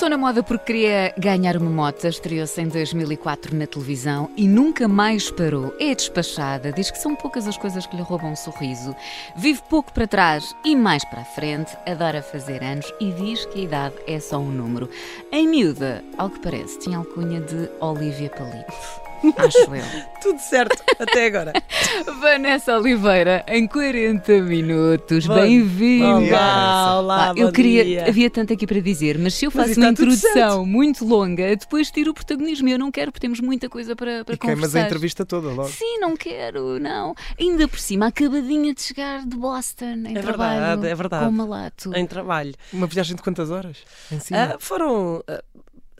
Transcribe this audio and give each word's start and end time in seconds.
Começou 0.00 0.18
na 0.18 0.26
moda 0.26 0.42
porque 0.42 0.64
queria 0.64 1.12
ganhar 1.18 1.58
uma 1.58 1.68
moto, 1.68 2.06
estreou-se 2.06 2.58
em 2.58 2.68
2004 2.68 3.54
na 3.54 3.66
televisão 3.66 4.30
e 4.34 4.48
nunca 4.48 4.88
mais 4.88 5.30
parou. 5.30 5.74
É 5.78 5.94
despachada, 5.94 6.72
diz 6.72 6.90
que 6.90 6.96
são 6.96 7.14
poucas 7.14 7.46
as 7.46 7.58
coisas 7.58 7.84
que 7.86 7.96
lhe 7.96 8.00
roubam 8.00 8.32
um 8.32 8.34
sorriso. 8.34 8.96
Vive 9.36 9.60
pouco 9.68 9.92
para 9.92 10.06
trás 10.06 10.56
e 10.64 10.74
mais 10.74 11.04
para 11.04 11.20
a 11.20 11.24
frente, 11.26 11.76
adora 11.86 12.22
fazer 12.22 12.64
anos 12.64 12.90
e 12.98 13.12
diz 13.12 13.44
que 13.44 13.60
a 13.60 13.62
idade 13.64 13.94
é 14.06 14.18
só 14.18 14.38
um 14.38 14.50
número. 14.50 14.88
Em 15.30 15.46
miúda, 15.46 16.02
ao 16.16 16.30
que 16.30 16.40
parece, 16.40 16.78
tinha 16.78 16.96
alcunha 16.96 17.42
de 17.42 17.68
Olivia 17.78 18.30
Palito. 18.30 19.09
Acho 19.36 19.74
eu. 19.74 19.82
Tudo 20.20 20.38
certo, 20.38 20.82
até 20.98 21.26
agora. 21.26 21.52
Vanessa 22.20 22.76
Oliveira, 22.78 23.44
em 23.48 23.66
40 23.66 24.42
minutos. 24.42 25.26
Bem-vinda. 25.26 26.06
Olá, 26.36 26.98
olá, 26.98 27.30
Ah, 27.30 27.34
eu 27.36 27.46
bom 27.46 27.52
queria. 27.52 27.84
dia. 27.84 28.04
Havia 28.08 28.28
tanto 28.30 28.52
aqui 28.52 28.66
para 28.66 28.80
dizer, 28.80 29.18
mas 29.18 29.34
se 29.34 29.46
eu 29.46 29.52
Mas 29.54 29.68
faço 29.68 29.80
uma 29.80 29.94
tudo 29.94 30.12
introdução 30.12 30.66
muito 30.66 31.04
longa, 31.06 31.56
depois 31.56 31.90
tiro 31.90 32.10
o 32.10 32.14
protagonismo. 32.14 32.68
Eu 32.68 32.78
não 32.78 32.90
quero, 32.90 33.10
porque 33.10 33.20
temos 33.26 33.40
muita 33.40 33.68
coisa 33.68 33.96
para, 33.96 34.24
para 34.24 34.34
E 34.34 34.38
conversar. 34.38 34.80
a 34.80 34.82
entrevista 34.86 35.24
toda 35.24 35.48
logo. 35.48 35.68
Sim, 35.70 35.98
não 36.00 36.16
quero, 36.16 36.78
não. 36.78 37.14
Ainda 37.38 37.66
por 37.66 37.78
cima, 37.78 38.06
acabadinha 38.08 38.74
de 38.74 38.82
chegar 38.82 39.24
de 39.26 39.36
Boston 39.36 40.02
em 40.06 40.16
É 40.18 40.20
trabalho. 40.20 40.60
verdade, 40.60 40.86
é 40.88 40.94
verdade. 40.94 41.24
Com 41.26 41.32
malato. 41.32 41.96
Em 41.96 42.06
trabalho. 42.06 42.54
Uma 42.72 42.86
viagem 42.86 43.16
de 43.16 43.22
quantas 43.22 43.50
horas? 43.50 43.78
Em 44.12 44.20
cima? 44.20 44.54
Ah, 44.54 44.56
foram, 44.58 45.22
ah, 45.26 45.42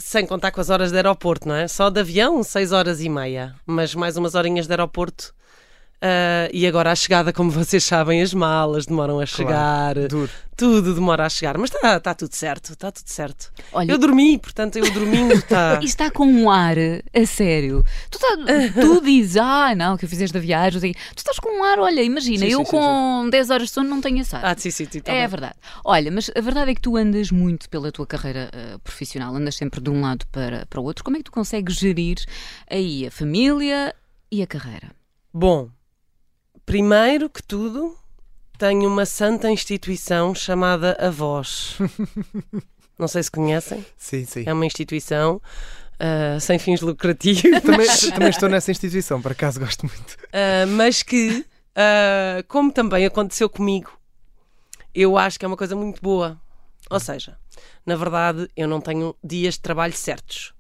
sem 0.01 0.27
contar 0.27 0.51
com 0.51 0.61
as 0.61 0.70
horas 0.70 0.91
de 0.91 0.97
aeroporto, 0.97 1.47
não 1.47 1.55
é? 1.55 1.69
Só 1.69 1.91
de 1.91 2.01
avião, 2.01 2.43
6 2.43 2.73
horas 2.73 3.01
e 3.01 3.09
meia. 3.09 3.55
Mas 3.67 3.95
mais 3.95 4.17
umas 4.17 4.34
horinhas 4.34 4.67
de 4.67 4.73
aeroporto. 4.73 5.34
Ah, 6.03 6.48
e 6.53 6.67
agora 6.67 6.91
a 6.91 6.95
chegada, 6.95 7.33
como 7.33 7.51
vocês 7.51 7.84
sabem, 7.84 8.23
as 8.23 8.33
malas 8.33 8.87
demoram 8.87 9.20
a 9.20 9.27
chegar. 9.27 9.95
Duro. 10.09 10.31
Tudo 10.56 10.95
demora 10.95 11.25
a 11.27 11.29
chegar. 11.29 11.56
Mas 11.59 11.70
está 11.70 11.98
tá 12.01 12.15
tudo 12.15 12.34
certo, 12.34 12.73
está 12.73 12.91
tudo 12.91 13.06
certo. 13.06 13.51
Olha, 13.73 13.93
Eu 13.93 13.98
dormi, 13.98 14.39
portanto, 14.39 14.77
eu 14.77 14.91
dormindo 14.93 15.34
está. 15.34 15.75
Isto 15.83 15.84
está 15.84 16.11
com 16.11 16.25
um 16.27 16.51
ar 16.51 16.77
a 17.15 17.27
sério. 17.27 17.84
Tu, 18.11 18.19
tá- 18.19 18.37
tu 18.81 19.01
dizes, 19.05 19.37
ah, 19.37 19.75
não, 19.75 19.97
que 19.97 20.05
eu 20.05 20.09
fizeste 20.09 20.37
a 20.37 20.41
viagem. 20.41 20.93
quê. 20.93 20.98
Tu 21.15 21.19
estás 21.19 21.39
com 21.39 21.61
um 21.61 21.65
ar, 21.65 21.78
olha, 21.78 22.03
imagina, 22.03 22.47
Sim, 22.47 22.53
eu 22.53 22.59
sim, 22.61 22.65
sim, 22.65 22.71
com 22.73 23.28
10 23.31 23.51
horas 23.51 23.69
de 23.69 23.75
sono 23.75 23.89
não 23.89 24.01
tenho 24.01 24.21
assado. 24.21 24.47
Ah, 24.47 24.55
sim, 24.56 24.71
sim, 24.71 24.87
sim, 24.91 25.01
tá 25.01 25.12
é 25.12 25.21
bem. 25.21 25.28
verdade. 25.28 25.55
Olha, 25.84 26.11
mas 26.11 26.31
a 26.34 26.41
verdade 26.41 26.71
é 26.71 26.75
que 26.75 26.81
tu 26.81 26.97
andas 26.97 27.31
muito 27.31 27.69
pela 27.71 27.91
tua 27.93 28.06
carreira 28.06 28.51
eh, 28.53 28.77
profissional, 28.84 29.34
andas 29.34 29.55
sempre 29.56 29.81
de 29.81 29.89
um 29.91 30.01
lado 30.03 30.27
para, 30.33 30.67
para 30.67 30.81
o 30.81 30.84
outro. 30.84 31.03
Como 31.05 31.17
é 31.17 31.21
que 31.21 31.25
tu 31.25 31.33
consegues 31.33 31.75
gerir 31.77 32.19
aí 32.71 33.06
a 33.06 33.11
família 33.11 33.95
e 34.31 34.43
a 34.43 34.47
carreira? 34.47 34.91
Bom, 35.33 35.71
primeiro 36.70 37.28
que 37.28 37.42
tudo, 37.42 37.96
tenho 38.56 38.88
uma 38.88 39.04
santa 39.04 39.50
instituição 39.50 40.32
chamada 40.32 40.96
Avós. 41.00 41.76
Não 42.96 43.08
sei 43.08 43.24
se 43.24 43.30
conhecem. 43.30 43.84
Sim, 43.96 44.24
sim. 44.24 44.44
É 44.46 44.52
uma 44.52 44.64
instituição 44.64 45.42
ah, 45.98 46.38
sem 46.38 46.60
fins 46.60 46.80
lucrativos, 46.80 47.42
Também, 47.62 47.88
também 48.14 48.28
estou 48.28 48.48
nessa 48.48 48.70
instituição, 48.70 49.20
por 49.20 49.32
acaso 49.32 49.58
gosto 49.58 49.84
muito. 49.84 50.16
ah, 50.32 50.64
mas 50.69 51.03
que, 51.03 51.44
ah, 51.75 52.44
como 52.47 52.70
também 52.70 53.04
aconteceu 53.04 53.50
comigo, 53.50 53.91
eu 54.94 55.19
acho 55.19 55.41
que 55.41 55.44
é 55.44 55.48
uma 55.48 55.56
coisa 55.56 55.75
muito 55.75 56.00
boa. 56.00 56.41
Ou 56.88 57.00
seja, 57.00 57.36
na 57.84 57.97
verdade, 57.97 58.48
eu 58.56 58.69
não 58.69 58.80
tenho 58.80 59.16
dias 59.25 59.54
de 59.54 59.60
trabalho 59.60 59.92
certos. 59.92 60.54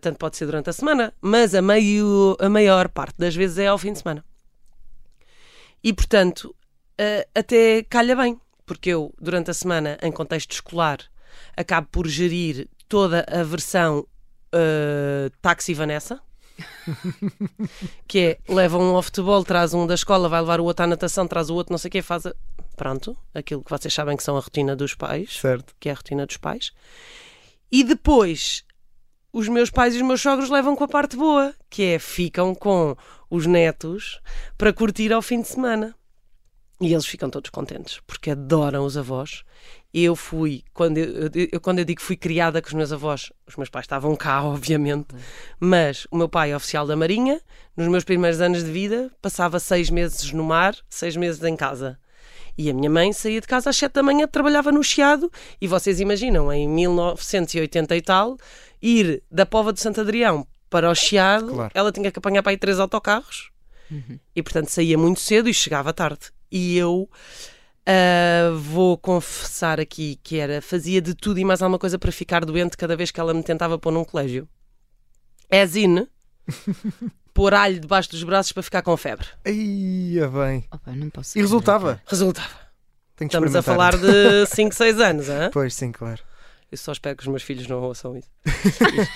Tanto 0.00 0.16
pode 0.18 0.36
ser 0.36 0.46
durante 0.46 0.70
a 0.70 0.72
semana, 0.72 1.12
mas 1.20 1.52
a, 1.56 1.60
meio, 1.60 2.36
a 2.38 2.48
maior 2.48 2.88
parte 2.88 3.16
das 3.18 3.34
vezes 3.34 3.58
é 3.58 3.66
ao 3.66 3.76
fim 3.76 3.92
de 3.92 3.98
semana. 3.98 4.24
E, 5.82 5.92
portanto, 5.92 6.54
ah, 6.98 7.26
até 7.34 7.82
calha 7.84 8.16
bem, 8.16 8.40
porque 8.66 8.90
eu, 8.90 9.14
durante 9.20 9.50
a 9.50 9.54
semana, 9.54 9.98
em 10.02 10.12
contexto 10.12 10.52
escolar, 10.52 10.98
acabo 11.56 11.88
por 11.90 12.06
gerir 12.08 12.68
toda 12.88 13.24
a 13.28 13.42
versão 13.42 14.06
ah, 14.52 15.30
Táxi 15.40 15.74
Vanessa. 15.74 16.20
que 18.08 18.18
é, 18.18 18.52
leva 18.52 18.78
um 18.78 18.96
ao 18.96 19.02
futebol, 19.02 19.44
traz 19.44 19.74
um 19.74 19.86
da 19.86 19.94
escola, 19.94 20.28
vai 20.28 20.40
levar 20.40 20.60
o 20.60 20.64
outro 20.64 20.84
à 20.84 20.86
natação, 20.88 21.26
traz 21.28 21.50
o 21.50 21.54
outro, 21.54 21.72
não 21.72 21.78
sei 21.78 21.88
o 21.88 21.92
quê, 21.92 22.02
faz 22.02 22.26
a... 22.26 22.34
pronto, 22.76 23.16
aquilo 23.32 23.62
que 23.62 23.70
vocês 23.70 23.94
sabem 23.94 24.16
que 24.16 24.24
são 24.24 24.36
a 24.36 24.40
rotina 24.40 24.74
dos 24.74 24.92
pais, 24.94 25.38
Certo. 25.38 25.72
que 25.78 25.88
é 25.88 25.92
a 25.92 25.94
rotina 25.94 26.26
dos 26.26 26.36
pais. 26.36 26.72
E 27.70 27.84
depois, 27.84 28.64
os 29.32 29.48
meus 29.48 29.70
pais 29.70 29.94
e 29.94 29.98
os 29.98 30.02
meus 30.06 30.20
sogros 30.20 30.50
levam 30.50 30.74
com 30.76 30.84
a 30.84 30.88
parte 30.88 31.16
boa, 31.16 31.54
que 31.68 31.82
é 31.82 31.98
ficam 31.98 32.54
com 32.54 32.96
os 33.30 33.46
netos 33.46 34.20
para 34.56 34.72
curtir 34.72 35.12
ao 35.12 35.22
fim 35.22 35.40
de 35.42 35.48
semana. 35.48 35.94
E 36.80 36.92
eles 36.92 37.06
ficam 37.06 37.28
todos 37.28 37.50
contentes, 37.50 38.00
porque 38.06 38.30
adoram 38.30 38.84
os 38.84 38.96
avós. 38.96 39.42
Eu 39.92 40.14
fui, 40.14 40.62
quando 40.72 40.98
eu, 40.98 41.28
eu- 41.52 41.60
quando 41.60 41.80
eu 41.80 41.84
digo 41.84 42.00
fui 42.00 42.16
criada 42.16 42.62
com 42.62 42.68
os 42.68 42.74
meus 42.74 42.92
avós, 42.92 43.32
os 43.48 43.56
meus 43.56 43.68
pais 43.68 43.82
estavam 43.84 44.14
cá, 44.14 44.42
obviamente, 44.44 45.08
mas 45.58 46.06
o 46.10 46.16
meu 46.16 46.28
pai 46.28 46.52
é 46.52 46.56
oficial 46.56 46.86
da 46.86 46.94
Marinha, 46.94 47.40
nos 47.76 47.88
meus 47.88 48.04
primeiros 48.04 48.40
anos 48.40 48.62
de 48.62 48.70
vida, 48.70 49.10
passava 49.20 49.58
seis 49.58 49.90
meses 49.90 50.32
no 50.32 50.44
mar, 50.44 50.76
seis 50.88 51.16
meses 51.16 51.42
em 51.42 51.56
casa. 51.56 51.98
E 52.58 52.68
a 52.68 52.74
minha 52.74 52.90
mãe 52.90 53.12
saía 53.12 53.40
de 53.40 53.46
casa 53.46 53.70
às 53.70 53.76
sete 53.76 53.92
da 53.92 54.02
manhã, 54.02 54.26
trabalhava 54.26 54.72
no 54.72 54.82
Chiado, 54.82 55.30
e 55.60 55.68
vocês 55.68 56.00
imaginam, 56.00 56.52
em 56.52 56.68
1980 56.68 57.96
e 57.96 58.02
tal, 58.02 58.36
ir 58.82 59.22
da 59.30 59.46
Pova 59.46 59.72
de 59.72 59.80
Santo 59.80 60.00
Adrião 60.00 60.44
para 60.68 60.90
o 60.90 60.94
Chiado, 60.94 61.52
Claro. 61.54 61.70
ela 61.72 61.92
tinha 61.92 62.10
que 62.10 62.18
apanhar 62.18 62.42
para 62.42 62.50
aí 62.50 62.56
três 62.58 62.80
autocarros, 62.80 63.50
e 64.36 64.42
portanto 64.42 64.68
saía 64.68 64.98
muito 64.98 65.20
cedo 65.20 65.48
e 65.48 65.54
chegava 65.54 65.94
tarde. 65.94 66.26
E 66.50 66.76
eu 66.76 67.08
ah, 67.86 68.50
vou 68.54 68.98
confessar 68.98 69.80
aqui 69.80 70.20
que 70.22 70.36
era, 70.36 70.60
fazia 70.60 71.00
de 71.00 71.14
tudo 71.14 71.38
e 71.40 71.44
mais 71.44 71.62
alguma 71.62 71.78
coisa 71.78 71.98
para 71.98 72.12
ficar 72.12 72.44
doente 72.44 72.76
cada 72.76 72.94
vez 72.94 73.10
que 73.10 73.18
ela 73.18 73.32
me 73.32 73.42
tentava 73.42 73.78
pôr 73.78 73.90
num 73.90 74.04
colégio. 74.04 74.46
As 75.50 75.74
in, 75.76 76.06
pôr 77.34 77.54
alho 77.54 77.80
debaixo 77.80 78.10
dos 78.10 78.22
braços 78.22 78.52
para 78.52 78.62
ficar 78.62 78.82
com 78.82 78.96
febre. 78.96 79.26
Aí, 79.44 80.18
bem. 80.32 80.64
Opa, 80.70 80.92
não 80.92 81.10
posso 81.10 81.38
E 81.38 81.40
resultava? 81.40 82.00
Resultava. 82.06 82.68
Tenho 83.16 83.28
que 83.28 83.36
Estamos 83.36 83.54
a 83.56 83.62
falar 83.62 83.96
de 83.96 84.46
5, 84.54 84.74
6 84.74 85.00
anos, 85.00 85.28
hã? 85.28 85.50
Pois, 85.52 85.74
sim, 85.74 85.90
claro. 85.90 86.20
Eu 86.70 86.78
só 86.78 86.92
espero 86.92 87.16
que 87.16 87.22
os 87.22 87.28
meus 87.28 87.42
filhos 87.42 87.66
não 87.66 87.80
ouçam 87.80 88.16
isso. 88.16 88.28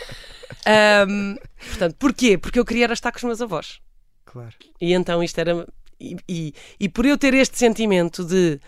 Ahm, 0.66 1.36
portanto, 1.68 1.96
porquê? 1.98 2.38
Porque 2.38 2.58
eu 2.58 2.64
queria 2.64 2.84
era 2.84 2.92
estar 2.92 3.10
com 3.10 3.18
os 3.18 3.24
meus 3.24 3.40
avós. 3.40 3.80
Claro. 4.24 4.54
E 4.80 4.92
então 4.92 5.22
isto 5.22 5.38
era. 5.38 5.66
E, 6.00 6.16
e, 6.28 6.54
e 6.80 6.88
por 6.88 7.06
eu 7.06 7.16
ter 7.18 7.34
este 7.34 7.58
sentimento 7.58 8.24
de. 8.24 8.60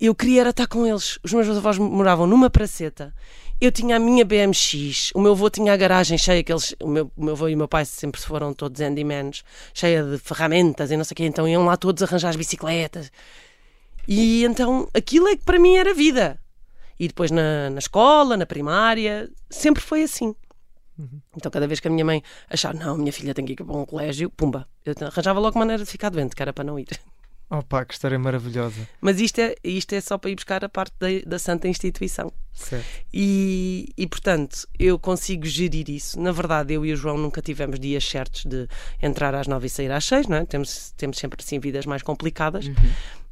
Eu 0.00 0.14
queria 0.14 0.40
era 0.40 0.50
estar 0.50 0.66
com 0.66 0.86
eles. 0.86 1.18
Os 1.22 1.32
meus 1.32 1.48
avós 1.48 1.76
moravam 1.76 2.26
numa 2.26 2.48
praceta. 2.48 3.14
Eu 3.60 3.70
tinha 3.70 3.96
a 3.96 3.98
minha 3.98 4.24
BMX. 4.24 5.10
O 5.14 5.20
meu 5.20 5.32
avô 5.32 5.50
tinha 5.50 5.74
a 5.74 5.76
garagem 5.76 6.16
cheia. 6.16 6.42
Que 6.42 6.50
eles, 6.50 6.74
o, 6.80 6.88
meu, 6.88 7.12
o 7.14 7.24
meu 7.24 7.34
avô 7.34 7.48
e 7.48 7.54
o 7.54 7.58
meu 7.58 7.68
pai 7.68 7.84
sempre 7.84 8.18
foram 8.18 8.54
todos 8.54 8.80
handymans, 8.80 9.44
cheia 9.74 10.02
de 10.02 10.16
ferramentas 10.16 10.90
e 10.90 10.96
não 10.96 11.04
sei 11.04 11.12
o 11.12 11.16
quê. 11.16 11.24
Então 11.26 11.46
iam 11.46 11.66
lá 11.66 11.76
todos 11.76 12.02
arranjar 12.02 12.30
as 12.30 12.36
bicicletas. 12.36 13.12
E 14.08 14.42
então 14.44 14.88
aquilo 14.94 15.28
é 15.28 15.36
que 15.36 15.44
para 15.44 15.58
mim 15.58 15.76
era 15.76 15.92
vida. 15.92 16.40
E 16.98 17.06
depois 17.06 17.30
na, 17.30 17.68
na 17.68 17.78
escola, 17.78 18.36
na 18.38 18.46
primária, 18.46 19.30
sempre 19.50 19.82
foi 19.82 20.02
assim. 20.02 20.34
Então, 21.34 21.50
cada 21.50 21.66
vez 21.66 21.80
que 21.80 21.88
a 21.88 21.90
minha 21.90 22.04
mãe 22.04 22.22
achava, 22.48 22.74
não, 22.74 22.96
minha 22.96 23.12
filha 23.12 23.32
tem 23.32 23.44
que 23.46 23.52
ir 23.52 23.56
para 23.56 23.74
um 23.74 23.86
colégio, 23.86 24.28
pumba, 24.28 24.68
eu 24.84 24.94
arranjava 25.06 25.40
logo 25.40 25.58
maneira 25.58 25.82
de 25.82 25.90
ficar 25.90 26.10
doente, 26.10 26.36
que 26.36 26.42
era 26.42 26.52
para 26.52 26.64
não 26.64 26.78
ir. 26.78 26.88
Oh 27.52 27.62
pá, 27.64 27.84
que 27.84 27.92
história 27.92 28.16
maravilhosa. 28.16 28.88
Mas 29.00 29.20
isto 29.20 29.40
é, 29.40 29.56
isto 29.64 29.92
é 29.92 30.00
só 30.00 30.16
para 30.16 30.30
ir 30.30 30.36
buscar 30.36 30.64
a 30.64 30.68
parte 30.68 30.94
da, 31.00 31.08
da 31.26 31.38
santa 31.38 31.66
instituição. 31.66 32.32
Certo. 32.52 32.86
E, 33.12 33.92
e, 33.96 34.06
portanto, 34.06 34.68
eu 34.78 34.98
consigo 34.98 35.44
gerir 35.46 35.90
isso. 35.90 36.20
Na 36.20 36.30
verdade, 36.30 36.74
eu 36.74 36.86
e 36.86 36.92
o 36.92 36.96
João 36.96 37.18
nunca 37.18 37.42
tivemos 37.42 37.80
dias 37.80 38.04
certos 38.04 38.44
de 38.44 38.68
entrar 39.02 39.34
às 39.34 39.48
nove 39.48 39.66
e 39.66 39.70
sair 39.70 39.90
às 39.90 40.04
seis, 40.04 40.28
não 40.28 40.36
é? 40.36 40.44
Temos, 40.44 40.92
temos 40.96 41.18
sempre 41.18 41.42
assim 41.42 41.58
vidas 41.58 41.86
mais 41.86 42.02
complicadas. 42.02 42.70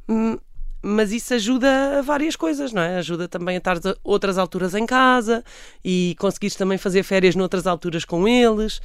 Hum, 0.09 0.37
Mas 0.81 1.11
isso 1.11 1.33
ajuda 1.33 1.99
a 1.99 2.01
várias 2.01 2.35
coisas, 2.35 2.73
não 2.73 2.81
é? 2.81 2.97
Ajuda 2.97 3.27
também 3.27 3.55
a 3.55 3.57
estar 3.59 3.77
a 3.77 3.95
outras 4.03 4.37
alturas 4.37 4.73
em 4.75 4.85
casa 4.85 5.43
e 5.83 6.15
conseguires 6.19 6.55
também 6.55 6.77
fazer 6.77 7.03
férias 7.03 7.35
noutras 7.35 7.67
alturas 7.67 8.03
com 8.03 8.27
eles. 8.27 8.81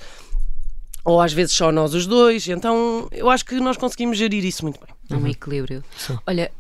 Ou 1.05 1.21
às 1.21 1.33
vezes 1.33 1.55
só 1.55 1.71
nós 1.71 1.93
os 1.95 2.07
dois. 2.07 2.49
Então 2.49 3.09
eu 3.13 3.29
acho 3.31 3.45
que 3.45 3.57
nós 3.57 3.77
conseguimos 3.77 4.17
gerir 4.17 4.45
isso 4.45 4.65
muito 4.65 4.81
bem. 4.81 4.89
É 5.11 5.17
um 5.17 5.27
equilíbrio. 5.29 5.85
Sim. 5.97 6.19
Olha, 6.27 6.51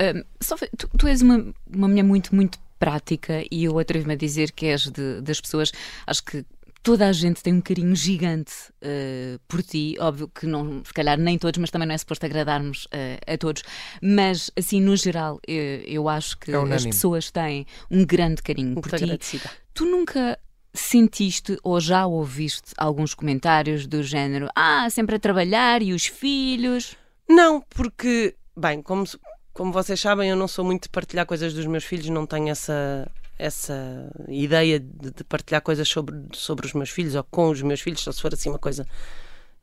Sófia, 0.41 0.69
tu, 0.77 0.89
tu 0.99 1.07
és 1.07 1.23
uma, 1.23 1.47
uma 1.75 1.89
mulher 1.89 2.03
muito, 2.05 2.35
muito 2.35 2.59
prática 2.79 3.43
e 3.51 3.65
eu 3.65 3.79
atrevo-me 3.79 4.13
a 4.13 4.17
dizer 4.17 4.53
que 4.53 4.67
és 4.67 4.83
de- 4.91 5.21
das 5.23 5.41
pessoas, 5.41 5.73
acho 6.07 6.23
que 6.25 6.45
toda 6.83 7.09
a 7.09 7.13
gente 7.13 7.43
tem 7.43 7.55
um 7.55 7.63
carinho 7.63 7.97
gigante 7.97 8.53
eh, 8.83 9.39
por 9.49 9.63
ti, 9.63 9.97
óbvio 9.99 10.29
que 10.29 10.45
não, 10.47 10.83
se 10.85 10.93
calhar 10.93 11.17
nem 11.19 11.39
todos, 11.39 11.57
mas 11.59 11.71
também 11.71 11.89
não 11.89 11.95
é 11.95 11.99
suposto 11.99 12.27
agradarmos 12.27 12.87
eh, 12.91 13.19
a 13.27 13.39
todos, 13.39 13.63
mas 14.03 14.51
assim, 14.55 14.83
no 14.83 14.95
geral, 14.95 15.41
eh, 15.49 15.83
eu 15.87 16.07
acho 16.11 16.37
que 16.37 16.51
É 16.53 16.75
as 16.75 16.85
pessoas 16.85 17.31
têm 17.31 17.65
um 17.91 18.05
grande 18.05 18.43
carinho 18.43 18.73
Muito 18.73 18.83
por 18.87 18.99
ti. 18.99 19.05
agradecida. 19.05 19.51
Tu 19.73 19.87
nunca 19.87 20.39
sentiste 20.75 21.57
ou 21.63 21.81
já 21.81 22.05
ouviste 22.05 22.73
alguns 22.77 23.15
comentários 23.15 23.87
do 23.87 24.03
género 24.03 24.49
ah, 24.55 24.91
sempre 24.91 25.17
a 25.17 25.21
trabalhar 25.21 25.81
e 25.81 25.93
os 25.93 26.07
filhos? 26.07 26.97
Não, 27.29 27.61
porque, 27.71 28.35
bem, 28.57 28.83
como, 28.83 29.05
como 29.53 29.73
vocês 29.73 30.01
sabem, 30.01 30.29
eu 30.29 30.37
não 30.37 30.49
sou 30.49 30.65
muito 30.65 30.85
de 30.85 30.89
partilhar 30.89 31.25
coisas 31.25 31.55
dos 31.55 31.65
meus 31.65 31.85
filhos, 31.85 32.09
não 32.09 32.27
tenho 32.27 32.49
essa, 32.49 33.11
essa 33.39 34.11
ideia 34.29 34.81
de, 34.81 35.13
de 35.13 35.25
partilhar 35.25 35.63
coisas 35.63 35.89
sobre, 35.89 36.17
sobre 36.33 36.67
os 36.67 36.73
meus 36.73 36.91
filhos 36.91 37.15
ou 37.15 37.25
com 37.25 37.51
os 37.51 37.63
meus 37.63 37.81
filhos, 37.81 38.01
só 38.01 38.11
se 38.11 38.21
for 38.21 38.35
assim 38.35 38.51
uma 38.51 38.59
coisa 38.59 38.87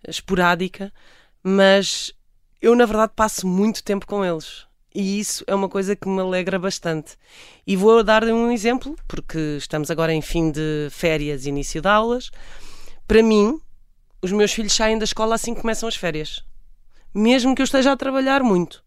esporádica, 0.08 0.92
mas 1.44 2.14
eu, 2.62 2.76
na 2.76 2.86
verdade, 2.86 3.12
passo 3.16 3.46
muito 3.46 3.84
tempo 3.84 4.08
com 4.08 4.24
eles. 4.24 4.66
E 4.94 5.20
isso 5.20 5.44
é 5.48 5.56
uma 5.56 5.70
coisa 5.70 5.96
que 5.96 6.08
me 6.10 6.20
alegra 6.20 6.60
bastante. 6.60 7.18
E 7.66 7.76
vou 7.76 8.04
dar 8.04 8.24
um 8.26 8.52
exemplo, 8.52 8.96
porque 9.08 9.56
estamos 9.58 9.90
agora 9.90 10.14
em 10.14 10.22
fim 10.22 10.52
de 10.52 10.88
férias, 10.92 11.46
início 11.46 11.82
de 11.82 11.88
aulas. 11.88 12.30
Para 13.08 13.24
mim, 13.24 13.60
os 14.22 14.32
meus 14.32 14.52
filhos 14.52 14.74
saem 14.74 14.98
da 14.98 15.06
escola 15.06 15.36
assim 15.36 15.54
que 15.54 15.62
começam 15.62 15.88
as 15.88 15.96
férias 15.96 16.44
mesmo 17.14 17.54
que 17.54 17.62
eu 17.62 17.66
esteja 17.66 17.92
a 17.92 17.98
trabalhar 17.98 18.42
muito. 18.42 18.82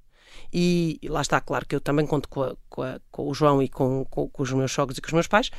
E, 0.51 0.99
e 1.03 1.09
lá 1.09 1.21
está, 1.21 1.41
claro 1.43 1.67
que 1.67 1.75
eu 1.75 1.81
também 1.81 2.07
conto 2.07 2.27
com, 2.29 2.43
a- 2.43 2.57
com 2.71 2.81
a- 2.83 2.99
com 3.11 3.29
o 3.29 3.35
João 3.35 3.63
e 3.63 3.69
com, 3.69 4.05
com- 4.07 4.29
com 4.29 4.43
os 4.43 4.51
meus 4.53 4.73
sogros 4.73 4.97
e 4.97 5.01
com 5.03 5.09
os 5.09 5.13
meus 5.13 5.27
pais, 5.27 5.51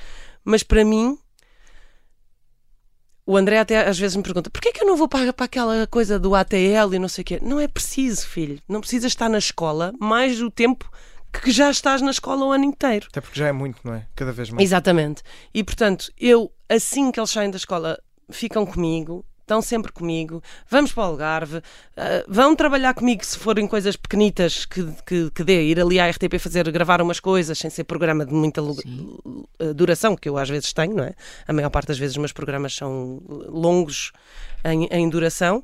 mas 0.43 0.63
para 0.63 0.83
mim, 0.83 1.15
o 3.25 3.35
André 3.35 3.59
até 3.59 3.87
às 3.87 3.97
vezes 3.97 4.15
me 4.15 4.23
pergunta: 4.23 4.49
porquê 4.49 4.71
que 4.71 4.81
eu 4.81 4.87
não 4.87 4.95
vou 4.95 5.07
para, 5.07 5.33
para 5.33 5.45
aquela 5.45 5.87
coisa 5.87 6.19
do 6.19 6.35
ATL 6.35 6.93
e 6.93 6.99
não 6.99 7.07
sei 7.07 7.21
o 7.23 7.25
quê? 7.25 7.39
Não 7.41 7.59
é 7.59 7.67
preciso, 7.67 8.27
filho. 8.27 8.59
Não 8.67 8.81
precisas 8.81 9.11
estar 9.11 9.29
na 9.29 9.37
escola 9.37 9.93
mais 9.99 10.37
do 10.37 10.51
tempo 10.51 10.89
que 11.41 11.51
já 11.51 11.69
estás 11.69 12.01
na 12.01 12.11
escola 12.11 12.45
o 12.45 12.51
ano 12.51 12.63
inteiro. 12.63 13.07
Até 13.09 13.21
porque 13.21 13.39
já 13.39 13.47
é 13.47 13.51
muito, 13.51 13.79
não 13.83 13.93
é? 13.93 14.07
Cada 14.15 14.31
vez 14.31 14.49
mais. 14.49 14.63
Exatamente. 14.63 15.23
E 15.53 15.63
portanto, 15.63 16.11
eu, 16.17 16.51
assim 16.69 17.11
que 17.11 17.19
eles 17.19 17.31
saem 17.31 17.51
da 17.51 17.57
escola, 17.57 17.99
ficam 18.29 18.65
comigo, 18.65 19.25
estão 19.45 19.61
sempre 19.61 19.91
comigo, 19.91 20.41
vamos 20.67 20.91
para 20.91 21.03
o 21.03 21.05
Algarve, 21.05 21.61
ah, 21.95 22.25
vão 22.27 22.55
trabalhar 22.55 22.95
comigo 22.95 23.23
se 23.23 23.37
forem 23.37 23.67
coisas 23.67 23.95
pequenitas 23.95 24.65
que, 24.65 24.83
que, 25.05 25.31
que 25.31 25.43
dê, 25.43 25.67
ir 25.67 25.79
ali 25.79 25.99
à 25.99 26.09
RTP 26.09 26.39
fazer, 26.39 26.69
gravar 26.71 26.99
umas 27.01 27.19
coisas, 27.19 27.57
sem 27.57 27.69
ser 27.69 27.83
programa 27.83 28.25
de 28.25 28.33
muita 28.33 28.61
ah, 28.61 29.73
duração, 29.73 30.15
que 30.15 30.27
eu 30.27 30.37
às 30.37 30.49
vezes 30.49 30.73
tenho, 30.73 30.95
não 30.95 31.03
é? 31.03 31.13
A 31.47 31.53
maior 31.53 31.69
parte 31.69 31.87
das 31.87 31.97
vezes 31.97 32.15
os 32.15 32.19
meus 32.19 32.33
programas 32.33 32.75
são 32.75 33.21
longos 33.47 34.11
em, 34.63 34.87
em 34.91 35.07
duração, 35.07 35.63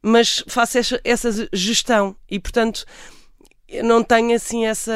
mas 0.00 0.42
faço 0.48 0.78
essa, 0.78 1.00
essa 1.04 1.48
gestão. 1.52 2.16
E 2.30 2.38
portanto 2.38 2.86
não 3.84 4.02
tenho 4.02 4.34
assim 4.34 4.64
essa 4.64 4.92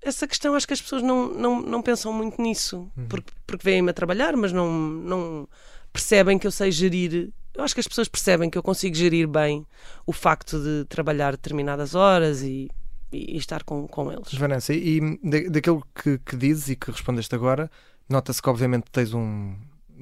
essa 0.00 0.26
questão. 0.26 0.54
Acho 0.54 0.66
que 0.66 0.74
as 0.74 0.80
pessoas 0.80 1.02
não, 1.02 1.28
não, 1.28 1.60
não 1.60 1.82
pensam 1.82 2.12
muito 2.12 2.40
nisso. 2.40 2.88
Porque, 3.08 3.32
porque 3.46 3.64
veem-me 3.64 3.90
a 3.90 3.94
trabalhar 3.94 4.36
mas 4.36 4.52
não, 4.52 4.70
não 4.70 5.48
percebem 5.92 6.38
que 6.38 6.46
eu 6.46 6.50
sei 6.50 6.70
gerir 6.70 7.30
eu 7.54 7.64
acho 7.64 7.74
que 7.74 7.80
as 7.80 7.88
pessoas 7.88 8.08
percebem 8.08 8.48
que 8.48 8.56
eu 8.56 8.62
consigo 8.62 8.94
gerir 8.94 9.26
bem 9.28 9.66
o 10.06 10.12
facto 10.12 10.58
de 10.62 10.84
trabalhar 10.88 11.32
determinadas 11.32 11.94
horas 11.94 12.42
e, 12.42 12.70
e 13.12 13.36
estar 13.36 13.64
com, 13.64 13.86
com 13.88 14.10
eles 14.10 14.32
Vanessa, 14.34 14.72
e 14.72 15.00
da- 15.22 15.50
daquilo 15.50 15.84
que, 15.94 16.18
que 16.18 16.36
dizes 16.36 16.68
e 16.68 16.76
que 16.76 16.90
respondeste 16.90 17.34
agora, 17.34 17.68
nota-se 18.08 18.40
que 18.40 18.48
obviamente 18.48 18.84
tens 18.92 19.12
um. 19.12 19.54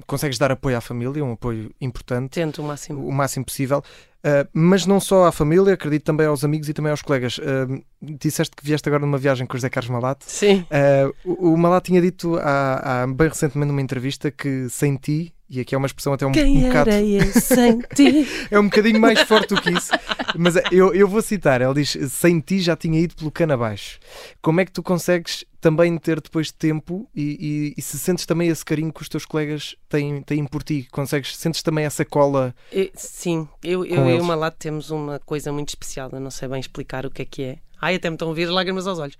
consegues 0.05 0.37
dar 0.37 0.51
apoio 0.51 0.77
à 0.77 0.81
família, 0.81 1.25
um 1.25 1.33
apoio 1.33 1.71
importante, 1.81 2.31
tento 2.33 2.61
o 2.61 2.63
máximo 2.65 3.07
o 3.07 3.11
máximo 3.11 3.45
possível, 3.45 3.83
Uh, 4.19 4.43
mas 4.51 4.85
não 4.85 4.99
só 4.99 5.27
à 5.27 5.31
família, 5.31 5.73
acredito 5.73 6.03
também 6.03 6.27
aos 6.27 6.43
amigos 6.43 6.67
e 6.67 6.73
também 6.73 6.91
aos 6.91 7.01
colegas. 7.01 7.37
Uh, 7.37 7.81
disseste 8.01 8.53
que 8.53 8.65
vieste 8.65 8.89
agora 8.89 8.99
numa 9.05 9.17
viagem 9.17 9.47
com 9.47 9.53
o 9.53 9.57
José 9.57 9.69
Carlos 9.69 9.89
Malato. 9.89 10.25
sim 10.27 10.65
Uh, 10.69 11.15
o, 11.23 11.53
o 11.53 11.57
Malato 11.57 11.85
tinha 11.85 12.01
dito 12.01 12.35
há, 12.37 13.03
há 13.03 13.07
bem 13.07 13.29
recentemente 13.29 13.69
numa 13.69 13.81
entrevista 13.81 14.29
que 14.29 14.67
sem 14.67 14.97
ti, 14.97 15.33
e 15.49 15.59
aqui 15.59 15.73
é 15.73 15.77
uma 15.77 15.87
expressão 15.87 16.13
até 16.13 16.25
um, 16.25 16.29
um 16.29 16.33
quem 16.33 16.61
bocado. 16.61 16.89
era 16.91 17.01
eu 17.01 17.23
sem 17.33 17.79
ti 17.95 18.27
É 18.51 18.59
um 18.59 18.65
bocadinho 18.65 18.99
mais 18.99 19.19
forte 19.21 19.55
do 19.55 19.61
que 19.61 19.71
isso. 19.71 19.91
Mas 20.37 20.55
eu, 20.71 20.93
eu 20.93 21.07
vou 21.07 21.21
citar, 21.21 21.61
ela 21.61 21.73
diz: 21.73 21.97
sem 22.11 22.39
ti 22.39 22.59
já 22.59 22.75
tinha 22.75 22.99
ido 22.99 23.15
pelo 23.15 23.31
cano 23.31 23.53
abaixo. 23.53 23.99
Como 24.41 24.61
é 24.61 24.65
que 24.65 24.71
tu 24.71 24.83
consegues 24.83 25.43
também 25.59 25.97
ter 25.97 26.21
depois 26.21 26.51
tempo 26.51 27.09
e, 27.15 27.73
e- 27.73 27.73
e 27.77 27.81
se 27.81 27.97
sentes 27.99 28.25
também 28.25 28.47
esse 28.47 28.63
carinho 28.63 28.93
que 28.93 29.01
os 29.01 29.09
teus 29.09 29.25
colegas 29.25 29.75
têm, 29.89 30.21
têm 30.21 30.45
por 30.45 30.61
ti? 30.63 30.87
Consegues, 30.91 31.35
sentes 31.35 31.61
também 31.63 31.83
essa 31.85 32.05
cola? 32.05 32.53
Eu- 32.71 32.89
sim, 32.93 33.47
eu, 33.63 33.83
eu 33.85 34.09
e 34.09 34.19
o 34.19 34.23
Malato 34.23 34.57
temos 34.59 34.91
uma 34.91 35.19
coisa 35.19 35.51
muito 35.51 35.69
especial. 35.69 36.09
Eu 36.13 36.19
não 36.19 36.31
sei 36.31 36.47
bem 36.47 36.59
explicar 36.59 37.05
o 37.05 37.09
que 37.11 37.21
é 37.23 37.25
que 37.25 37.43
é. 37.43 37.57
Ai, 37.81 37.95
até 37.95 38.09
me 38.09 38.15
estão 38.15 38.29
a 38.29 38.33
vir 38.33 38.43
as 38.47 38.53
lágrimas 38.53 38.85
aos 38.87 38.99
olhos. 38.99 39.17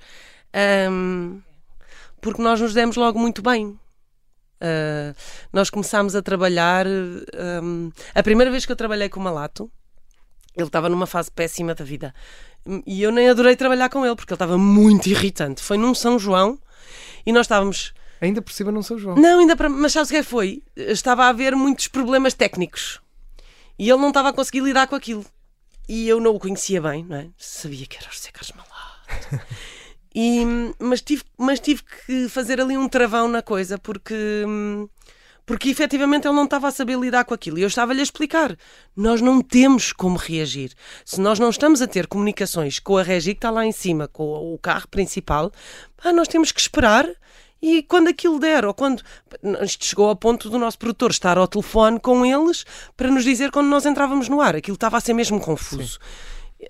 Ahm, 0.53 1.39
porque 2.21 2.41
nós 2.41 2.59
nos 2.61 2.73
demos 2.73 2.95
logo 2.95 3.17
muito 3.19 3.41
bem. 3.41 3.77
Ah, 4.61 5.13
nós 5.51 5.69
começámos 5.69 6.15
a 6.15 6.21
trabalhar. 6.21 6.85
ahm, 6.87 7.89
a 8.13 8.23
primeira 8.23 8.51
vez 8.51 8.65
que 8.65 8.71
eu 8.71 8.75
trabalhei 8.75 9.09
com 9.09 9.19
o 9.19 9.23
Malato, 9.23 9.71
ele 10.55 10.67
estava 10.67 10.89
numa 10.89 11.05
fase 11.07 11.31
péssima 11.31 11.73
da 11.73 11.83
vida. 11.85 12.13
E 12.85 13.01
eu 13.01 13.11
nem 13.11 13.29
adorei 13.29 13.55
trabalhar 13.55 13.89
com 13.89 14.05
ele, 14.05 14.15
porque 14.15 14.33
ele 14.33 14.35
estava 14.35 14.57
muito 14.57 15.07
irritante. 15.07 15.61
Foi 15.61 15.77
num 15.77 15.93
São 15.93 16.19
João 16.19 16.59
e 17.25 17.31
nós 17.31 17.45
estávamos 17.45 17.93
Ainda 18.21 18.41
por 18.41 18.51
cima 18.51 18.69
não 18.69 18.83
sou 18.83 18.97
João. 18.97 19.15
não, 19.15 19.39
ainda 19.39 19.55
para. 19.55 19.69
Mas 19.69 19.93
sabes 19.93 20.09
o 20.09 20.11
que 20.11 20.17
é 20.17 20.23
que 20.23 20.29
foi? 20.29 20.61
Estava 20.75 21.23
a 21.23 21.29
haver 21.29 21.55
muitos 21.55 21.87
problemas 21.87 22.33
técnicos. 22.33 22.99
E 23.77 23.89
ele 23.89 24.01
não 24.01 24.09
estava 24.09 24.29
a 24.29 24.33
conseguir 24.33 24.59
lidar 24.59 24.87
com 24.87 24.95
aquilo. 24.95 25.25
E 25.87 26.07
eu 26.07 26.19
não 26.19 26.35
o 26.35 26.39
conhecia 26.39 26.81
bem, 26.81 27.05
não 27.05 27.15
é? 27.15 27.29
Sabia 27.37 27.85
que 27.85 27.97
era 27.97 28.09
o 28.09 28.13
José 28.13 28.29
Carlos 28.31 28.51
Malato. 28.51 29.45
E, 30.13 30.43
mas, 30.79 31.01
tive, 31.01 31.23
mas 31.37 31.59
tive 31.59 31.83
que 31.83 32.27
fazer 32.29 32.59
ali 32.59 32.77
um 32.77 32.89
travão 32.89 33.27
na 33.27 33.41
coisa, 33.41 33.77
porque. 33.77 34.15
Porque 35.45 35.69
efetivamente 35.69 36.27
ele 36.27 36.35
não 36.35 36.43
estava 36.43 36.67
a 36.67 36.71
saber 36.71 36.95
lidar 36.99 37.25
com 37.25 37.33
aquilo. 37.33 37.57
E 37.57 37.63
eu 37.63 37.67
estava-lhe 37.67 38.01
a 38.01 38.03
explicar. 38.03 38.55
Nós 38.95 39.19
não 39.19 39.41
temos 39.41 39.91
como 39.91 40.15
reagir. 40.15 40.73
Se 41.03 41.19
nós 41.19 41.39
não 41.39 41.49
estamos 41.49 41.81
a 41.81 41.87
ter 41.87 42.05
comunicações 42.05 42.77
com 42.77 42.97
a 42.97 43.01
Regi 43.01 43.33
que 43.33 43.39
está 43.39 43.49
lá 43.49 43.65
em 43.65 43.71
cima, 43.71 44.07
com 44.07 44.53
o 44.53 44.59
carro 44.59 44.87
principal, 44.87 45.51
pá, 45.97 46.13
nós 46.13 46.27
temos 46.27 46.51
que 46.51 46.61
esperar. 46.61 47.09
E 47.59 47.81
quando 47.81 48.09
aquilo 48.09 48.39
der, 48.39 48.63
ou 48.63 48.75
quando. 48.75 49.01
Isto 49.63 49.85
chegou 49.85 50.07
ao 50.09 50.15
ponto 50.15 50.51
do 50.51 50.59
nosso 50.59 50.77
produtor 50.77 51.09
estar 51.09 51.35
ao 51.35 51.47
telefone 51.47 51.99
com 51.99 52.23
eles 52.23 52.63
para 52.95 53.09
nos 53.09 53.23
dizer 53.23 53.49
quando 53.49 53.69
nós 53.69 53.87
entrávamos 53.87 54.29
no 54.29 54.39
ar. 54.41 54.55
Aquilo 54.55 54.75
estava 54.75 54.97
a 54.97 55.01
ser 55.01 55.13
mesmo 55.13 55.39
confuso. 55.39 55.97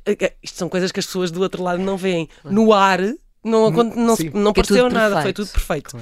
Eh, 0.06 0.34
Isto 0.42 0.58
são 0.58 0.70
coisas 0.70 0.90
que 0.90 1.02
as 1.02 1.06
pessoas 1.06 1.32
do 1.32 1.42
outro 1.42 1.62
lado 1.62 1.82
não 1.82 1.98
veem. 1.98 2.30
No 2.46 2.72
ar, 2.72 3.02
não, 3.44 3.68
acon- 3.68 3.94
não, 3.96 4.16
sim. 4.16 4.30
não 4.34 4.54
Que 4.54 4.60
é 4.62 4.64
pareceu 4.64 4.90
nada, 4.90 5.22
foi 5.22 5.34
tudo 5.34 5.50
perfeito. 5.50 5.98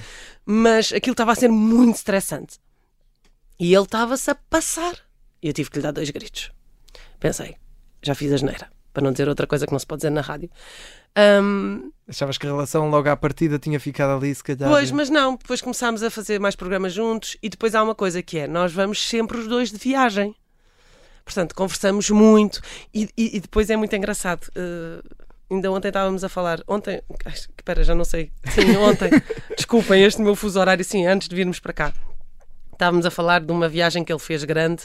Mas 0.46 0.92
aquilo 0.94 1.14
estava 1.14 1.32
a 1.32 1.36
ser 1.36 1.50
muito 1.50 1.96
estressante. 1.96 2.58
E 3.60 3.74
ele 3.74 3.84
estava-se 3.84 4.30
a 4.32 4.36
passar. 4.36 4.96
E 5.42 5.48
eu 5.48 5.54
tive 5.54 5.70
que 5.70 5.78
lhe 5.78 5.84
dar 5.84 5.92
dois 5.92 6.10
gritos. 6.10 6.52
Pensei, 7.20 7.56
já 8.02 8.14
fiz 8.16 8.32
a 8.32 8.38
geneira. 8.38 8.70
Para 8.94 9.04
não 9.04 9.12
dizer 9.12 9.28
outra 9.30 9.46
coisa 9.46 9.66
que 9.68 9.72
não 9.72 9.78
se 9.80 9.86
pode 9.86 10.00
dizer 10.00 10.10
na 10.10 10.22
rádio. 10.22 10.50
Ahm, 11.16 11.92
Achavas 12.08 12.38
que 12.38 12.48
a 12.48 12.50
relação 12.50 12.90
logo 12.90 13.10
à 13.10 13.16
partida 13.18 13.60
tinha 13.60 13.80
ficado 13.80 14.12
ali, 14.18 14.34
se 14.34 14.44
calhar. 14.44 14.70
Pois, 14.70 14.92
mas 14.92 15.10
não, 15.10 15.36
depois 15.36 15.62
começámos 15.62 16.02
a 16.04 16.10
fazer 16.10 16.40
mais 16.40 16.56
programas 16.56 16.94
juntos 16.94 17.38
e 17.42 17.50
depois 17.50 17.76
há 17.76 17.84
uma 17.84 17.94
coisa 17.96 18.22
que 18.24 18.38
é, 18.40 18.48
nós 18.48 18.72
vamos 18.74 19.08
sempre 19.08 19.38
os 19.38 19.48
dois 19.48 19.72
de 19.72 19.78
viagem. 19.78 20.36
Portanto, 21.26 21.54
conversamos 21.54 22.10
muito 22.10 22.62
e, 22.94 23.10
e- 23.18 23.38
e 23.38 23.40
depois 23.40 23.70
é 23.70 23.76
muito 23.76 23.96
engraçado. 23.96 24.48
eh, 24.56 25.02
ainda 25.50 25.72
ontem 25.72 25.88
estávamos 25.88 26.24
a 26.24 26.30
falar, 26.30 26.62
ontem, 26.68 27.02
espera, 27.26 27.84
já 27.84 27.96
não 27.96 28.06
sei, 28.06 28.32
sim, 28.52 28.76
ontem, 28.78 29.10
desculpem 29.56 30.04
este 30.04 30.22
meu 30.22 30.36
fuso 30.36 30.60
horário, 30.60 30.84
sim, 30.84 31.06
antes 31.06 31.28
de 31.28 31.36
virmos 31.36 31.60
para 31.60 31.74
cá. 31.74 31.94
Estávamos 32.74 33.06
a 33.06 33.12
falar 33.12 33.42
de 33.42 33.52
uma 33.52 33.68
viagem 33.68 34.04
que 34.04 34.12
ele 34.12 34.20
fez 34.20 34.44
grande 34.44 34.84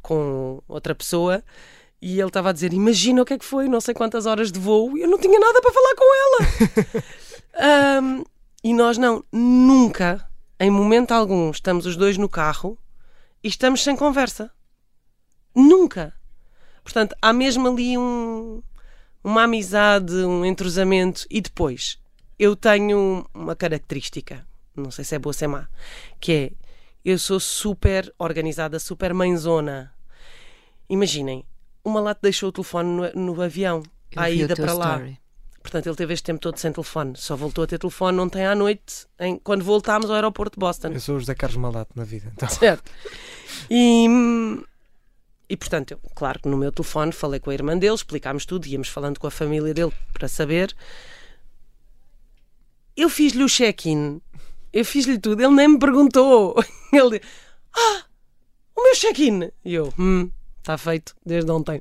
com 0.00 0.62
outra 0.66 0.94
pessoa 0.94 1.42
e 2.00 2.18
ele 2.18 2.28
estava 2.28 2.50
a 2.50 2.52
dizer: 2.52 2.72
Imagina 2.72 3.20
o 3.20 3.24
que 3.24 3.34
é 3.34 3.38
que 3.38 3.44
foi, 3.44 3.68
não 3.68 3.80
sei 3.80 3.92
quantas 3.92 4.24
horas 4.24 4.50
de 4.50 4.58
voo, 4.58 4.96
e 4.96 5.02
eu 5.02 5.08
não 5.08 5.18
tinha 5.18 5.38
nada 5.38 5.60
para 5.60 5.72
falar 5.72 5.94
com 5.94 6.14
ela. 6.14 7.04
Ahm, 7.98 8.24
e 8.62 8.72
nós 8.72 8.96
não, 8.96 9.22
nunca, 9.30 10.26
em 10.58 10.70
momento 10.70 11.12
algum, 11.12 11.50
estamos 11.50 11.84
os 11.84 11.96
dois 11.96 12.16
no 12.16 12.28
carro 12.28 12.78
e 13.42 13.48
estamos 13.48 13.82
sem 13.82 13.94
conversa. 13.94 14.50
Nunca. 15.54 16.14
Portanto, 16.82 17.14
há 17.20 17.32
mesmo 17.32 17.68
ali 17.68 17.96
um, 17.96 18.62
uma 19.24 19.44
amizade, 19.44 20.12
um 20.14 20.44
entrosamento. 20.44 21.26
E 21.30 21.40
depois, 21.40 21.98
eu 22.38 22.54
tenho 22.54 23.26
uma 23.34 23.56
característica, 23.56 24.46
não 24.76 24.90
sei 24.90 25.04
se 25.04 25.14
é 25.14 25.18
boa 25.18 25.30
ou 25.30 25.34
se 25.34 25.44
é 25.44 25.48
má, 25.48 25.66
que 26.20 26.32
é 26.32 26.52
eu 27.04 27.18
sou 27.18 27.40
super 27.40 28.12
organizada, 28.18 28.78
super 28.78 29.12
mãezona. 29.14 29.92
imaginem, 30.88 31.44
o 31.82 31.90
Malato 31.90 32.20
deixou 32.22 32.48
o 32.48 32.52
telefone 32.52 33.10
no, 33.14 33.34
no 33.34 33.42
avião, 33.42 33.82
Eu 34.12 34.22
à 34.22 34.30
ida 34.30 34.54
para 34.56 34.72
lá. 34.72 34.94
story. 34.96 35.18
Portanto, 35.62 35.86
ele 35.86 35.96
teve 35.96 36.12
este 36.12 36.24
tempo 36.24 36.40
todo 36.40 36.58
sem 36.58 36.70
telefone. 36.72 37.14
Só 37.16 37.34
voltou 37.36 37.64
a 37.64 37.66
ter 37.66 37.78
telefone 37.78 38.18
ontem 38.20 38.44
à 38.46 38.54
noite, 38.54 39.06
em- 39.18 39.38
quando 39.38 39.64
voltámos 39.64 40.10
ao 40.10 40.16
aeroporto 40.16 40.56
de 40.56 40.60
Boston. 40.60 40.88
Eu 40.88 41.00
sou 41.00 41.16
o 41.16 41.20
José 41.20 41.34
Carlos 41.34 41.56
Malato 41.56 41.90
na 41.94 42.04
vida. 42.04 42.30
Então. 42.34 42.48
Certo. 42.50 42.90
E, 43.70 44.06
e 45.54 45.56
portanto, 45.56 45.92
eu, 45.92 46.00
claro 46.16 46.40
que 46.40 46.48
no 46.48 46.56
meu 46.56 46.72
telefone 46.72 47.12
falei 47.12 47.38
com 47.38 47.48
a 47.48 47.54
irmã 47.54 47.78
dele, 47.78 47.94
explicámos 47.94 48.44
tudo, 48.44 48.66
íamos 48.66 48.88
falando 48.88 49.20
com 49.20 49.28
a 49.28 49.30
família 49.30 49.72
dele 49.72 49.92
para 50.12 50.26
saber. 50.26 50.74
Eu 52.96 53.08
fiz-lhe 53.08 53.44
o 53.44 53.48
check-in, 53.48 54.20
eu 54.72 54.84
fiz-lhe 54.84 55.16
tudo, 55.16 55.40
ele 55.40 55.54
nem 55.54 55.68
me 55.68 55.78
perguntou. 55.78 56.56
Ele 56.92 57.20
Ah, 57.72 58.02
o 58.74 58.82
meu 58.82 58.94
check-in! 58.96 59.52
E 59.64 59.74
eu: 59.74 59.94
Hum, 59.96 60.28
está 60.58 60.76
feito 60.76 61.14
desde 61.24 61.48
ontem. 61.52 61.80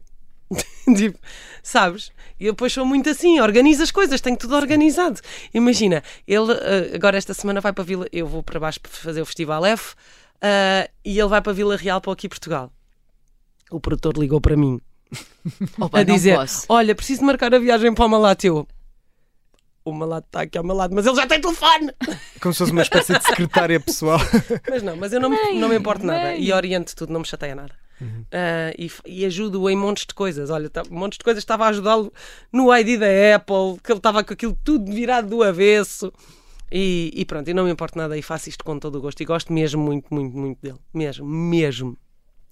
tipo, 0.95 1.17
sabes? 1.63 2.11
E 2.39 2.45
eu 2.45 2.53
depois 2.53 2.71
sou 2.71 2.85
muito 2.85 3.09
assim, 3.09 3.39
organizo 3.39 3.81
as 3.81 3.89
coisas, 3.89 4.21
tenho 4.21 4.37
tudo 4.37 4.55
organizado. 4.55 5.19
Imagina, 5.51 6.03
ele 6.27 6.51
eh, 6.51 6.91
agora 6.95 7.17
esta 7.17 7.33
semana 7.33 7.59
vai 7.59 7.73
para 7.73 7.83
Vila, 7.83 8.07
eu 8.11 8.27
vou 8.27 8.43
para 8.43 8.59
baixo 8.59 8.79
para 8.79 8.91
fazer 8.91 9.21
o 9.21 9.25
Festival 9.25 9.65
F 9.65 9.95
eh, 10.41 10.91
e 11.03 11.19
ele 11.19 11.29
vai 11.29 11.41
para 11.41 11.53
Vila 11.53 11.75
Real 11.75 11.99
para 11.99 12.13
aqui 12.13 12.29
Portugal. 12.29 12.71
O 13.73 13.79
produtor 13.79 14.15
ligou 14.17 14.39
para 14.39 14.55
mim 14.55 14.79
Opa, 15.79 15.99
a 15.99 16.03
dizer. 16.03 16.37
Olha, 16.69 16.93
preciso 16.95 17.21
de 17.21 17.25
marcar 17.25 17.53
a 17.53 17.59
viagem 17.59 17.93
para 17.93 18.05
o 18.05 18.09
Malato. 18.09 18.45
Eu, 18.45 18.67
o 19.85 19.91
Malato 19.91 20.27
está 20.27 20.41
aqui 20.41 20.57
ao 20.57 20.63
meu 20.63 20.75
lado, 20.75 20.95
mas 20.95 21.05
ele 21.05 21.15
já 21.15 21.27
tem 21.27 21.41
telefone. 21.41 21.91
Como 22.41 22.53
se 22.53 22.59
fosse 22.59 22.71
uma 22.71 22.81
espécie 22.83 23.17
de 23.17 23.23
secretária 23.25 23.79
pessoal. 23.79 24.19
Mas 24.69 24.81
não, 24.83 24.95
mas 24.95 25.11
eu 25.13 25.19
não, 25.19 25.29
me- 25.29 25.35
Mãe, 25.35 25.59
não 25.59 25.69
me 25.69 25.75
importo 25.75 26.05
nada 26.05 26.23
mãe. 26.23 26.41
e 26.41 26.51
oriento 26.53 26.95
tudo, 26.95 27.11
não 27.11 27.19
me 27.21 27.25
chateia 27.25 27.55
nada. 27.55 27.73
Ah, 28.31 28.73
e, 28.77 28.85
f- 28.89 29.01
e 29.05 29.25
ajudo-o 29.25 29.69
em 29.69 29.75
montes 29.77 30.05
de 30.05 30.13
coisas. 30.13 30.49
Olha, 30.49 30.69
tá- 30.69 30.83
montes 30.89 31.17
de 31.17 31.23
coisas 31.23 31.41
estava 31.41 31.65
a 31.65 31.69
ajudá-lo 31.69 32.11
no 32.51 32.73
ID 32.75 32.99
da 32.99 33.35
Apple, 33.35 33.79
que 33.83 33.91
ele 33.91 33.99
estava 33.99 34.23
com 34.23 34.33
aquilo 34.33 34.57
tudo 34.63 34.91
virado 34.91 35.29
do 35.29 35.41
avesso. 35.43 36.11
E, 36.71 37.11
e 37.15 37.23
pronto, 37.25 37.49
e 37.49 37.53
não 37.53 37.63
me 37.65 37.71
importo 37.71 37.97
nada 37.97 38.17
e 38.17 38.21
faço 38.21 38.49
isto 38.49 38.63
com 38.63 38.77
todo 38.79 38.97
o 38.97 39.01
gosto. 39.01 39.21
E 39.21 39.25
gosto 39.25 39.53
mesmo 39.53 39.81
muito, 39.81 40.13
muito, 40.13 40.35
muito 40.37 40.59
dele. 40.61 40.79
Mesmo, 40.93 41.25
mesmo. 41.25 41.97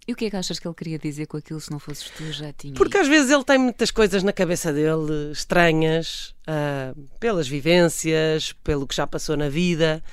E 0.07 0.13
o 0.13 0.15
que 0.15 0.25
é 0.25 0.29
que 0.31 0.35
achas 0.35 0.57
que 0.59 0.67
ele 0.67 0.73
queria 0.75 0.97
dizer 0.97 1.27
com 1.27 1.37
aquilo 1.37 1.59
se 1.61 1.71
não 1.71 1.77
fosses 1.79 2.09
tu? 2.09 2.31
Já 2.31 2.51
tinha. 2.51 2.73
Porque 2.73 2.97
às 2.97 3.07
vezes 3.07 3.29
ele 3.31 3.43
tem 3.43 3.57
muitas 3.57 3.91
coisas 3.91 4.23
na 4.23 4.33
cabeça 4.33 4.73
dele 4.73 5.31
estranhas, 5.31 6.33
ah, 6.47 6.93
pelas 7.19 7.47
vivências, 7.47 8.51
pelo 8.63 8.87
que 8.87 8.95
já 8.95 9.05
passou 9.05 9.37
na 9.37 9.47
vida, 9.47 10.03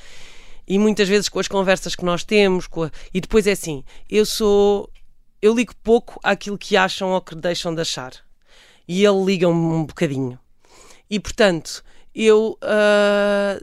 e 0.67 0.79
muitas 0.79 1.09
vezes 1.09 1.29
com 1.31 1.39
as 1.41 1.49
conversas 1.49 1.97
que 1.97 2.05
nós 2.05 2.23
temos. 2.23 2.67
com 2.67 2.83
a- 2.85 2.91
E 3.15 3.21
depois 3.21 3.47
é 3.47 3.53
assim: 3.53 3.83
eu 4.11 4.27
sou. 4.27 4.91
Eu 5.41 5.55
ligo 5.55 5.73
pouco 5.83 6.21
àquilo 6.23 6.59
que 6.59 6.77
acham 6.77 7.11
ou 7.13 7.21
que 7.23 7.35
deixam 7.35 7.75
de 7.75 7.81
achar. 7.81 8.13
E 8.87 9.05
ele 9.05 9.25
liga-me 9.25 9.55
um 9.55 9.85
bocadinho. 9.87 10.39
E 11.09 11.19
portanto, 11.19 11.83
eu. 12.15 12.59
ah, 12.61 13.59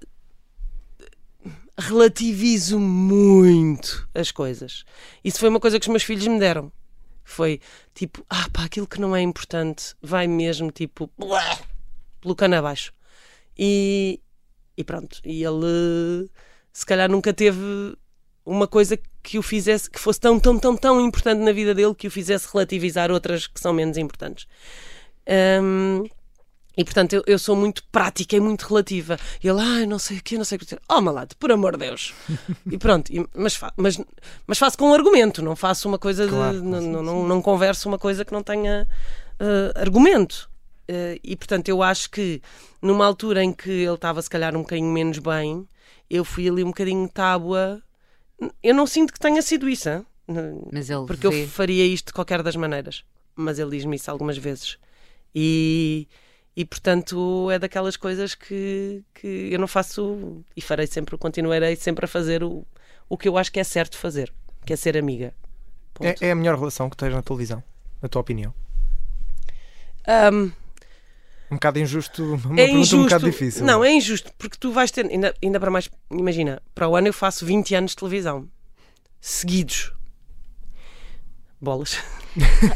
relativizo 1.78 2.80
muito 2.80 4.08
as 4.14 4.32
coisas. 4.32 4.86
Isso 5.24 5.40
foi 5.40 5.50
uma 5.50 5.60
coisa 5.60 5.80
que 5.80 5.86
os 5.86 5.92
meus 5.92 6.04
filhos 6.04 6.26
me 6.28 6.40
deram. 6.40 6.72
Foi 7.24 7.60
tipo, 7.94 8.26
ah 8.30 8.48
pá, 8.54 8.66
aquilo 8.66 8.88
que 8.88 9.02
não 9.02 9.16
é 9.16 9.22
importante 9.22 9.96
vai 10.02 10.28
mesmo 10.28 10.72
tipo 10.72 11.10
pelo 12.22 12.36
cano 12.36 12.56
abaixo. 12.56 12.94
E, 13.58 14.22
e 14.78 14.84
pronto. 14.84 15.20
E 15.24 15.44
ele 15.44 16.30
se 16.72 16.86
calhar 16.86 17.10
nunca 17.10 17.34
teve 17.34 17.98
uma 18.46 18.68
coisa 18.68 18.98
que 19.24 19.40
o 19.40 19.42
fizesse, 19.42 19.90
que 19.90 20.00
fosse 20.00 20.20
tão, 20.20 20.40
tão, 20.40 20.60
tão, 20.60 20.78
tão 20.78 21.02
importante 21.02 21.40
na 21.40 21.52
vida 21.52 21.74
dele 21.74 21.96
que 21.96 22.08
o 22.08 22.12
fizesse 22.12 22.48
relativizar 22.52 23.10
outras 23.12 23.48
que 23.48 23.60
são 23.60 23.74
menos 23.74 23.98
importantes. 23.98 24.48
Hum, 25.62 26.04
e 26.78 26.84
portanto 26.84 27.14
eu, 27.14 27.24
eu 27.26 27.40
sou 27.40 27.56
muito 27.56 27.84
prática 27.92 28.36
e 28.36 28.40
muito 28.40 28.64
relativa. 28.68 29.18
E 29.44 29.48
ele, 29.48 29.60
ai, 29.62 29.86
não 29.86 29.98
sei 30.00 30.18
o 30.18 30.24
quê, 30.24 30.38
não 30.38 30.46
sei 30.46 30.58
o 30.58 30.60
que. 30.60 30.78
Oh, 30.90 31.02
malado, 31.02 31.36
por 31.38 31.52
amor 31.52 31.74
de 31.78 31.80
Deus. 31.88 32.14
e 32.72 32.78
pronto, 32.78 33.12
e- 33.12 33.28
mas, 33.36 33.56
fa- 33.56 33.74
mas, 33.78 34.00
mas 34.48 34.58
faço 34.58 34.78
com 34.78 34.94
argumento, 34.94 35.42
não 35.42 35.56
faço 35.56 35.88
uma 35.88 35.98
coisa 36.00 36.26
de. 36.26 36.32
Claro, 36.32 36.62
não, 36.64 36.82
não, 36.82 37.04
não, 37.04 37.28
não 37.28 37.42
converso 37.42 37.88
uma 37.88 37.98
coisa 38.00 38.24
que 38.26 38.34
não 38.34 38.44
tenha 38.44 38.88
eh, 39.40 39.72
argumento. 39.76 40.50
Eh, 40.88 41.20
e 41.24 41.36
portanto 41.36 41.68
eu 41.70 41.82
acho 41.82 42.10
que 42.12 42.42
numa 42.82 43.06
altura 43.06 43.44
em 43.44 43.52
que 43.52 43.70
ele 43.72 43.96
estava 43.96 44.22
se 44.22 44.30
calhar 44.30 44.56
um 44.56 44.62
bocadinho 44.62 44.92
menos 44.92 45.18
bem, 45.18 45.68
eu 46.10 46.24
fui 46.24 46.48
ali 46.48 46.64
um 46.64 46.68
bocadinho 46.68 47.08
tábua. 47.10 47.82
Eu 48.62 48.76
não 48.76 48.86
sinto 48.86 49.12
que 49.14 49.20
tenha 49.20 49.42
sido 49.42 49.68
isso, 49.70 49.90
hein? 49.90 50.06
Mas 50.72 50.90
ele 50.90 51.06
porque 51.06 51.28
vê. 51.30 51.44
eu 51.44 51.48
faria 51.48 51.86
isto 51.86 52.08
de 52.08 52.14
qualquer 52.14 52.44
das 52.44 52.56
maneiras. 52.56 53.04
Mas 53.36 53.60
ele 53.60 53.72
diz-me 53.72 53.96
isso 53.96 54.10
algumas 54.12 54.38
vezes. 54.38 54.78
E, 55.34 56.08
e 56.56 56.64
portanto 56.66 57.50
é 57.52 57.60
daquelas 57.60 57.98
coisas 57.98 58.34
que, 58.36 59.04
que 59.14 59.50
eu 59.52 59.60
não 59.60 59.68
faço 59.68 60.44
e 60.56 60.62
farei 60.62 60.88
sempre, 60.88 61.18
continuarei 61.18 61.76
sempre 61.76 62.06
a 62.06 62.08
fazer 62.08 62.44
o, 62.44 62.66
o 63.10 63.18
que 63.18 63.28
eu 63.28 63.38
acho 63.38 63.52
que 63.52 63.60
é 63.60 63.64
certo 63.64 63.98
fazer, 63.98 64.32
que 64.66 64.74
é 64.74 64.76
ser 64.76 64.98
amiga. 64.98 65.34
É, 66.00 66.16
é 66.28 66.32
a 66.32 66.36
melhor 66.36 66.58
relação 66.58 66.90
que 66.90 66.98
tens 66.98 67.14
na 67.14 67.22
televisão, 67.22 67.64
na 68.02 68.08
tua 68.10 68.22
opinião. 68.22 68.54
Ahm, 70.08 70.52
Um 71.52 71.56
bocado 71.56 71.80
injusto, 71.80 72.24
uma 72.24 72.36
é 72.36 72.38
pergunta 72.66 72.72
injusto. 72.80 72.98
um 72.98 73.04
bocado 73.04 73.26
difícil. 73.26 73.66
Não, 73.66 73.84
é 73.84 73.92
injusto, 73.94 74.32
porque 74.38 74.58
tu 74.60 74.72
vais 74.72 74.92
ter, 74.92 75.06
ainda, 75.06 75.34
ainda 75.44 75.60
para 75.60 75.72
mais, 75.72 75.90
imagina, 76.12 76.62
para 76.74 76.88
o 76.88 76.96
ano 76.96 77.08
eu 77.08 77.14
faço 77.14 77.46
20 77.46 77.76
anos 77.76 77.92
de 77.92 77.98
televisão, 77.98 78.48
seguidos. 79.22 79.92
Bolas. 81.62 81.98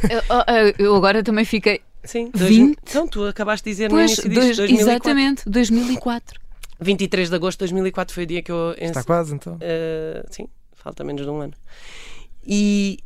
Eu, 0.09 0.21
eu- 0.55 0.74
eu 0.79 0.95
agora 0.95 1.21
também 1.21 1.45
fiquei. 1.45 1.81
Sim, 2.03 2.32
20? 2.34 2.77
Então, 2.82 3.08
tu 3.08 3.25
acabaste 3.25 3.65
de 3.65 3.72
dizer 3.72 3.89
Pois, 3.89 4.18
no 4.18 4.25
início 4.25 4.29
disto, 4.29 4.41
dois- 4.41 4.58
2004. 4.58 4.91
exatamente, 4.91 5.50
2004. 5.50 6.39
23 6.79 7.29
de 7.29 7.36
agosto 7.36 7.58
de 7.58 7.60
2004 7.74 8.15
foi 8.15 8.24
o 8.24 8.27
dia 8.27 8.41
que 8.41 8.51
eu 8.51 8.74
Está 8.77 9.03
quase 9.03 9.36
então. 9.36 9.56
Uh, 9.56 10.25
sim, 10.32 10.48
falta 10.74 11.03
menos 11.03 11.24
de 11.24 11.29
um 11.29 11.41
ano. 11.41 11.53
E 12.46 13.00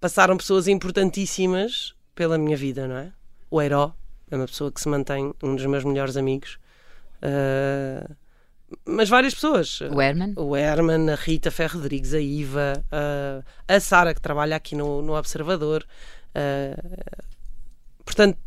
passaram 0.00 0.36
pessoas 0.36 0.68
importantíssimas 0.68 1.94
pela 2.14 2.36
minha 2.36 2.56
vida, 2.56 2.86
não 2.86 2.96
é? 2.96 3.12
O 3.50 3.60
Herói 3.62 3.92
é 4.30 4.36
uma 4.36 4.46
pessoa 4.46 4.70
que 4.70 4.80
se 4.80 4.88
mantém, 4.88 5.32
um 5.42 5.56
dos 5.56 5.64
meus 5.64 5.82
melhores 5.84 6.16
amigos. 6.16 6.58
Uh, 7.22 8.14
mas 8.84 9.08
várias 9.08 9.32
pessoas. 9.34 9.80
O 9.80 10.00
Herman. 10.02 10.34
O 10.36 10.54
Herman, 10.56 11.10
a 11.10 11.14
Rita 11.14 11.50
Ferro 11.50 11.78
Rodrigues, 11.78 12.12
a 12.12 12.20
Iva, 12.20 12.84
uh, 12.92 13.44
a 13.66 13.80
Sara, 13.80 14.14
que 14.14 14.20
trabalha 14.20 14.56
aqui 14.56 14.74
no, 14.74 15.00
no 15.00 15.16
Observador. 15.16 15.86
Uh, 16.34 17.35
portanto, 18.06 18.38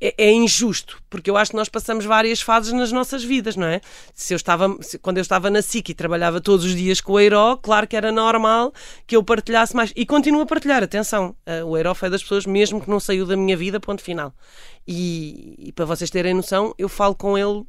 é, 0.00 0.12
é 0.18 0.32
injusto, 0.32 1.00
porque 1.08 1.30
eu 1.30 1.36
acho 1.36 1.52
que 1.52 1.56
nós 1.56 1.68
passamos 1.68 2.04
várias 2.04 2.40
fases 2.42 2.72
nas 2.72 2.90
nossas 2.92 3.22
vidas, 3.24 3.54
não 3.56 3.66
é? 3.66 3.80
Se 4.12 4.34
eu 4.34 4.36
estava, 4.36 4.76
se- 4.82 4.98
quando 4.98 5.16
eu 5.18 5.22
estava 5.22 5.48
na 5.48 5.62
SIC 5.62 5.90
e 5.90 5.94
trabalhava 5.94 6.40
todos 6.40 6.66
os 6.66 6.74
dias 6.74 7.00
com 7.00 7.12
o 7.12 7.20
Eiro, 7.20 7.56
claro 7.62 7.86
que 7.86 7.96
era 7.96 8.10
normal 8.12 8.74
que 9.06 9.16
eu 9.16 9.22
partilhasse 9.22 9.74
mais. 9.74 9.92
E 9.96 10.04
continuo 10.04 10.42
a 10.42 10.46
partilhar, 10.46 10.82
atenção. 10.82 11.34
eh, 11.46 11.62
o 11.64 11.76
Eiro 11.76 11.94
foi 11.94 12.10
das 12.10 12.22
pessoas, 12.22 12.44
mesmo 12.44 12.80
que 12.82 12.90
não 12.90 12.98
saiu 13.00 13.24
da 13.24 13.36
minha 13.36 13.56
vida, 13.56 13.78
ponto 13.80 14.02
final. 14.02 14.34
E, 14.86 15.54
e 15.68 15.72
para 15.72 15.84
vocês 15.86 16.10
terem 16.10 16.34
noção, 16.34 16.74
eu 16.76 16.88
falo 16.88 17.14
com 17.14 17.38
ele, 17.38 17.62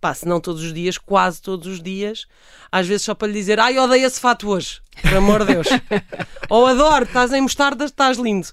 pá, 0.00 0.14
se 0.14 0.26
não 0.26 0.40
todos 0.40 0.62
os 0.62 0.72
dias, 0.72 0.96
quase 0.96 1.42
todos 1.42 1.66
os 1.66 1.82
dias, 1.82 2.26
às 2.72 2.86
vezes 2.86 3.02
só 3.02 3.14
para 3.14 3.28
lhe 3.28 3.34
dizer, 3.34 3.58
ai, 3.60 3.76
odeio 3.76 4.06
esse 4.06 4.20
fato 4.20 4.48
hoje, 4.48 4.80
por 5.02 5.14
amor 5.14 5.44
de 5.44 5.52
Deus. 5.54 5.66
Ou 6.48 6.64
adoro, 6.66 7.04
estás 7.04 7.32
em 7.32 7.40
mostarda, 7.42 7.84
estás 7.84 8.16
lindo. 8.16 8.46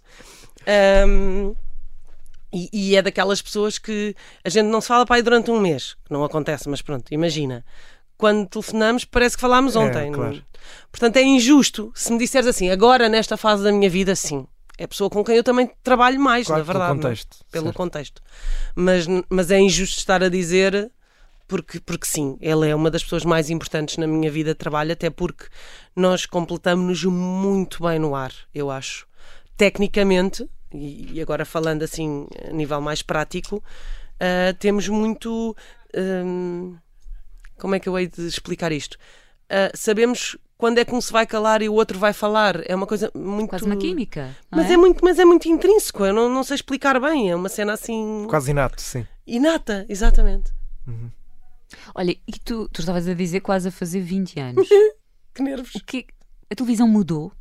Ahm, 0.66 1.54
e, 2.54 2.70
e 2.72 2.96
é 2.96 3.02
daquelas 3.02 3.42
pessoas 3.42 3.78
que 3.78 4.16
a 4.44 4.50
gente 4.50 4.68
não 4.68 4.80
se 4.82 4.88
fala 4.88 5.06
para 5.06 5.16
aí 5.18 5.22
durante 5.22 5.52
um 5.52 5.60
mês, 5.60 5.96
que 6.06 6.12
não 6.14 6.24
acontece, 6.24 6.68
mas 6.70 6.82
pronto, 6.82 7.14
imagina. 7.14 7.66
Quando 8.18 8.48
telefonamos, 8.48 9.06
parece 9.06 9.36
que 9.36 9.42
falámos 9.42 9.76
É, 9.76 9.80
ontem. 9.80 10.12
claro. 10.12 10.36
não- 10.36 10.42
Portanto, 10.92 11.18
é 11.18 11.22
injusto 11.24 11.92
se 11.96 12.12
me 12.12 12.18
disseres 12.20 12.48
assim, 12.48 12.70
agora 12.70 13.08
nesta 13.08 13.38
fase 13.38 13.64
da 13.64 13.72
minha 13.72 13.90
vida, 13.90 14.16
sim. 14.16 14.48
É 14.78 14.84
a 14.84 14.88
pessoa 14.88 15.10
com 15.10 15.24
quem 15.24 15.36
eu 15.36 15.44
também 15.44 15.70
trabalho 15.84 16.20
mais, 16.20 16.48
Claro, 16.48 16.60
na 16.62 16.66
verdade. 16.66 16.90
pelo 16.90 17.00
é? 17.00 17.04
contexto. 17.04 17.38
Pelo 17.52 17.64
certo. 17.66 17.78
contexto. 17.78 18.22
Mas, 18.76 19.06
mas 19.30 19.50
é 19.52 19.60
injusto 19.60 19.98
estar 19.98 20.22
a 20.24 20.30
dizer 20.30 20.92
porque, 21.48 21.80
porque 21.80 22.06
sim, 22.06 22.38
ele 22.42 22.68
é 22.70 22.76
uma 22.76 22.92
das 22.92 23.04
pessoas 23.04 23.24
mais 23.24 23.50
importantes 23.50 23.98
na 23.98 24.06
minha 24.06 24.30
vida 24.30 24.52
de 24.52 24.56
trabalho, 24.58 24.92
até 24.92 25.10
porque 25.10 25.46
nós 25.96 26.26
completamos-nos 26.26 27.04
muito 27.06 27.84
bem 27.84 27.98
no 28.00 28.14
ar, 28.16 28.32
eu 28.54 28.70
acho. 28.70 29.08
Tecnicamente, 29.56 30.48
e 30.74 31.22
agora 31.22 31.46
falando 31.46 31.84
assim 31.84 32.28
a 32.48 32.52
nível 32.52 32.82
mais 32.82 33.02
prático, 33.02 33.64
ah, 34.20 34.54
temos 34.60 34.88
muito. 34.88 35.56
hum, 35.96 36.76
como 37.58 37.76
é 37.76 37.80
que 37.80 37.90
eu 37.90 37.98
hei 37.98 38.08
de 38.08 38.28
explicar 38.28 38.72
isto? 38.72 38.98
Ah, 39.50 39.72
sabemos 39.74 40.38
quando 40.58 40.80
é 40.80 40.86
que 40.86 40.94
um 40.94 41.00
se 41.02 41.12
vai 41.12 41.26
calar 41.26 41.62
e 41.62 41.70
o 41.70 41.74
outro 41.74 42.00
vai 42.00 42.14
falar. 42.14 42.62
É 42.70 42.76
uma 42.76 42.88
coisa 42.88 43.12
muito. 43.14 43.50
Quase 43.50 43.66
uma 43.66 43.78
química. 43.78 44.36
Mas 44.50 44.70
é? 44.70 44.74
é? 44.74 44.78
muito, 44.78 45.04
mas 45.04 45.20
é 45.20 45.26
muito 45.26 45.48
intrínseco, 45.48 46.06
eu 46.06 46.14
não, 46.14 46.30
não 46.30 46.44
sei 46.44 46.56
explicar 46.56 47.00
bem, 47.00 47.32
é 47.32 47.36
uma 47.36 47.50
cena 47.50 47.74
assim 47.74 48.26
Quase 48.30 48.52
inato, 48.52 48.82
sim. 48.82 49.06
inata, 49.26 49.86
exatamente. 49.88 50.52
Olha, 51.94 52.12
e 52.12 52.32
tu, 52.44 52.70
tu 52.70 52.80
estavas 52.80 53.08
a 53.08 53.14
dizer 53.14 53.42
quase 53.42 53.68
a 53.68 53.72
fazer 53.72 54.02
20 54.02 54.40
anos. 54.40 54.68
Que 55.34 55.44
nervos. 55.44 55.76
O 55.76 55.84
que 55.86 56.08
A 56.50 56.56
televisão 56.56 56.88
mudou? 56.88 57.32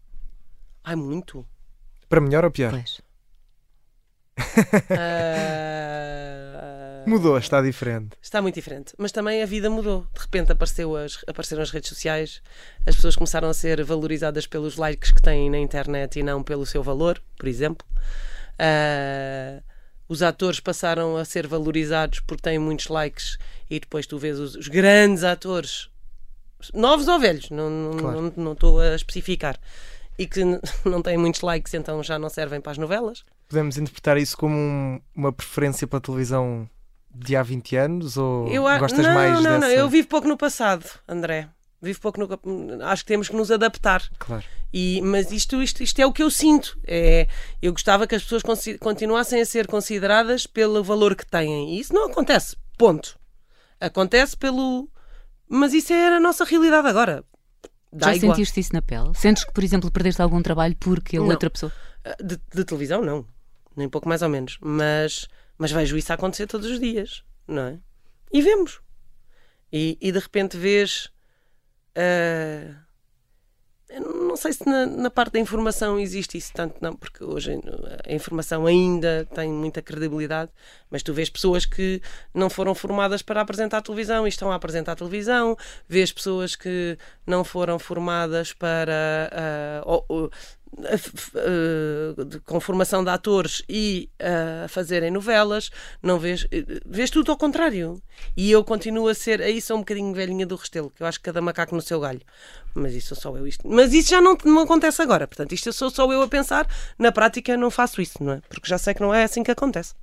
Ai, 0.85 0.95
muito. 0.95 1.47
Para 2.11 2.21
melhor 2.21 2.45
ou 2.45 2.51
pior? 2.51 2.71
Pois. 2.71 3.01
Ah, 5.39 7.05
Mudou, 7.07 7.39
está 7.39 7.63
diferente. 7.63 8.17
Está 8.21 8.43
muito 8.43 8.55
diferente. 8.57 8.93
Mas 8.99 9.13
também 9.13 9.41
a 9.43 9.47
vida 9.47 9.71
mudou. 9.71 10.07
De 10.13 10.21
repente 10.21 10.51
apareceu 10.51 10.97
as, 10.97 11.19
apareceram 11.27 11.63
as 11.63 11.71
redes 11.71 11.89
sociais, 11.89 12.43
as 12.87 12.97
pessoas 12.97 13.15
começaram 13.15 13.49
a 13.49 13.55
ser 13.55 13.83
valorizadas 13.85 14.47
pelos 14.47 14.77
likes 14.77 15.11
que 15.13 15.23
têm 15.23 15.49
na 15.49 15.59
internet 15.59 16.19
e 16.19 16.23
não 16.23 16.43
pelo 16.43 16.67
seu 16.67 16.83
valor, 16.83 17.23
por 17.39 17.47
exemplo. 17.49 17.87
Ah, 18.59 19.63
os 20.09 20.23
atores 20.23 20.61
passaram 20.61 21.17
a 21.17 21.25
ser 21.25 21.47
valorizados 21.47 22.21
porque 22.21 22.43
têm 22.43 22.59
muitos 22.59 22.89
likes 22.89 23.39
e 23.71 23.79
depois 23.81 24.07
tu 24.07 24.19
vês 24.19 24.39
os, 24.39 24.55
os 24.55 24.69
grandes 24.69 25.23
atores, 25.25 25.89
novos 26.75 27.09
ou 27.09 27.19
velhos, 27.19 27.51
não, 27.51 27.69
não, 27.71 27.97
Claro. 27.99 28.21
não, 28.23 28.33
não 28.37 28.53
estou 28.53 28.81
a 28.81 28.95
especificar, 28.95 29.59
e 30.17 30.27
que 30.27 30.41
não 30.85 31.03
têm 31.03 31.17
muitos 31.19 31.41
likes, 31.41 31.75
então 31.75 32.03
já 32.05 32.19
não 32.21 32.29
servem 32.29 32.61
para 32.61 32.71
as 32.73 32.79
novelas. 32.79 33.25
Podemos 33.49 33.79
interpretar 33.79 34.17
isso 34.19 34.37
como 34.37 34.55
um- 34.57 35.01
uma 35.15 35.33
preferência 35.33 35.87
pela 35.87 36.01
televisão 36.01 36.69
de 37.15 37.37
há 37.37 37.43
20 37.43 37.77
anos? 37.77 38.17
Ou 38.17 38.49
Eu 38.49 38.67
a- 38.67 38.79
gostas 38.79 39.07
não, 39.07 39.15
mais 39.15 39.33
não, 39.35 39.43
dessa? 39.43 39.59
não, 39.59 39.69
eu 39.69 39.89
vivo 39.89 40.09
pouco 40.09 40.27
no 40.27 40.37
passado, 40.37 40.85
André. 41.09 41.49
Vivo 41.81 42.01
pouco 42.01 42.19
no. 42.19 42.83
Acho 42.85 43.05
que 43.05 43.09
temos 43.09 43.29
que 43.29 43.37
nos 43.37 43.51
adaptar. 43.51 44.03
Claro. 44.19 44.43
E, 44.73 45.01
mas 45.03 45.31
isto, 45.31 45.63
isto, 45.63 45.83
isto 45.83 45.99
é 46.01 46.07
o 46.07 46.13
que 46.13 46.23
eu 46.23 46.31
sinto. 46.31 46.77
É, 46.87 47.29
eu 47.63 47.71
gostava 47.71 48.07
que 48.07 48.15
as 48.15 48.23
pessoas 48.23 48.43
continuassem 48.81 49.41
a 49.41 49.47
ser 49.47 49.67
consideradas 49.67 50.47
pelo 50.47 50.83
valor 50.83 51.15
que 51.15 51.25
têm. 51.27 51.75
E 51.77 51.81
isso 51.81 51.93
não 51.93 52.07
acontece. 52.11 52.57
Ponto. 52.79 53.19
Acontece 53.79 54.37
pelo. 54.37 54.89
Mas 55.49 55.73
isso 55.75 55.93
é 55.93 56.17
a 56.17 56.19
nossa 56.21 56.45
realidade 56.45 56.89
agora. 56.89 57.23
Dá 57.93 58.09
Já 58.09 58.17
igual. 58.17 58.35
sentiste 58.35 58.59
isso 58.59 58.73
na 58.73 58.83
pele? 58.83 59.13
Sentes 59.15 59.45
que, 59.45 59.53
por 59.53 59.63
exemplo, 59.63 59.91
perdeste 59.91 60.21
algum 60.21 60.43
trabalho 60.43 60.75
porque 60.81 61.17
a 61.19 61.21
Não. 61.21 61.29
outra 61.29 61.49
pessoa. 61.51 61.71
De, 62.23 62.39
de 62.55 62.65
televisão, 62.65 63.03
não. 63.03 63.25
Nem 63.77 63.89
pouco 63.89 64.09
mais 64.09 64.23
ou 64.23 64.29
menos. 64.29 64.59
Mas, 64.61 65.29
mas 65.59 65.71
vejo 65.71 65.97
isso 65.97 66.13
acontecer 66.13 66.47
todos 66.47 66.69
os 66.71 66.81
dias, 66.81 67.23
não 67.47 67.63
é? 67.63 67.79
E 68.33 68.41
vemos. 68.43 68.81
E, 69.73 69.99
e 70.01 70.11
de 70.11 70.19
repente 70.19 70.57
vês. 70.57 71.11
eu 73.89 74.01
não 74.01 74.37
sei 74.37 74.53
se 74.53 74.67
na, 74.67 74.85
na 74.87 75.11
parte 75.11 75.35
da 75.35 75.39
informação 75.39 75.99
existe 75.99 76.37
isso 76.37 76.53
tanto, 76.53 76.77
não, 76.81 76.95
porque 76.95 77.23
hoje 77.23 77.53
a 78.07 78.13
informação 78.13 78.67
ainda 78.67 79.27
tem 79.35 79.51
muita 79.53 79.81
credibilidade, 79.81 80.51
mas 80.91 81.03
tu 81.03 81.15
vês 81.15 81.31
pessoas 81.31 81.65
que 81.65 82.03
não 82.35 82.51
foram 82.51 82.75
formadas 82.75 83.23
para 83.23 83.41
apresentar 83.41 83.83
televisão 83.83 84.27
e 84.27 84.29
estão 84.29 84.51
a 84.51 84.57
apresentar 84.57 84.97
televisão, 84.97 85.57
vês 85.89 86.13
pessoas 86.13 86.57
que 86.57 86.99
não 87.27 87.45
foram 87.45 87.79
formadas 87.79 88.53
para. 88.53 89.31
ah, 89.33 89.83
ou- 89.85 90.05
ou- 90.09 90.31
eh, 90.79 92.39
com 92.45 92.61
formação 92.61 93.03
de 93.03 93.11
atores 93.11 93.63
e 93.69 94.11
a 94.21 94.69
fazerem 94.69 95.11
novelas, 95.11 95.71
não 96.03 96.19
vês, 96.19 96.47
eh, 96.53 96.65
vês 96.85 97.11
tudo 97.11 97.33
ao 97.33 97.39
contrário. 97.39 98.01
E 98.37 98.51
eu 98.51 98.63
continuo 98.63 99.09
a 99.09 99.15
ser, 99.15 99.41
aí 99.41 99.61
sou 99.61 99.77
um 99.77 99.81
bocadinho 99.81 100.13
velhinha 100.13 100.47
do 100.47 100.57
Restelo, 100.57 100.91
que 100.91 101.03
eu 101.03 101.07
acho 101.07 101.19
que 101.19 101.25
cada 101.25 101.41
macaco 101.41 101.75
no 101.75 101.81
seu 101.81 102.01
galho. 102.01 102.21
Mas 102.75 102.95
isso 102.95 103.15
sou 103.15 103.33
só 103.33 103.39
eu 103.39 103.47
isto. 103.47 103.67
Mas 103.67 103.95
isso 103.95 104.11
já 104.11 104.21
não, 104.21 104.37
não 104.45 104.63
acontece 104.63 105.01
agora. 105.01 105.27
Portanto, 105.27 105.53
isto 105.53 105.73
sou 105.73 105.91
só 105.91 106.11
eu 106.13 106.21
a 106.23 106.29
pensar. 106.29 106.69
Na 106.99 107.11
prática 107.11 107.57
não 107.57 107.71
faço 107.71 108.03
isso, 108.03 108.23
não 108.23 108.35
é? 108.35 108.43
Porque 108.49 108.69
já 108.69 108.77
sei 108.77 108.93
que 108.93 109.01
não 109.01 109.15
é 109.15 109.25
assim 109.25 109.43
que 109.43 109.51
acontece. 109.51 109.95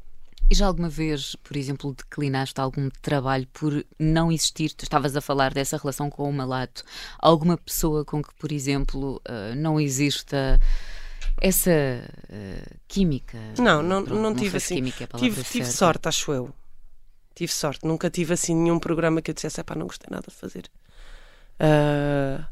E 0.50 0.56
já 0.56 0.68
alguma 0.68 0.90
vez, 0.90 1.36
por 1.38 1.58
exemplo, 1.58 1.94
declinaste 1.94 2.60
algum 2.60 2.90
trabalho 3.02 3.48
por 3.52 3.86
não 3.98 4.32
existir? 4.32 4.74
Tu 4.74 4.84
estavas 4.84 5.16
a 5.16 5.22
falar 5.22 5.54
dessa 5.54 5.78
relação 5.78 6.10
com 6.10 6.30
o 6.30 6.34
malato. 6.34 6.84
Alguma 7.18 7.58
pessoa 7.58 8.06
com 8.06 8.22
que, 8.22 8.34
por 8.36 8.52
exemplo, 8.52 9.22
eh, 9.26 9.56
não 9.56 9.80
exista 9.80 10.60
essa 11.42 11.72
eh, 11.72 12.76
química? 12.88 13.38
Não, 13.58 13.82
não, 13.82 14.04
Pronto, 14.04 14.22
não 14.22 14.36
tive 14.36 14.58
assim. 14.58 14.76
Química 14.76 15.06
é 15.06 15.18
Tive, 15.18 15.44
tive 15.44 15.66
sorte, 15.66 16.08
acho 16.08 16.32
eu. 16.32 16.54
Tive 17.34 17.52
sorte. 17.52 17.86
Nunca 17.86 18.10
tive 18.10 18.34
assim 18.34 18.56
nenhum 18.56 18.78
programa 18.78 19.22
que 19.22 19.32
eu 19.32 19.36
dissesse, 19.36 19.64
pá, 19.64 19.76
não 19.76 19.88
gostei 19.88 20.08
nada 20.12 20.28
de 20.30 20.36
fazer. 20.36 20.70
Ah, 21.60 22.46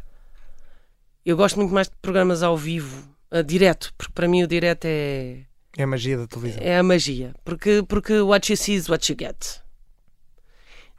eu 1.25 1.35
gosto 1.37 1.57
muito 1.57 1.73
mais 1.73 1.87
de 1.87 1.95
programas 2.01 2.43
ao 2.43 2.57
vivo, 2.57 3.07
ah, 3.29 3.41
direto, 3.41 3.93
porque 3.97 4.13
para 4.13 4.27
mim 4.27 4.43
o 4.43 4.47
direto 4.47 4.85
é, 4.85 5.45
É 5.77 5.83
a 5.83 5.87
magia 5.87 6.17
da 6.17 6.27
televisão. 6.27 6.61
é 6.63 6.77
a 6.77 6.83
magia. 6.83 7.33
Porque, 7.45 7.83
porque 7.87 8.19
what 8.19 8.51
you 8.51 8.57
see 8.57 8.75
is 8.75 8.89
what 8.89 9.09
you 9.11 9.17
get. 9.17 9.61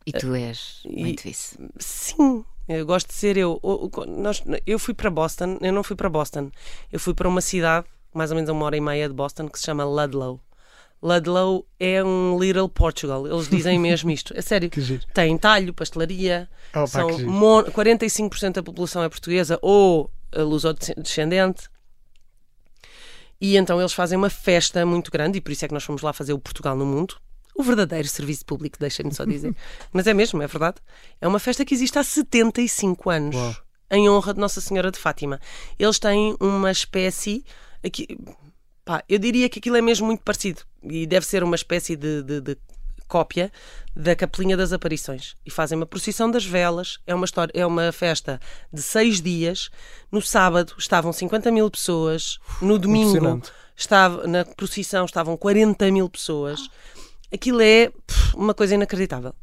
E 0.06 0.12
tu 0.12 0.34
és 0.34 0.80
E- 0.84 1.00
muito 1.02 1.28
isso. 1.28 1.56
Sim, 1.78 2.44
eu 2.68 2.84
gosto 2.86 3.08
de 3.08 3.14
ser 3.14 3.36
eu. 3.36 3.60
Nós- 4.08 4.42
eu 4.66 4.78
fui 4.78 4.94
para 4.94 5.10
Boston, 5.10 5.58
eu 5.60 5.72
não 5.72 5.82
fui 5.84 5.94
para 5.94 6.08
Boston, 6.08 6.50
eu 6.90 6.98
fui 6.98 7.14
para 7.14 7.28
uma 7.28 7.40
cidade, 7.40 7.86
mais 8.12 8.30
ou 8.30 8.34
menos 8.34 8.48
a 8.50 8.52
uma 8.52 8.64
hora 8.64 8.76
e 8.76 8.80
meia 8.80 9.08
de 9.08 9.14
Boston, 9.14 9.48
que 9.48 9.58
se 9.58 9.64
chama 9.66 9.84
Ludlow. 9.84 10.40
Ludlow 11.00 11.66
é 11.80 12.02
um 12.02 12.38
Little 12.38 12.68
Portugal, 12.68 13.26
eles 13.26 13.48
dizem 13.48 13.78
mesmo 13.78 14.10
isto, 14.10 14.32
é 14.36 14.40
sério. 14.42 14.70
Que 14.70 14.80
giro. 14.80 15.04
Tem 15.12 15.36
talho, 15.36 15.72
pastelaria, 15.74 16.48
Oh, 16.70 16.78
pá, 16.80 16.86
são 16.86 17.08
que 17.08 17.16
giro. 17.18 17.30
mon- 17.30 17.64
45% 17.64 18.54
da 18.54 18.62
população 18.62 19.02
é 19.02 19.08
portuguesa 19.08 19.58
ou 19.62 20.10
luso-descendente. 20.34 21.68
E 23.44 23.56
então 23.56 23.80
eles 23.80 23.92
fazem 23.92 24.16
uma 24.16 24.30
festa 24.30 24.86
muito 24.86 25.10
grande, 25.10 25.38
e 25.38 25.40
por 25.40 25.50
isso 25.50 25.64
é 25.64 25.68
que 25.68 25.74
nós 25.74 25.82
fomos 25.82 26.00
lá 26.00 26.12
fazer 26.12 26.32
o 26.32 26.38
Portugal 26.38 26.76
no 26.76 26.86
Mundo. 26.86 27.16
O 27.56 27.62
verdadeiro 27.64 28.06
serviço 28.08 28.46
público, 28.46 28.78
deixem-me 28.78 29.12
só 29.12 29.24
dizer. 29.24 29.54
Mas 29.92 30.06
é 30.06 30.14
mesmo, 30.14 30.40
é 30.40 30.46
verdade. 30.46 30.76
É 31.20 31.26
uma 31.26 31.40
festa 31.40 31.64
que 31.64 31.74
existe 31.74 31.98
há 31.98 32.04
75 32.04 33.10
anos, 33.10 33.34
Uau. 33.36 33.56
em 33.90 34.08
honra 34.08 34.32
de 34.32 34.40
Nossa 34.40 34.60
Senhora 34.60 34.90
de 34.92 34.98
Fátima. 34.98 35.40
Eles 35.78 35.98
têm 35.98 36.36
uma 36.40 36.70
espécie. 36.70 37.44
Aqui, 37.84 38.06
pá, 38.84 39.02
eu 39.08 39.18
diria 39.18 39.48
que 39.48 39.58
aquilo 39.58 39.76
é 39.76 39.82
mesmo 39.82 40.06
muito 40.06 40.22
parecido. 40.22 40.62
E 40.82 41.04
deve 41.06 41.26
ser 41.26 41.42
uma 41.42 41.56
espécie 41.56 41.96
de, 41.96 42.22
de- 42.22 42.40
de 42.40 42.56
cópia 43.12 43.52
da 43.94 44.16
Capelinha 44.16 44.56
das 44.56 44.72
Aparições. 44.72 45.36
E 45.44 45.50
fazem 45.50 45.76
uma 45.76 45.84
procissão 45.84 46.30
das 46.30 46.46
velas. 46.46 46.98
É 47.06 47.14
uma, 47.14 47.26
história, 47.26 47.52
é 47.54 47.66
uma 47.66 47.92
festa 47.92 48.40
de 48.72 48.80
seis 48.80 49.20
dias. 49.20 49.68
No 50.10 50.22
sábado 50.22 50.72
estavam 50.78 51.12
50 51.12 51.50
mil 51.50 51.70
pessoas. 51.70 52.38
No 52.62 52.78
domingo 52.78 53.42
estava, 53.76 54.26
na 54.26 54.46
procissão 54.46 55.04
estavam 55.04 55.36
40 55.36 55.90
mil 55.90 56.08
pessoas. 56.08 56.70
Aquilo 57.30 57.60
é 57.60 57.90
pff, 57.90 58.34
uma 58.34 58.54
coisa 58.54 58.74
inacreditável. 58.74 59.34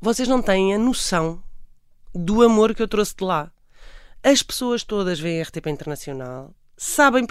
Vocês 0.00 0.26
não 0.26 0.40
têm 0.40 0.74
a 0.74 0.78
noção 0.78 1.42
do 2.14 2.42
amor 2.42 2.74
que 2.74 2.82
eu 2.82 2.88
trouxe 2.88 3.14
de 3.14 3.24
lá. 3.24 3.52
As 4.22 4.42
pessoas 4.42 4.82
todas 4.82 5.20
veem 5.20 5.40
a 5.40 5.44
RTP 5.44 5.66
Internacional, 5.68 6.54
sabem. 6.78 7.26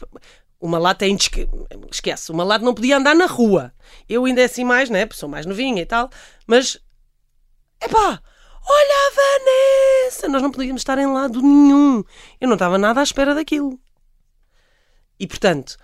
Uma 0.65 0.79
lata 0.79 1.05
é 1.05 1.09
indesque... 1.09 1.47
Esquece, 1.91 2.31
uma 2.31 2.43
lata 2.43 2.65
não 2.65 2.73
podia 2.73 2.97
andar 2.97 3.13
na 3.13 3.27
rua. 3.27 3.71
Eu 4.09 4.25
ainda 4.25 4.41
é 4.41 4.45
assim 4.45 4.63
mais, 4.63 4.89
né? 4.89 5.07
Sou 5.13 5.29
mais 5.29 5.45
novinha 5.45 5.83
e 5.83 5.85
tal. 5.85 6.09
Mas. 6.47 6.79
Epá! 7.79 8.19
Olha 8.67 8.95
a 9.07 10.09
Vanessa! 10.09 10.27
Nós 10.27 10.41
não 10.41 10.49
podíamos 10.49 10.81
estar 10.81 10.97
em 10.97 11.05
lado 11.05 11.39
nenhum. 11.39 12.03
Eu 12.41 12.47
não 12.47 12.55
estava 12.55 12.79
nada 12.79 12.99
à 12.99 13.03
espera 13.03 13.35
daquilo. 13.35 13.79
E 15.19 15.27
portanto, 15.27 15.77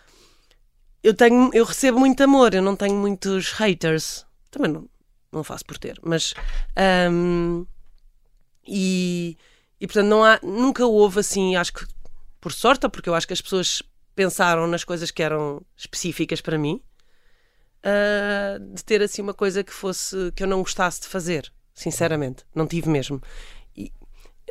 eu 1.04 1.14
tenho, 1.14 1.52
eu 1.54 1.64
recebo 1.64 2.00
muito 2.00 2.24
amor, 2.24 2.56
eu 2.56 2.62
não 2.62 2.76
tenho 2.76 2.96
muitos 2.96 3.52
haters. 3.52 4.26
Também 4.50 4.72
não, 4.72 4.90
não 5.32 5.44
faço 5.44 5.64
por 5.64 5.78
ter, 5.78 6.00
mas 6.04 6.34
hum, 7.12 7.68
e, 8.68 9.38
e 9.80 9.86
portanto 9.86 10.08
não 10.08 10.24
há, 10.24 10.40
nunca 10.42 10.86
houve 10.86 11.20
assim, 11.20 11.56
acho 11.56 11.72
que 11.72 11.86
por 12.42 12.52
sorte, 12.52 12.90
porque 12.90 13.08
eu 13.08 13.14
acho 13.14 13.28
que 13.28 13.34
as 13.34 13.42
pessoas 13.42 13.84
pensaram 14.16 14.68
nas 14.68 14.84
coisas 14.84 15.12
que 15.12 15.24
eram 15.24 15.62
específicas 15.76 16.42
para 16.42 16.58
mim, 16.58 16.82
ah, 17.84 18.60
de 18.60 18.84
ter 18.84 19.02
assim 19.02 19.22
uma 19.22 19.34
coisa 19.34 19.64
que 19.64 19.74
fosse 19.74 20.32
que 20.36 20.44
eu 20.44 20.48
não 20.48 20.60
gostasse 20.60 21.02
de 21.02 21.08
fazer, 21.08 21.52
sinceramente, 21.74 22.44
não 22.54 22.68
tive 22.68 22.90
mesmo. 22.90 23.22
E, 23.76 23.92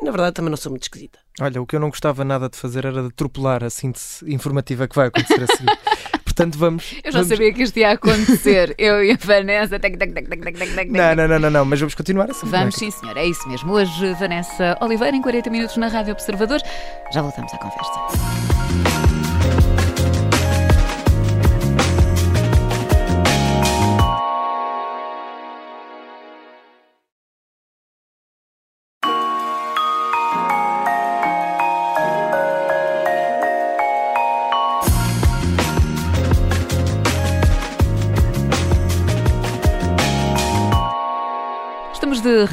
na 0.01 0.11
verdade 0.11 0.33
também 0.33 0.49
não 0.49 0.57
sou 0.57 0.71
muito 0.71 0.83
esquisita. 0.83 1.19
Olha, 1.39 1.61
o 1.61 1.65
que 1.65 1.75
eu 1.75 1.79
não 1.79 1.89
gostava 1.89 2.25
nada 2.25 2.49
de 2.49 2.57
fazer 2.57 2.85
era 2.85 3.01
de 3.01 3.07
atropelar 3.07 3.63
a 3.63 3.69
síntese 3.69 4.25
informativa 4.31 4.87
que 4.87 4.95
vai 4.95 5.07
acontecer 5.07 5.43
a 5.43 5.47
seguir. 5.47 5.79
Portanto, 6.25 6.57
vamos. 6.57 6.93
Eu 7.03 7.11
já 7.11 7.19
vamos... 7.19 7.27
sabia 7.27 7.53
que 7.53 7.61
isto 7.61 7.77
ia 7.77 7.91
acontecer. 7.91 8.73
Eu 8.79 9.03
e 9.03 9.11
a 9.11 9.17
Vanessa. 9.19 9.77
Tac, 9.77 9.97
tac, 9.97 10.13
tac, 10.13 10.27
tac, 10.29 10.41
tac, 10.41 10.57
tac, 10.57 10.75
tac. 10.75 10.89
Não, 10.89 11.15
não, 11.15 11.27
não, 11.27 11.39
não, 11.39 11.49
não, 11.49 11.65
mas 11.65 11.79
vamos 11.79 11.93
continuar 11.93 12.31
assim. 12.31 12.47
Vamos 12.47 12.75
sim, 12.75 12.89
senhor. 12.89 13.17
É 13.17 13.25
isso 13.25 13.47
mesmo. 13.49 13.73
Hoje, 13.73 14.13
Vanessa 14.13 14.77
Oliveira, 14.81 15.15
em 15.15 15.21
40 15.21 15.49
minutos 15.49 15.75
na 15.75 15.89
Rádio 15.89 16.13
Observador. 16.13 16.61
Já 17.13 17.21
voltamos 17.21 17.53
à 17.53 17.57
conversa. 17.57 18.50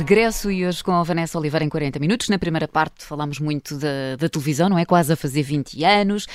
Regresso 0.08 0.50
e 0.50 0.66
hoje 0.66 0.82
com 0.82 0.92
a 0.92 1.02
Vanessa 1.02 1.38
Oliveira 1.38 1.62
em 1.62 1.68
40 1.68 1.98
minutos. 1.98 2.30
Na 2.30 2.38
primeira 2.38 2.66
parte 2.66 3.04
falámos 3.04 3.38
muito 3.38 3.76
da, 3.76 4.16
da 4.18 4.26
televisão, 4.26 4.70
não 4.70 4.78
é? 4.78 4.86
Quase 4.86 5.12
a 5.12 5.16
fazer 5.16 5.42
20 5.42 5.84
anos. 5.84 6.26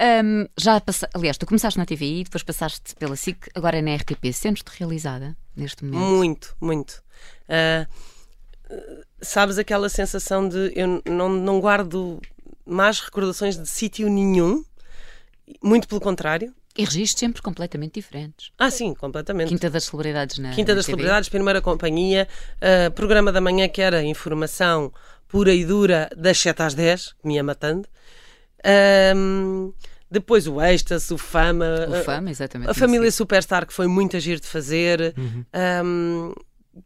Um, 0.00 0.46
já 0.56 0.80
passa... 0.80 1.08
Aliás, 1.12 1.36
tu 1.36 1.44
começaste 1.44 1.76
na 1.76 1.84
TVI, 1.84 2.22
depois 2.22 2.44
passaste 2.44 2.94
pela 2.94 3.16
SIC, 3.16 3.48
agora 3.52 3.78
é 3.78 3.82
na 3.82 3.96
RTP. 3.96 4.32
Sentes-te 4.32 4.70
realizada 4.78 5.36
neste 5.56 5.84
momento? 5.84 6.06
Muito, 6.06 6.56
muito. 6.60 7.02
Uh, 7.48 8.84
sabes 9.20 9.58
aquela 9.58 9.88
sensação 9.88 10.48
de 10.48 10.72
eu 10.76 11.02
não, 11.04 11.28
não 11.28 11.60
guardo 11.60 12.20
más 12.64 13.00
recordações 13.00 13.58
de 13.58 13.68
sítio 13.68 14.08
nenhum, 14.08 14.64
muito 15.60 15.88
pelo 15.88 16.00
contrário. 16.00 16.54
E 16.76 16.84
registros 16.84 17.18
sempre 17.20 17.40
completamente 17.42 17.94
diferentes. 17.94 18.50
Ah, 18.58 18.70
sim, 18.70 18.92
completamente. 18.94 19.48
Quinta 19.48 19.70
das 19.70 19.84
Celebridades 19.84 20.38
na 20.38 20.50
Quinta 20.52 20.72
na 20.72 20.76
das 20.76 20.86
TV. 20.86 20.96
Celebridades, 20.96 21.28
Primeira 21.28 21.60
Companhia, 21.62 22.28
uh, 22.56 22.90
programa 22.92 23.32
da 23.32 23.40
manhã 23.40 23.68
que 23.68 23.80
era 23.80 24.02
informação 24.02 24.92
pura 25.28 25.52
e 25.52 25.64
dura 25.64 26.08
das 26.16 26.38
7 26.38 26.62
às 26.62 26.74
10, 26.74 27.12
que 27.14 27.26
me 27.26 27.34
ia 27.34 27.42
matando. 27.42 27.88
Ahm, 28.64 29.72
depois 30.10 30.46
o 30.46 30.60
Êxtase, 30.62 31.12
o 31.12 31.18
Fama. 31.18 31.86
O 31.88 31.94
a- 31.94 32.02
Fama, 32.02 32.30
exatamente. 32.30 32.70
A 32.70 32.74
família 32.74 33.10
Superstar, 33.10 33.66
que 33.66 33.72
foi 33.72 33.86
muito 33.86 34.16
agir 34.16 34.40
de 34.40 34.46
fazer. 34.46 35.14
Ahm, 35.52 36.32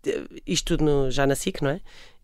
de- 0.02 0.26
isto 0.46 0.76
tudo 0.76 0.84
no- 0.84 1.10
já 1.10 1.26
na 1.26 1.34
SIC, 1.34 1.62
não 1.62 1.70
é? 1.70 1.80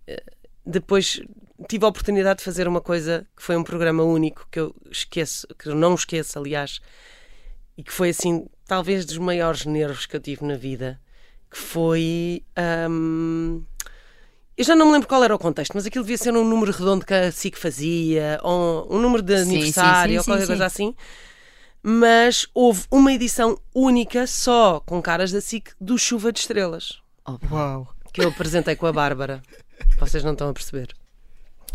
Eh, 0.06 0.22
Depois 0.68 1.20
tive 1.68 1.84
a 1.84 1.88
oportunidade 1.88 2.38
de 2.38 2.44
fazer 2.44 2.66
uma 2.66 2.80
coisa 2.80 3.24
que 3.36 3.42
foi 3.42 3.56
um 3.56 3.62
programa 3.62 4.02
único 4.02 4.48
que 4.50 4.58
eu 4.58 4.74
esqueço, 4.90 5.46
que 5.56 5.68
eu 5.68 5.76
não 5.76 5.94
esqueço, 5.94 6.36
aliás, 6.40 6.80
e 7.76 7.82
que 7.82 7.92
foi 7.92 8.10
assim, 8.10 8.46
talvez 8.66 9.04
dos 9.04 9.18
maiores 9.18 9.64
nervos 9.66 10.06
que 10.06 10.16
eu 10.16 10.20
tive 10.20 10.44
na 10.44 10.56
vida, 10.56 11.00
que 11.50 11.58
foi. 11.58 12.44
ahm, 12.56 13.62
eu 14.56 14.64
já 14.64 14.74
não 14.74 14.86
me 14.86 14.92
lembro 14.92 15.06
qual 15.06 15.22
era 15.22 15.34
o 15.34 15.38
contexto, 15.38 15.72
mas 15.74 15.84
aquilo 15.84 16.02
devia 16.02 16.16
ser 16.16 16.34
um 16.34 16.44
número 16.44 16.72
redondo 16.72 17.04
que 17.04 17.12
a 17.12 17.30
SIC 17.30 17.58
fazia, 17.58 18.40
ou 18.42 18.88
um 18.90 18.98
número 18.98 19.22
de 19.22 19.36
Sim, 19.38 19.44
sim, 19.44 19.56
aniversário, 19.56 20.12
sim, 20.12 20.18
ou 20.18 20.24
qualquer 20.24 20.42
sim. 20.42 20.46
coisa 20.46 20.64
assim. 20.64 20.94
Mas 21.82 22.48
houve 22.54 22.84
uma 22.90 23.12
edição 23.12 23.60
única 23.74 24.26
só 24.26 24.80
com 24.80 25.00
caras 25.02 25.30
da 25.30 25.40
SIC 25.40 25.72
do 25.80 25.98
Chuva 25.98 26.32
de 26.32 26.40
Estrelas, 26.40 27.00
Uau. 27.50 27.94
que 28.12 28.22
eu 28.22 28.28
apresentei 28.30 28.74
com 28.74 28.86
a 28.86 28.92
Bárbara. 28.92 29.42
Vocês 29.98 30.24
não 30.24 30.32
estão 30.32 30.48
a 30.48 30.52
perceber. 30.52 30.88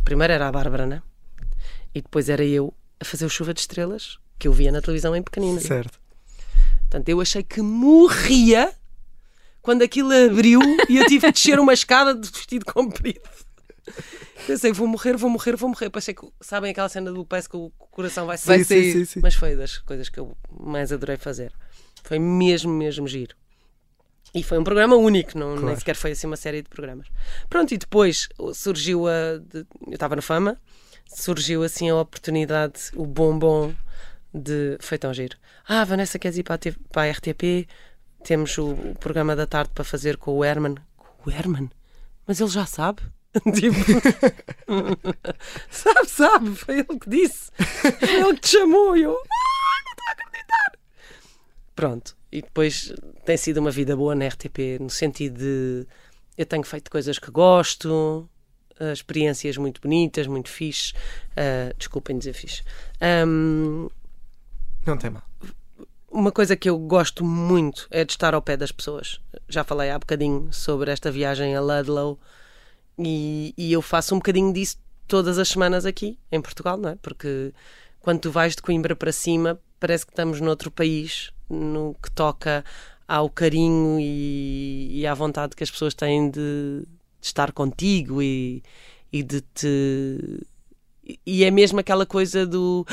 Primeiro 0.04 0.34
era 0.34 0.48
a 0.48 0.52
Bárbara, 0.52 0.86
né? 0.88 1.04
E 1.94 2.02
depois 2.02 2.30
era 2.30 2.44
eu 2.44 2.74
a 3.00 3.06
fazer 3.06 3.26
o 3.26 3.30
Chuva 3.30 3.54
de 3.54 3.62
Estrelas, 3.62 4.18
que 4.42 4.48
eu 4.48 4.54
via 4.54 4.72
na 4.72 4.82
televisão 4.82 5.16
em 5.16 5.22
pequenina. 5.22 5.62
Certo. 5.62 6.00
Portanto, 6.82 7.08
eu 7.08 7.22
achei 7.22 7.44
que 7.44 7.62
morria 7.62 8.74
quando 9.62 9.84
aquilo 9.84 10.12
abriu 10.12 10.60
e 10.90 10.98
eu 10.98 11.06
tive 11.06 11.28
que 11.28 11.34
descer 11.34 11.60
uma 11.60 11.74
escada 11.74 12.16
de 12.16 12.28
vestido 12.28 12.66
comprido. 12.66 13.22
Pensei, 14.48 14.72
vou 14.72 14.88
morrer, 14.88 15.16
vou 15.16 15.30
morrer, 15.30 15.56
vou 15.56 15.70
morrer. 15.70 15.92
Pensei 15.92 16.16
que, 16.16 16.28
sabem 16.42 16.72
aquela 16.72 16.90
cena 16.90 17.12
do 17.12 17.24
parece 17.24 17.48
que 17.48 17.56
o 17.56 17.70
coração 17.92 18.26
vai 18.26 18.36
sair? 18.36 18.66
Sim, 18.66 18.82
sim, 18.82 18.92
sim, 18.92 19.06
sim. 19.06 19.20
Mas 19.22 19.36
foi 19.36 19.56
das 19.56 19.78
coisas 19.78 20.10
que 20.10 20.20
eu 20.20 20.36
mais 20.60 20.92
adorei 20.92 21.18
fazer. 21.18 21.54
Foi 22.04 22.18
mesmo, 22.18 22.74
mesmo 22.74 23.08
giro. 23.08 23.36
E 24.34 24.42
foi 24.42 24.58
um 24.58 24.64
programa 24.64 24.96
único, 24.96 25.38
não, 25.38 25.52
nem 25.52 25.60
Claro. 25.60 25.78
sequer 25.78 25.96
foi 25.96 26.12
assim 26.12 26.26
uma 26.26 26.38
série 26.38 26.64
de 26.64 26.70
programas. 26.70 27.08
Pronto, 27.48 27.72
e 27.76 27.78
depois 27.78 28.28
surgiu 28.56 29.08
a. 29.08 29.40
eu 29.86 29.94
estava 29.94 30.16
na 30.16 30.22
fama, 30.24 30.58
surgiu 31.06 31.62
assim 31.62 31.90
a 31.92 31.96
oportunidade, 31.98 32.90
o 32.96 33.06
bombom 33.06 33.72
de. 34.34 34.78
Foi 34.80 34.98
tão 34.98 35.14
giro. 35.14 35.38
Ah, 35.68 35.84
Vanessa, 35.84 36.20
queres 36.20 36.38
ir 36.38 36.44
para 36.44 36.56
a, 36.56 36.58
TV 36.58 36.78
para 36.92 37.10
a 37.10 37.12
RTP? 37.12 37.68
Temos 38.24 38.58
o, 38.58 38.72
o 38.72 38.96
programa 39.00 39.36
da 39.36 39.48
tarde 39.48 39.72
para 39.74 39.84
fazer 39.84 40.18
com 40.18 40.38
o 40.38 40.44
Herman. 40.46 40.76
Com 40.98 41.30
o 41.30 41.34
Herman? 41.34 41.70
Mas 42.28 42.40
ele 42.40 42.50
já 42.50 42.66
sabe? 42.66 43.02
tipo. 43.56 43.76
sabe, 45.70 46.10
sabe, 46.10 46.56
foi 46.56 46.80
ele 46.80 47.00
que 47.00 47.10
disse. 47.10 47.52
Foi 47.56 48.16
ele 48.16 48.34
que 48.36 48.42
te 48.42 48.50
chamou. 48.50 48.96
E 48.96 49.04
eu. 49.04 49.12
"Ah, 49.16 49.84
não 49.86 49.92
estou 49.92 50.06
a 50.08 50.12
acreditar. 50.12 50.72
Pronto. 51.76 52.18
E 52.32 52.42
depois 52.42 52.94
tem 53.26 53.38
sido 53.38 53.58
uma 53.58 53.72
vida 53.72 53.96
boa 53.96 54.16
na 54.16 54.28
RTP, 54.28 54.80
no 54.80 54.90
sentido 54.90 55.38
de 55.38 55.88
eu 56.38 56.46
tenho 56.46 56.64
feito 56.64 56.90
coisas 56.90 57.20
que 57.20 57.30
gosto, 57.30 58.30
ah, 58.80 58.92
experiências 58.94 59.58
muito 59.58 59.82
bonitas, 59.82 60.28
muito 60.28 60.50
fixe. 60.50 60.94
Ah, 61.36 61.74
desculpem 61.78 62.18
dizer 62.18 62.34
fixe. 62.34 62.64
Ahm, 63.00 63.88
Não 64.86 64.98
tem 64.98 65.10
mal. 65.10 65.24
uma 66.12 66.32
coisa 66.32 66.56
que 66.56 66.70
eu 66.70 66.78
gosto 66.78 67.24
muito 67.24 67.88
é 67.90 68.04
de 68.04 68.12
estar 68.12 68.34
ao 68.34 68.42
pé 68.42 68.58
das 68.58 68.72
pessoas. 68.72 69.20
Já 69.48 69.64
falei 69.64 69.90
há 69.90 70.00
bocadinho 70.00 70.52
sobre 70.52 70.92
esta 70.92 71.12
viagem 71.12 71.56
a 71.56 71.62
Ludlow 71.62 72.20
e, 72.98 73.54
e 73.58 73.72
eu 73.72 73.82
faço 73.82 74.14
um 74.14 74.18
bocadinho 74.18 74.52
disso 74.54 74.78
todas 75.08 75.38
as 75.38 75.50
semanas 75.50 75.86
aqui 75.86 76.18
em 76.32 76.42
Portugal, 76.42 76.78
não 76.78 76.90
é? 76.90 76.96
Porque 77.02 77.54
quando 78.00 78.20
tu 78.20 78.32
vais 78.32 78.56
de 78.56 78.62
Coimbra 78.62 78.96
para 78.96 79.12
cima, 79.12 79.60
parece 79.80 80.06
que 80.06 80.12
estamos 80.12 80.40
noutro 80.40 80.72
país, 80.72 81.32
no 81.50 81.96
que 82.02 82.10
toca 82.12 82.64
ao 83.08 83.30
carinho 83.30 84.00
e, 84.00 85.02
e 85.02 85.08
à 85.08 85.14
vontade 85.14 85.56
que 85.56 85.64
as 85.64 85.70
pessoas 85.72 85.94
têm 85.94 86.30
de, 86.30 86.84
de 87.20 87.28
estar 87.28 87.52
contigo 87.52 88.22
e, 88.22 88.64
e 89.12 89.22
de 89.22 89.42
te. 89.42 90.48
E 91.26 91.44
é 91.44 91.52
mesmo 91.52 91.80
aquela 91.80 92.06
coisa 92.06 92.46
do. 92.46 92.86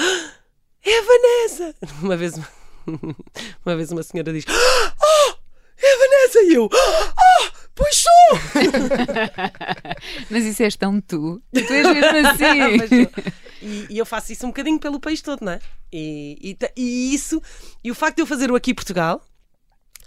"Ah, 0.88 0.90
É 0.90 0.98
a 0.98 1.03
Vanessa! 1.03 1.74
Uma 2.03 2.16
vez, 2.16 2.35
uma 3.64 3.77
vez 3.77 3.92
uma 3.92 4.03
senhora 4.03 4.33
diz: 4.33 4.44
Oh, 4.48 5.35
é 5.77 5.94
a 5.94 5.98
Vanessa! 5.98 6.40
E 6.44 6.55
eu: 6.55 6.64
Oh, 6.72 7.51
pois 7.74 7.96
sou! 7.96 8.38
Mas 10.31 10.44
isso 10.44 10.62
és 10.62 10.77
tão 10.77 11.01
tu. 11.01 11.42
Tu 11.53 11.59
és 11.72 11.87
mesmo 11.87 12.29
assim. 12.29 13.09
e, 13.62 13.87
e 13.90 13.98
eu 13.98 14.07
faço 14.07 14.33
isso 14.33 14.46
um 14.46 14.51
bocadinho 14.51 14.79
pelo 14.79 15.01
país 15.01 15.20
todo, 15.20 15.44
não 15.44 15.53
é? 15.53 15.61
E, 15.92 16.57
e, 16.61 16.81
e 16.81 17.14
isso, 17.14 17.42
e 17.83 17.90
o 17.90 17.94
facto 17.94 18.16
de 18.16 18.22
eu 18.22 18.27
fazer 18.27 18.51
o 18.51 18.57
aqui 18.57 18.70
em 18.72 18.74
Portugal 18.74 19.22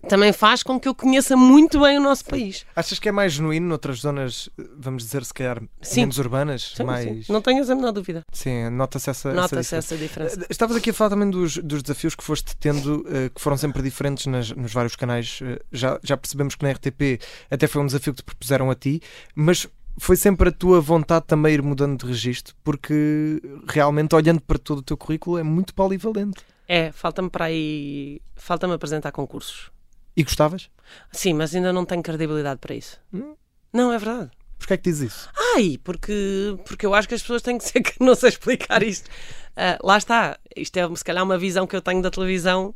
também 0.08 0.34
faz 0.34 0.64
com 0.64 0.80
que 0.80 0.88
eu 0.88 0.96
conheça 0.96 1.36
muito 1.38 1.80
bem 1.80 1.98
o 1.98 2.02
nosso 2.02 2.26
país. 2.26 2.66
Achas 2.76 3.00
que 3.00 3.08
é 3.10 3.12
mais 3.12 3.34
genuíno 3.34 3.68
noutras 3.68 4.00
zonas, 4.00 4.50
vamos 4.78 5.04
dizer, 5.06 5.24
se 5.26 5.34
calhar, 5.34 5.62
Sim. 5.82 6.02
menos 6.02 6.18
urbanas? 6.18 6.74
Sim, 6.76 6.84
mais... 6.84 7.26
sim. 7.26 7.32
Não 7.34 7.42
tenhas 7.42 7.70
a 7.70 7.76
menor 7.76 7.92
dúvida. 7.92 8.24
Sim, 8.32 8.70
nota-se 8.70 9.10
essa, 9.10 9.34
Nota-se 9.34 9.60
essa 9.60 9.76
essa 9.78 9.98
diferença. 9.98 10.30
diferença. 10.32 10.48
Estavas 10.52 10.76
aqui 10.78 10.90
a 10.90 10.94
falar 10.94 11.12
também 11.12 11.30
dos, 11.30 11.58
dos 11.58 11.82
desafios 11.84 12.16
que 12.16 12.24
foste 12.24 12.56
tendo, 12.58 13.06
eh, 13.10 13.30
que 13.34 13.40
foram 13.42 13.58
sempre 13.58 13.82
diferentes 13.82 14.26
nas- 14.28 14.52
nos 14.52 14.74
vários 14.74 14.96
canais. 14.96 15.40
Eh, 15.44 15.60
já, 15.72 16.00
já 16.04 16.18
percebemos 16.18 16.56
que 16.56 16.64
na 16.64 16.72
RTP 16.72 17.20
até 17.50 17.68
foi 17.68 17.82
um 17.82 17.86
desafio 17.86 18.14
que 18.14 18.22
te 18.22 18.26
propuseram 18.26 18.70
a 18.72 18.76
ti, 18.76 19.02
mas 19.36 19.68
foi 19.98 20.16
sempre 20.16 20.50
a 20.50 20.52
tua 20.52 20.80
vontade 20.82 21.26
também 21.28 21.54
ir 21.54 21.62
mudando 21.62 22.00
de 22.00 22.06
registro, 22.08 22.56
porque 22.64 23.42
realmente, 23.68 24.16
olhando 24.16 24.42
para 24.42 24.58
todo 24.58 24.80
o 24.80 24.82
teu 24.82 24.98
currículo, 24.98 25.38
é 25.38 25.44
muito 25.44 25.74
polivalente. 25.74 26.42
É, 26.68 26.92
falta-me 26.92 27.30
para 27.30 27.46
aí. 27.46 28.22
Falta-me 28.36 28.74
apresentar 28.74 29.12
concursos. 29.12 29.70
E 30.15 30.24
gostavas? 30.24 30.69
Sim, 31.12 31.34
mas 31.34 31.56
ainda 31.56 31.71
não 31.71 31.86
tenho 31.86 32.04
credibilidade 32.04 32.60
para 32.60 32.76
isso. 32.76 33.00
Hum. 33.13 33.36
Não, 33.71 33.91
é 33.93 33.97
verdade. 33.97 34.30
Porquê 34.58 34.74
é 34.74 34.78
que 34.78 34.84
dizes 34.84 35.12
isso? 35.13 35.30
Ai, 35.56 35.80
porque, 35.84 36.58
porque 36.65 36.86
eu 36.86 36.93
acho 36.93 37.08
que 37.08 37.15
as 37.15 37.21
pessoas 37.21 37.41
têm 37.41 37.58
que 37.58 37.63
ser 37.63 37.82
que 37.82 37.93
não 38.04 38.13
sei 38.13 38.30
explicar 38.30 38.84
isto. 38.84 39.10
Ah, 39.56 39.80
lá 39.82 39.97
está. 39.97 40.38
Isto 40.56 40.78
é 40.78 40.95
se 40.95 41.04
calhar 41.04 41.24
uma 41.24 41.38
visão 41.38 41.65
que 41.65 41.76
eu 41.76 41.82
tenho 41.82 42.02
da 42.02 42.12
televisão 42.12 42.76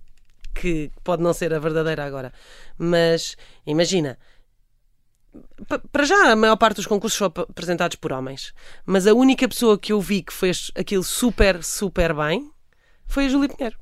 que 0.53 0.89
pode 1.03 1.21
não 1.21 1.33
ser 1.33 1.53
a 1.53 1.59
verdadeira 1.59 2.05
agora. 2.05 2.31
Mas 2.77 3.35
imagina. 3.67 4.17
pa- 5.67 5.81
Para 5.91 6.05
já, 6.05 6.31
a 6.31 6.35
maior 6.35 6.55
parte 6.55 6.77
dos 6.77 6.87
concursos 6.87 7.17
são 7.17 7.27
ap- 7.27 7.39
apresentados 7.49 7.97
por 7.97 8.13
homens. 8.13 8.53
Mas 8.85 9.05
a 9.05 9.13
única 9.13 9.47
pessoa 9.47 9.77
que 9.77 9.91
eu 9.91 9.99
vi 9.99 10.23
que 10.23 10.33
fez 10.33 10.71
aquilo 10.73 11.03
super, 11.03 11.61
super 11.63 12.13
bem 12.15 12.49
foi 13.05 13.25
a 13.25 13.29
Júlia 13.29 13.49
Pinheiro. 13.49 13.77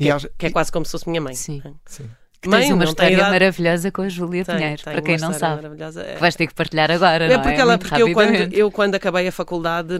E 0.00 0.10
acha- 0.10 0.30
Que 0.38 0.46
é 0.46 0.50
quase 0.50 0.72
como 0.72 0.84
se 0.84 0.92
fosse 0.92 1.08
minha 1.08 1.20
mãe. 1.20 1.34
Sim. 1.34 1.62
Sim. 1.86 2.08
Que 2.40 2.48
Mãe, 2.48 2.62
tens 2.62 2.72
uma 2.72 2.84
história 2.84 3.12
idade. 3.14 3.30
maravilhosa 3.30 3.90
com 3.92 4.00
a 4.00 4.08
Júlia 4.08 4.44
Pinheiro, 4.46 4.82
tem 4.82 4.92
para 4.94 5.02
quem 5.02 5.18
não 5.18 5.32
sabe. 5.34 5.66
É. 5.66 6.14
Que 6.14 6.20
vais 6.20 6.34
ter 6.34 6.46
que 6.46 6.54
partilhar 6.54 6.90
agora, 6.90 7.26
É 7.26 7.28
não 7.36 7.42
porque, 7.42 7.58
é? 7.58 7.60
ela, 7.60 7.76
porque 7.76 8.02
eu, 8.02 8.12
quando, 8.14 8.34
eu, 8.54 8.70
quando 8.72 8.94
acabei 8.94 9.28
a 9.28 9.32
faculdade, 9.32 9.94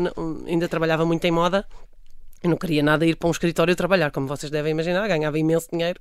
ainda 0.46 0.66
trabalhava 0.66 1.04
muito 1.04 1.22
em 1.26 1.30
moda. 1.30 1.66
Eu 2.42 2.48
não 2.48 2.56
queria 2.56 2.82
nada 2.82 3.04
ir 3.04 3.16
para 3.16 3.28
um 3.28 3.30
escritório 3.30 3.76
trabalhar, 3.76 4.10
como 4.10 4.26
vocês 4.26 4.50
devem 4.50 4.72
imaginar, 4.72 5.06
ganhava 5.06 5.38
imenso 5.38 5.68
dinheiro. 5.70 6.00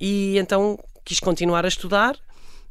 E 0.00 0.38
então 0.38 0.78
quis 1.04 1.18
continuar 1.18 1.64
a 1.64 1.68
estudar 1.68 2.14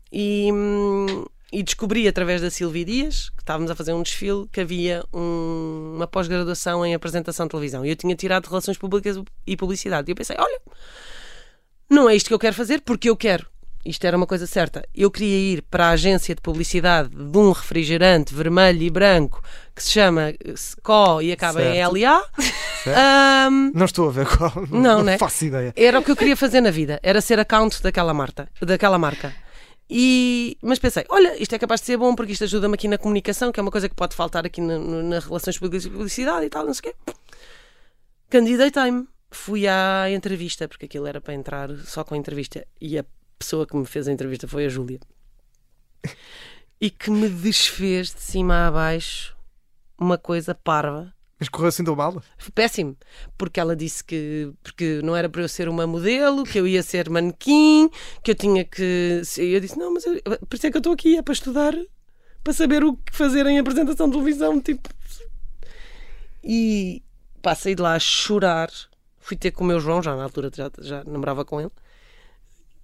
e, 0.09 0.49
hum, 0.53 1.25
e 1.57 1.63
descobri 1.63 2.07
através 2.07 2.41
da 2.41 2.49
Silvia 2.49 2.83
Dias, 2.85 3.29
que 3.29 3.41
estávamos 3.41 3.71
a 3.71 3.75
fazer 3.75 3.93
um 3.93 4.03
desfile, 4.03 4.47
que 4.51 4.61
havia 4.61 5.03
um- 5.13 5.93
uma 5.95 6.07
pós-graduação 6.07 6.85
em 6.85 6.93
apresentação 6.93 7.45
de 7.45 7.51
televisão. 7.51 7.85
E 7.85 7.89
eu 7.89 7.95
tinha 7.95 8.15
tirado 8.15 8.47
Relações 8.47 8.77
Públicas 8.77 9.17
e 9.47 9.55
Publicidade. 9.55 10.09
E 10.09 10.11
eu 10.11 10.15
pensei, 10.15 10.35
olha, 10.39 10.59
não 11.89 12.09
é 12.09 12.15
isto 12.15 12.27
que 12.27 12.33
eu 12.33 12.39
quero 12.39 12.55
fazer, 12.55 12.81
porque 12.81 13.09
eu 13.09 13.15
quero. 13.15 13.45
Isto 13.85 14.03
era 14.07 14.17
uma 14.17 14.25
coisa 14.25 14.47
certa. 14.47 14.83
Eu 14.95 15.11
queria 15.11 15.53
ir 15.53 15.61
para 15.61 15.85
a 15.85 15.89
agência 15.91 16.33
de 16.33 16.41
publicidade 16.41 17.09
de 17.09 17.37
um 17.37 17.51
refrigerante 17.51 18.33
vermelho 18.33 18.81
e 18.81 18.89
branco 18.89 19.43
que 19.75 19.83
se 19.83 19.91
chama 19.91 20.33
SCO 20.55 21.21
e 21.21 21.31
acaba 21.31 21.61
em 21.61 21.75
Certo. 21.75 21.91
LA. 21.95 22.23
Certo. 22.83 22.97
Ahm, 22.99 23.71
Não 23.75 23.85
estou 23.85 24.09
a 24.09 24.11
ver 24.11 24.25
qual. 24.25 24.51
Não, 24.71 25.03
né? 25.03 25.19
faço 25.19 25.45
ideia. 25.45 25.71
era 25.75 25.99
o 25.99 26.03
que 26.03 26.09
eu 26.09 26.15
queria 26.15 26.35
fazer 26.35 26.61
na 26.61 26.71
vida, 26.71 26.99
era 27.03 27.21
ser 27.21 27.39
account 27.39 27.83
daquela 27.83 28.11
marca, 28.13 28.47
daquela 28.59 28.97
marca. 28.97 29.31
E, 29.89 30.57
mas 30.61 30.79
pensei, 30.79 31.05
olha, 31.09 31.39
isto 31.41 31.53
é 31.53 31.59
capaz 31.59 31.81
de 31.81 31.87
ser 31.87 31.97
bom 31.97 32.15
porque 32.15 32.31
isto 32.31 32.43
ajuda-me 32.43 32.73
aqui 32.73 32.87
na 32.87 32.97
comunicação, 32.97 33.51
que 33.51 33.59
é 33.59 33.63
uma 33.63 33.71
coisa 33.71 33.87
que 33.87 33.95
pode 33.95 34.15
faltar 34.15 34.45
aqui 34.45 34.59
na, 34.59 34.79
nas 34.79 35.25
relações 35.25 35.57
públicas 35.57 35.85
e 35.85 35.89
publicidade 35.89 36.45
e 36.45 36.49
tal, 36.49 36.65
não 36.65 36.73
sei 36.73 36.91
o 36.91 36.93
quê. 36.93 37.13
Candidatei-me. 38.29 39.07
Fui 39.31 39.67
à 39.67 40.09
entrevista, 40.09 40.67
porque 40.67 40.85
aquilo 40.85 41.07
era 41.07 41.19
para 41.19 41.33
entrar 41.33 41.69
só 41.85 42.03
com 42.03 42.15
a 42.15 42.17
entrevista. 42.17 42.65
E 42.79 42.97
a 42.97 43.05
pessoa 43.37 43.67
que 43.67 43.75
me 43.75 43.85
fez 43.85 44.07
a 44.07 44.11
entrevista 44.11 44.47
foi 44.47 44.65
a 44.65 44.69
Júlia. 44.69 44.99
E 46.79 46.89
que 46.89 47.09
me 47.09 47.29
desfez 47.29 48.13
de 48.13 48.21
cima 48.21 48.67
a 48.67 48.71
baixo 48.71 49.35
uma 49.97 50.17
coisa 50.17 50.53
parva. 50.53 51.14
Mas 51.39 51.49
correu 51.49 51.67
assim 51.67 51.83
tão 51.83 51.95
mal? 51.95 52.23
Péssimo, 52.53 52.95
porque 53.37 53.59
ela 53.59 53.75
disse 53.75 54.03
que 54.03 54.53
porque 54.63 55.01
não 55.03 55.15
era 55.15 55.27
para 55.27 55.41
eu 55.41 55.49
ser 55.49 55.67
uma 55.67 55.85
modelo, 55.85 56.43
que 56.45 56.57
eu 56.57 56.65
ia 56.65 56.81
ser 56.81 57.09
manequim, 57.09 57.89
que 58.23 58.31
eu 58.31 58.35
tinha 58.35 58.63
que. 58.63 59.21
Eu 59.37 59.59
disse: 59.59 59.77
Não, 59.77 59.93
mas 59.93 60.05
eu- 60.05 60.21
por 60.47 60.55
isso 60.55 60.67
é 60.67 60.71
que 60.71 60.77
eu 60.77 60.79
estou 60.79 60.93
aqui, 60.93 61.17
é 61.17 61.21
para 61.21 61.33
estudar, 61.33 61.73
para 62.43 62.53
saber 62.53 62.83
o 62.85 62.95
que 62.95 63.13
fazer 63.15 63.45
em 63.47 63.59
apresentação 63.59 64.07
de 64.07 64.13
televisão. 64.13 64.61
Tipo. 64.61 64.89
E 66.43 67.03
saí 67.57 67.75
de 67.75 67.81
lá 67.81 67.95
a 67.95 67.99
chorar. 67.99 68.69
Fui 69.19 69.35
ter 69.35 69.51
com 69.51 69.63
o 69.63 69.67
meu 69.67 69.79
João, 69.79 70.01
já 70.03 70.15
na 70.15 70.23
altura 70.23 70.51
já, 70.53 70.69
já 70.79 71.03
namorava 71.03 71.43
com 71.43 71.59
ele. 71.59 71.71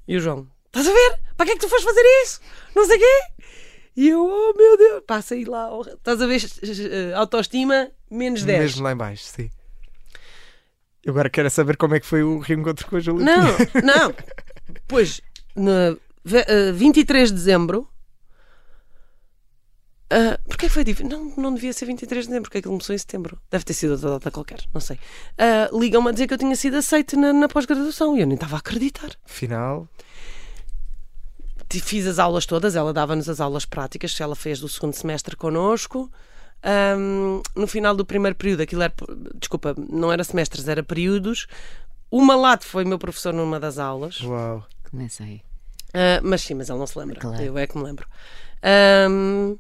E 0.08 0.18
o 0.18 0.20
João: 0.20 0.48
Estás 0.66 0.88
a 0.88 0.92
ver? 0.92 1.20
Para 1.38 1.46
que 1.46 1.52
é 1.54 1.56
que 1.56 1.62
tu 1.62 1.70
foste 1.70 1.86
fazer 1.86 2.04
isso? 2.24 2.42
Não 2.76 2.86
sei 2.86 2.98
o 2.98 3.00
quê. 3.00 3.44
E 3.96 4.08
eu, 4.10 4.24
oh 4.26 4.54
meu 4.58 4.78
Deus, 4.78 5.04
pá, 5.06 5.22
saí 5.22 5.44
lá. 5.46 5.70
oh, 5.74 5.82
Estás 5.82 6.22
a 6.22 6.26
ver? 6.28 6.42
eh, 6.64 7.14
Autoestima, 7.14 7.92
menos 8.10 8.44
10. 8.44 8.60
Mesmo 8.60 8.84
lá 8.84 8.92
em 8.94 8.96
baixo, 8.98 9.24
sim. 9.26 9.50
Eu 11.04 11.12
agora 11.14 11.30
quero 11.30 11.48
é 11.48 11.50
saber 11.50 11.78
como 11.78 11.96
é 11.96 12.00
que 12.00 12.06
foi 12.06 12.24
o 12.24 12.40
reencontro 12.40 12.88
com 12.88 12.96
a 12.96 13.00
Júlia. 13.00 13.26
Não, 13.26 13.48
não. 13.84 14.14
Pois, 14.88 15.20
na 15.56 15.98
ve- 16.24 16.46
eh, 16.48 16.72
23 16.72 17.30
de 17.30 17.36
dezembro. 17.36 17.88
Uh, 20.14 20.38
Porquê 20.46 20.68
foi 20.68 20.84
difícil? 20.84 21.10
Não, 21.10 21.34
não 21.38 21.54
devia 21.54 21.72
ser 21.72 21.86
23 21.86 22.26
de 22.26 22.28
dezembro, 22.30 22.50
porque 22.50 22.58
aquilo 22.58 22.74
começou 22.74 22.94
em 22.94 22.98
setembro. 22.98 23.40
Deve 23.50 23.64
ter 23.64 23.74
sido 23.74 23.92
outra 23.94 24.10
data 24.12 24.30
qualquer, 24.30 24.60
não 24.74 24.82
sei. 24.82 25.00
Ah, 25.38 25.70
Ligam-me 25.72 26.10
a 26.10 26.12
dizer 26.12 26.28
que 26.28 26.34
eu 26.34 26.38
tinha 26.38 26.56
sido 26.56 26.76
aceite 26.76 27.16
na, 27.16 27.32
na 27.32 27.48
pós-graduação 27.48 28.18
e 28.18 28.20
eu 28.22 28.28
nem 28.28 28.36
estava 28.36 28.58
a 28.58 28.60
acreditar. 28.60 29.10
Final. 29.26 29.88
Fiz 31.80 32.06
as 32.08 32.20
aulas 32.20 32.46
todas, 32.46 32.76
ela 32.76 32.92
dava-nos 32.92 33.30
as 33.30 33.40
aulas 33.40 33.66
práticas, 33.66 34.20
ela 34.20 34.36
fez 34.36 34.60
do 34.60 34.68
segundo 34.68 34.94
semestre 34.94 35.36
connosco. 35.36 36.12
Ahm, 36.64 37.42
no 37.56 37.68
final 37.68 37.96
do 37.96 38.06
primeiro 38.06 38.36
período, 38.36 38.62
aquilo 38.62 38.84
era, 38.84 38.94
desculpa, 39.36 39.76
não 39.78 40.12
era 40.12 40.24
semestres, 40.24 40.68
era 40.68 40.84
períodos. 40.84 41.48
O 42.10 42.22
Malato 42.22 42.66
foi 42.66 42.84
meu 42.84 43.00
professor 43.00 43.34
numa 43.34 43.60
das 43.60 43.80
aulas. 43.80 44.20
Uau. 44.22 44.66
Começa 44.90 45.24
aí. 45.24 45.42
Ah, 45.94 46.20
mas 46.24 46.42
sim, 46.42 46.54
mas 46.54 46.70
ele 46.70 46.80
não 46.80 46.88
se 46.88 46.98
lembra. 46.98 47.20
Claro. 47.20 47.42
Eu 47.42 47.58
é 47.58 47.68
que 47.68 47.78
me 47.78 47.84
lembro. 47.84 48.08
Ahm, 48.62 49.56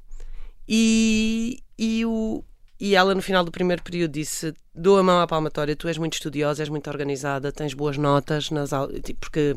e, 0.68 1.64
e, 1.78 2.06
o, 2.06 2.44
e 2.82 2.96
ela, 2.96 3.14
no 3.16 3.22
final 3.22 3.44
do 3.44 3.52
primeiro 3.52 3.84
período, 3.84 4.12
disse: 4.12 4.54
Dou 4.74 4.98
a 4.98 5.04
mão 5.04 5.22
à 5.22 5.28
palmatória, 5.28 5.76
tu 5.76 5.88
és 5.88 5.98
muito 5.98 6.14
estudiosa, 6.16 6.64
és 6.64 6.70
muito 6.70 6.90
organizada, 6.90 7.52
tens 7.52 7.74
boas 7.74 7.96
notas 7.98 8.50
nas 8.50 8.74
aulas. 8.74 9.00
Tipo, 9.02 9.20
Porque 9.22 9.56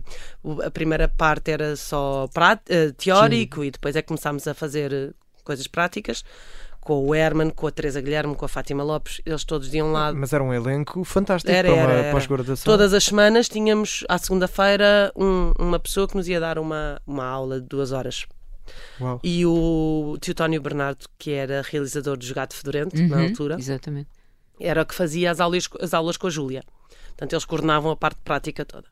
a 0.65 0.71
primeira 0.71 1.09
parte 1.09 1.51
era 1.51 1.75
só 1.77 2.29
eh, 2.69 2.93
teórico 2.97 3.65
e 3.65 3.71
depois 3.71 3.97
é 3.97 4.03
que 4.03 4.09
começámos 4.09 4.47
a 4.47 4.53
fazer 4.55 4.93
eh, 4.93 5.11
coisas 5.43 5.67
práticas. 5.67 6.23
Com 6.81 7.03
o 7.07 7.15
Herman, 7.15 7.49
com 7.49 7.67
a 7.67 7.71
Teresa 7.71 7.99
Guilherme, 7.99 8.35
com 8.37 8.45
a 8.45 8.49
Fátima 8.49 8.83
Lopes, 8.85 9.19
eles 9.25 9.43
todos 9.43 9.73
iam 9.73 9.91
lá 9.91 10.13
Mas 10.13 10.35
era 10.35 10.45
um 10.45 10.53
elenco 10.53 11.03
fantástico 11.03 11.51
Era, 11.51 11.67
para 11.71 11.75
uma 11.83 11.91
era, 11.91 12.01
era. 12.03 12.13
pós-graduação. 12.13 12.65
Todas 12.71 12.93
as 12.93 13.05
semanas 13.05 13.49
tínhamos, 13.49 14.05
à 14.07 14.19
segunda-feira, 14.19 15.11
um- 15.17 15.53
uma 15.59 15.79
pessoa 15.79 16.07
que 16.07 16.15
nos 16.15 16.29
ia 16.29 16.39
dar 16.39 16.59
uma, 16.59 17.01
uma 17.07 17.25
aula 17.25 17.59
de 17.59 17.67
duas 17.67 17.91
horas. 17.91 18.27
Uau. 19.01 19.21
E 19.23 19.45
o 19.47 20.17
Teutónio 20.21 20.61
Bernardo, 20.61 21.07
que 21.19 21.31
era 21.33 21.63
realizador 21.63 22.17
do 22.17 22.25
Jogado 22.25 22.55
Fedorento, 22.55 22.97
na 23.09 23.17
Uhum, 23.19 23.23
altura, 23.25 23.57
Exatamente. 23.59 24.09
era 24.61 24.83
o 24.83 24.87
que 24.87 24.95
fazia 24.95 25.31
as 25.31 25.41
aulas, 25.41 25.69
as 25.81 25.95
aulas 25.95 26.17
com 26.17 26.27
a 26.27 26.31
Júlia. 26.31 26.63
Portanto, 27.09 27.33
eles 27.33 27.45
coordenavam 27.45 27.91
a 27.91 27.97
parte 27.97 28.19
prática 28.25 28.65
toda. 28.65 28.87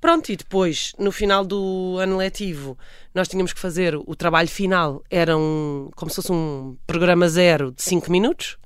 Pronto, 0.00 0.32
e 0.32 0.36
depois, 0.36 0.94
no 0.98 1.12
final 1.12 1.44
do 1.44 1.98
ano 2.00 2.16
letivo, 2.16 2.76
nós 3.14 3.28
tínhamos 3.28 3.52
que 3.52 3.60
fazer 3.60 3.94
o 3.94 4.16
trabalho 4.16 4.48
final, 4.48 5.02
era 5.10 5.36
um, 5.36 5.90
como 5.94 6.10
se 6.10 6.16
fosse 6.16 6.32
um 6.32 6.76
programa 6.86 7.28
zero 7.28 7.70
de 7.70 7.82
5 7.82 8.10
minutos, 8.10 8.56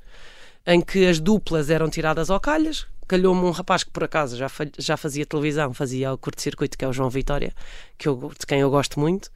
em 0.65 0.81
que 0.81 1.05
as 1.07 1.19
duplas 1.19 1.71
eram 1.71 1.91
tiradas 1.91 2.31
ao 2.31 2.39
calhas. 2.39 2.87
Calhou-me 3.09 3.43
um 3.43 3.51
rapaz 3.51 3.83
que, 3.85 3.91
por 3.91 4.05
acaso, 4.05 4.37
já, 4.37 4.47
já 4.79 4.97
fazia 4.97 5.27
televisão, 5.27 5.75
fazia 5.75 6.13
o 6.13 6.17
curto-circuito, 6.17 6.79
que 6.79 6.85
é 6.85 6.89
o 6.89 6.93
João 6.93 7.11
Vitória, 7.11 7.53
que 7.99 8.09
eu, 8.09 8.33
de 8.39 8.47
quem 8.47 8.61
eu 8.61 8.71
gosto 8.71 8.99
muito. 9.01 9.29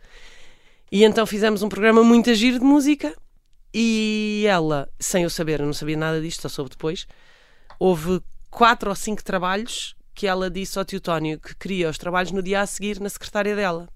E 0.91 1.05
então 1.05 1.27
fizemos 1.27 1.63
um 1.63 1.69
programa 1.69 2.03
muito 2.03 2.31
a 2.31 2.35
giro 2.35 2.59
de 2.59 2.65
música 2.65 3.15
e 3.73 4.45
ela, 4.49 4.89
sem 4.99 5.25
eu 5.25 5.31
saber, 5.31 5.61
eu 5.61 5.67
não 5.67 5.75
sabia 5.75 5.97
nada 5.97 6.21
disto, 6.21 6.43
só 6.43 6.49
soube 6.49 6.71
depois, 6.71 7.07
houve 7.79 8.23
quatro 8.51 8.89
ou 8.89 8.97
cinco 8.97 9.23
trabalhos 9.23 9.95
que 10.15 10.27
ela 10.27 10.51
disse 10.51 10.79
ao 10.79 10.85
tio 10.85 11.01
Tónio 11.01 11.39
que 11.39 11.55
queria 11.55 11.91
os 11.91 11.99
trabalhos 11.99 12.33
no 12.33 12.43
dia 12.43 12.63
a 12.63 12.67
seguir 12.67 13.01
na 13.01 13.09
secretária 13.09 13.55
dela. 13.55 13.89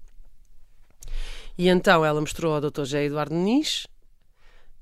E 1.57 1.67
então 1.67 2.05
ela 2.05 2.21
mostrou 2.21 2.53
ao 2.53 2.61
Dr. 2.61 2.79
José 2.79 3.05
Eduardo 3.05 3.35
Muniz 3.35 3.87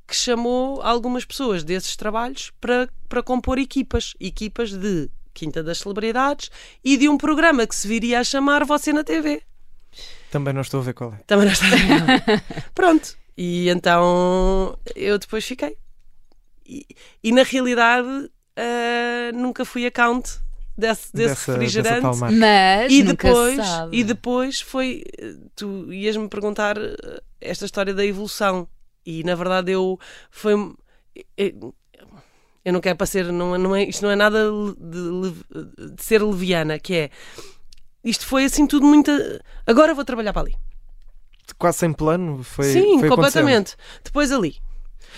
que 0.06 0.16
chamou 0.16 0.82
algumas 0.82 1.24
pessoas 1.24 1.64
desses 1.64 1.96
trabalhos 1.96 2.52
para, 2.60 2.90
para 3.08 3.24
compor 3.24 3.58
equipas. 3.58 4.14
Equipas 4.20 4.72
de 4.72 5.10
Quinta 5.34 5.64
das 5.64 5.78
Celebridades 5.78 6.52
e 6.84 6.98
de 6.98 7.08
um 7.08 7.18
programa 7.18 7.66
que 7.66 7.74
se 7.74 7.88
viria 7.88 8.20
a 8.20 8.24
chamar 8.24 8.66
Você 8.66 8.92
na 8.92 9.06
TV. 9.06 9.42
Também 10.32 10.54
não 10.54 10.62
estou 10.62 10.80
a 10.80 10.84
ver 10.84 10.94
qual 10.94 11.14
é. 11.14 11.18
Também 11.28 11.46
não 11.46 11.54
está 11.54 11.66
Pronto. 12.74 13.16
E 13.38 13.70
então 13.70 14.78
eu 14.96 15.20
depois 15.20 15.46
fiquei. 15.46 15.78
E, 16.66 16.86
e 17.24 17.32
na 17.32 17.44
realidade 17.44 18.08
ah, 18.56 19.32
nunca 19.34 19.66
fui 19.66 19.86
account 19.86 20.40
desse, 20.78 21.12
desse 21.14 21.14
Dessa- 21.14 21.28
dessa 21.30 21.52
refrigerante. 21.54 22.18
marca. 22.18 22.36
Mas 22.36 22.92
e 22.92 23.04
depois, 23.04 23.58
e 23.92 24.04
depois 24.04 24.62
foi. 24.62 25.04
Tu 25.56 25.92
ias-me 25.94 26.28
perguntar 26.30 26.78
eh, 26.78 27.22
esta 27.40 27.66
história 27.66 27.94
da 27.94 28.06
evolução. 28.06 28.68
E 29.06 29.24
na 29.24 29.36
verdade 29.36 29.72
eu. 29.72 30.00
Foi. 30.30 30.54
Eu, 31.38 31.76
eu 32.64 32.74
não 32.74 32.80
quero 32.80 32.96
parecer. 32.98 33.26
Não, 33.32 33.58
não 33.58 33.76
é, 33.76 33.84
isto 33.84 34.04
não 34.04 34.12
é 34.12 34.16
nada 34.16 34.50
de, 34.78 34.98
lev- 34.98 35.96
de 35.96 36.04
ser 36.04 36.22
leviana, 36.24 36.78
que 36.80 36.94
é. 36.96 37.10
Isto 38.04 38.26
foi 38.26 38.46
assim 38.46 38.66
tudo 38.66 38.86
muito. 38.86 39.12
Agora 39.66 39.94
vou 39.94 40.04
trabalhar 40.06 40.34
para 40.34 40.44
ali. 40.44 40.56
Quase 41.58 41.80
sem 41.80 41.94
plano. 41.94 42.44
Foi, 42.44 42.66
Sim, 42.66 43.00
foi 43.00 43.10
completamente. 43.10 43.76
Depois 44.04 44.32
ali. 44.32 44.56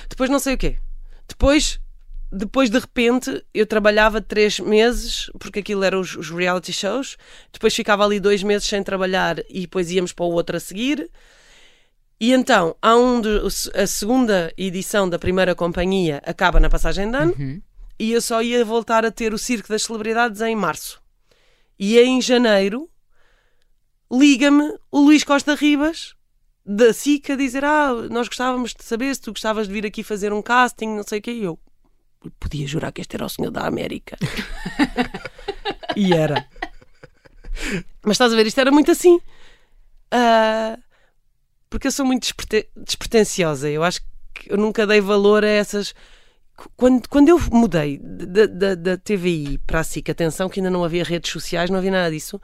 Depois 0.10 0.30
não 0.30 0.40
sei 0.40 0.56
o 0.56 0.58
quê. 0.58 0.78
Depois, 1.28 1.80
depois 2.32 2.70
de 2.70 2.80
repente, 2.80 3.44
eu 3.54 3.66
trabalhava 3.66 4.20
três 4.20 4.60
meses, 4.60 5.30
porque 5.40 5.60
aquilo 5.60 5.84
eram 5.84 6.02
os, 6.02 6.16
os 6.16 6.30
reality 6.30 6.74
shows. 6.74 7.16
Depois 7.52 7.74
ficava 7.74 8.04
ali 8.04 8.20
dois 8.20 8.44
meses 8.44 8.68
sem 8.68 8.84
trabalhar 8.84 9.40
e 9.50 9.62
depois 9.62 9.92
íamos 9.92 10.12
para 10.12 10.26
o 10.26 10.32
outro 10.32 10.58
a 10.58 10.60
seguir. 10.60 11.10
E 12.20 12.32
então, 12.34 12.76
há 12.82 12.96
um 12.96 13.22
de, 13.22 13.30
a 13.76 13.86
segunda 13.88 14.52
edição 14.58 15.10
da 15.10 15.20
primeira 15.20 15.54
companhia 15.56 16.22
acaba 16.26 16.60
na 16.60 16.70
passagem 16.70 17.10
de 17.12 17.18
ano 17.18 17.36
Uhum. 17.38 17.62
e 18.00 18.12
eu 18.14 18.22
só 18.22 18.42
ia 18.42 18.64
voltar 18.64 19.06
a 19.06 19.12
ter 19.12 19.34
o 19.34 19.38
Circo 19.38 19.68
das 19.70 19.84
Celebridades 19.84 20.40
em 20.42 20.56
março. 20.56 21.02
E 21.78 22.00
em 22.00 22.22
janeiro 22.22 22.90
liga-me 24.12 24.78
o 24.92 25.00
Luís 25.00 25.24
Costa 25.24 25.56
Ribas 25.56 26.16
da 26.66 26.94
SIC 26.94 27.32
a 27.32 27.36
dizer: 27.36 27.66
Ah, 27.66 27.92
nós 28.10 28.28
gostávamos 28.28 28.74
de 28.74 28.84
saber 28.84 29.14
se 29.16 29.22
tu 29.22 29.32
gostavas 29.32 29.68
de 29.68 29.74
vir 29.74 29.86
aqui 29.86 30.04
fazer 30.04 30.32
um 30.32 30.42
casting, 30.42 30.88
não 30.88 31.04
sei 31.04 31.20
o 31.20 31.22
que. 31.22 31.32
E 31.32 31.44
eu 31.44 31.60
podia 32.40 32.66
jurar 32.68 32.92
que 32.92 33.02
este 33.02 33.16
era 33.16 33.26
o 33.26 33.30
senhor 33.30 33.52
da 33.52 33.68
América. 33.68 34.18
e 35.96 36.14
era. 36.14 36.48
Mas 38.04 38.16
estás 38.16 38.32
a 38.32 38.36
ver, 38.36 38.46
isto 38.48 38.60
era 38.60 38.72
muito 38.72 38.92
assim. 38.92 39.20
Ah, 40.12 40.78
porque 41.70 41.88
eu 41.88 41.92
sou 41.92 42.06
muito 42.06 42.22
desprete- 42.22 42.70
despretensiosa. 42.78 43.70
Eu 43.70 43.84
acho 43.84 44.02
que 44.34 44.52
eu 44.52 44.58
nunca 44.58 44.86
dei 44.88 45.02
valor 45.02 45.44
a 45.44 45.50
essas. 45.50 45.94
Quando, 46.76 47.10
quando 47.10 47.30
eu 47.30 47.40
mudei 47.52 48.00
da, 48.00 48.46
da, 48.46 48.76
da 48.76 48.98
TVI 48.98 49.58
para 49.66 49.80
a 49.80 49.84
SIC, 49.84 50.10
atenção 50.10 50.48
que 50.48 50.60
ainda 50.60 50.70
não 50.70 50.84
havia 50.84 51.04
redes 51.04 51.32
sociais, 51.32 51.70
não 51.70 51.80
havia 51.80 51.92
nada 51.92 52.12
disso, 52.12 52.40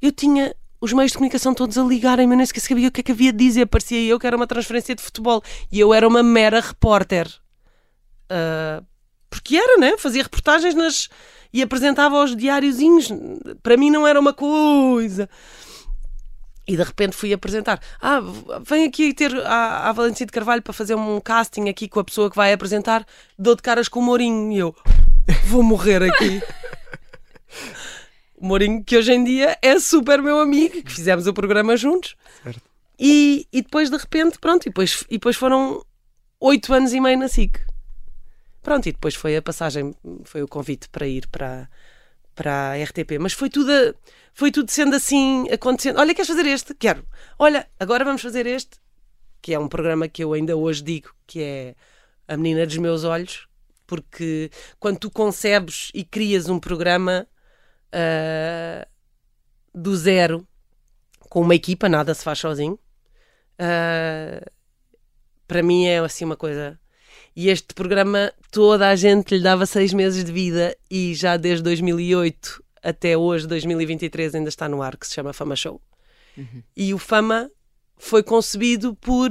eu 0.00 0.10
tinha 0.10 0.54
os 0.80 0.92
meios 0.92 1.10
de 1.10 1.18
comunicação 1.18 1.52
todos 1.52 1.76
a 1.76 1.82
ligarem-me, 1.82 2.32
eu 2.32 2.36
nem 2.36 2.46
sequer 2.46 2.60
sabia 2.60 2.88
o 2.88 2.92
que 2.92 3.00
é 3.00 3.02
que 3.04 3.12
havia 3.12 3.32
de 3.32 3.38
dizer. 3.38 3.66
Parecia 3.66 4.00
eu 4.00 4.18
que 4.18 4.26
era 4.26 4.36
uma 4.36 4.46
transferência 4.46 4.94
de 4.94 5.02
futebol 5.02 5.42
e 5.70 5.78
eu 5.78 5.92
era 5.92 6.06
uma 6.06 6.22
mera 6.22 6.60
repórter. 6.60 7.28
Ah, 8.30 8.82
porque 9.30 9.56
era, 9.56 9.78
né? 9.78 9.96
Fazia 9.98 10.22
reportagens 10.22 10.74
nas 10.74 11.08
e 11.52 11.62
apresentava 11.62 12.18
aos 12.18 12.36
diáriozinhos. 12.36 13.08
Para 13.62 13.76
mim 13.76 13.90
não 13.90 14.06
era 14.06 14.18
uma 14.18 14.32
coisa. 14.32 15.28
E 16.68 16.76
de 16.76 16.82
repente 16.82 17.16
fui 17.16 17.32
apresentar. 17.32 17.80
Ah, 17.98 18.20
vem 18.62 18.84
aqui 18.84 19.14
ter 19.14 19.34
a, 19.46 19.88
a 19.88 19.92
Valentina 19.92 20.26
de 20.26 20.32
Carvalho 20.32 20.60
para 20.60 20.74
fazer 20.74 20.94
um 20.94 21.18
casting 21.18 21.70
aqui 21.70 21.88
com 21.88 21.98
a 21.98 22.04
pessoa 22.04 22.28
que 22.28 22.36
vai 22.36 22.52
apresentar. 22.52 23.06
Dou 23.38 23.56
de 23.56 23.62
caras 23.62 23.88
com 23.88 24.00
o 24.00 24.02
Mourinho. 24.02 24.52
E 24.52 24.58
eu 24.58 24.76
vou 25.46 25.62
morrer 25.62 26.02
aqui. 26.02 26.42
o 28.36 28.44
Mourinho, 28.46 28.84
que 28.84 28.98
hoje 28.98 29.12
em 29.12 29.24
dia 29.24 29.56
é 29.62 29.80
super 29.80 30.20
meu 30.20 30.38
amigo, 30.38 30.82
que 30.82 30.92
fizemos 30.92 31.26
o 31.26 31.32
programa 31.32 31.74
juntos. 31.74 32.14
Certo. 32.44 32.60
E, 32.98 33.46
e 33.50 33.62
depois, 33.62 33.88
de 33.88 33.96
repente, 33.96 34.38
pronto, 34.38 34.66
e 34.66 34.68
depois, 34.68 35.04
e 35.08 35.14
depois 35.14 35.36
foram 35.36 35.82
oito 36.40 36.74
anos 36.74 36.92
e 36.92 37.00
meio 37.00 37.18
na 37.18 37.28
SIC. 37.28 37.60
Pronto, 38.62 38.86
e 38.86 38.92
depois 38.92 39.14
foi 39.14 39.38
a 39.38 39.40
passagem, 39.40 39.94
foi 40.24 40.42
o 40.42 40.48
convite 40.48 40.88
para 40.90 41.06
ir 41.06 41.26
para, 41.28 41.66
para 42.38 42.70
a 42.70 42.84
RTP. 42.84 43.18
Mas 43.18 43.32
foi 43.32 43.50
tudo, 43.50 43.72
foi 44.32 44.52
tudo 44.52 44.70
sendo 44.70 44.94
assim, 44.94 45.50
acontecendo. 45.50 45.98
Olha, 45.98 46.14
queres 46.14 46.28
fazer 46.28 46.46
este? 46.46 46.72
Quero. 46.72 47.04
Olha, 47.36 47.68
agora 47.80 48.04
vamos 48.04 48.22
fazer 48.22 48.46
este, 48.46 48.78
que 49.42 49.52
é 49.52 49.58
um 49.58 49.66
programa 49.66 50.06
que 50.06 50.22
eu 50.22 50.32
ainda 50.32 50.56
hoje 50.56 50.80
digo 50.84 51.10
que 51.26 51.42
é 51.42 51.74
a 52.28 52.36
menina 52.36 52.64
dos 52.64 52.76
meus 52.76 53.02
olhos, 53.02 53.48
porque 53.88 54.52
quando 54.78 54.98
tu 55.00 55.10
concebes 55.10 55.90
e 55.92 56.04
crias 56.04 56.48
um 56.48 56.60
programa 56.60 57.26
ah, 57.92 58.86
do 59.74 59.96
zero, 59.96 60.46
com 61.28 61.40
uma 61.40 61.56
equipa, 61.56 61.88
nada 61.88 62.14
se 62.14 62.22
faz 62.22 62.38
sozinho, 62.38 62.78
ah, 63.58 64.40
para 65.48 65.60
mim 65.60 65.86
é 65.86 65.98
assim 65.98 66.24
uma 66.24 66.36
coisa. 66.36 66.78
E 67.40 67.50
este 67.50 67.72
programa, 67.72 68.32
toda 68.50 68.88
a 68.88 68.96
gente 68.96 69.36
lhe 69.36 69.40
dava 69.40 69.64
seis 69.64 69.94
meses 69.94 70.24
de 70.24 70.32
vida 70.32 70.76
e 70.90 71.14
já 71.14 71.36
desde 71.36 71.62
2008 71.62 72.64
até 72.82 73.16
hoje, 73.16 73.46
2023, 73.46 74.34
ainda 74.34 74.48
está 74.48 74.68
no 74.68 74.82
ar, 74.82 74.96
que 74.96 75.06
se 75.06 75.14
chama 75.14 75.32
Fama 75.32 75.54
Show. 75.54 75.80
E 76.76 76.92
o 76.92 76.98
Fama 76.98 77.48
foi 77.96 78.24
concebido 78.24 78.92
por 78.96 79.30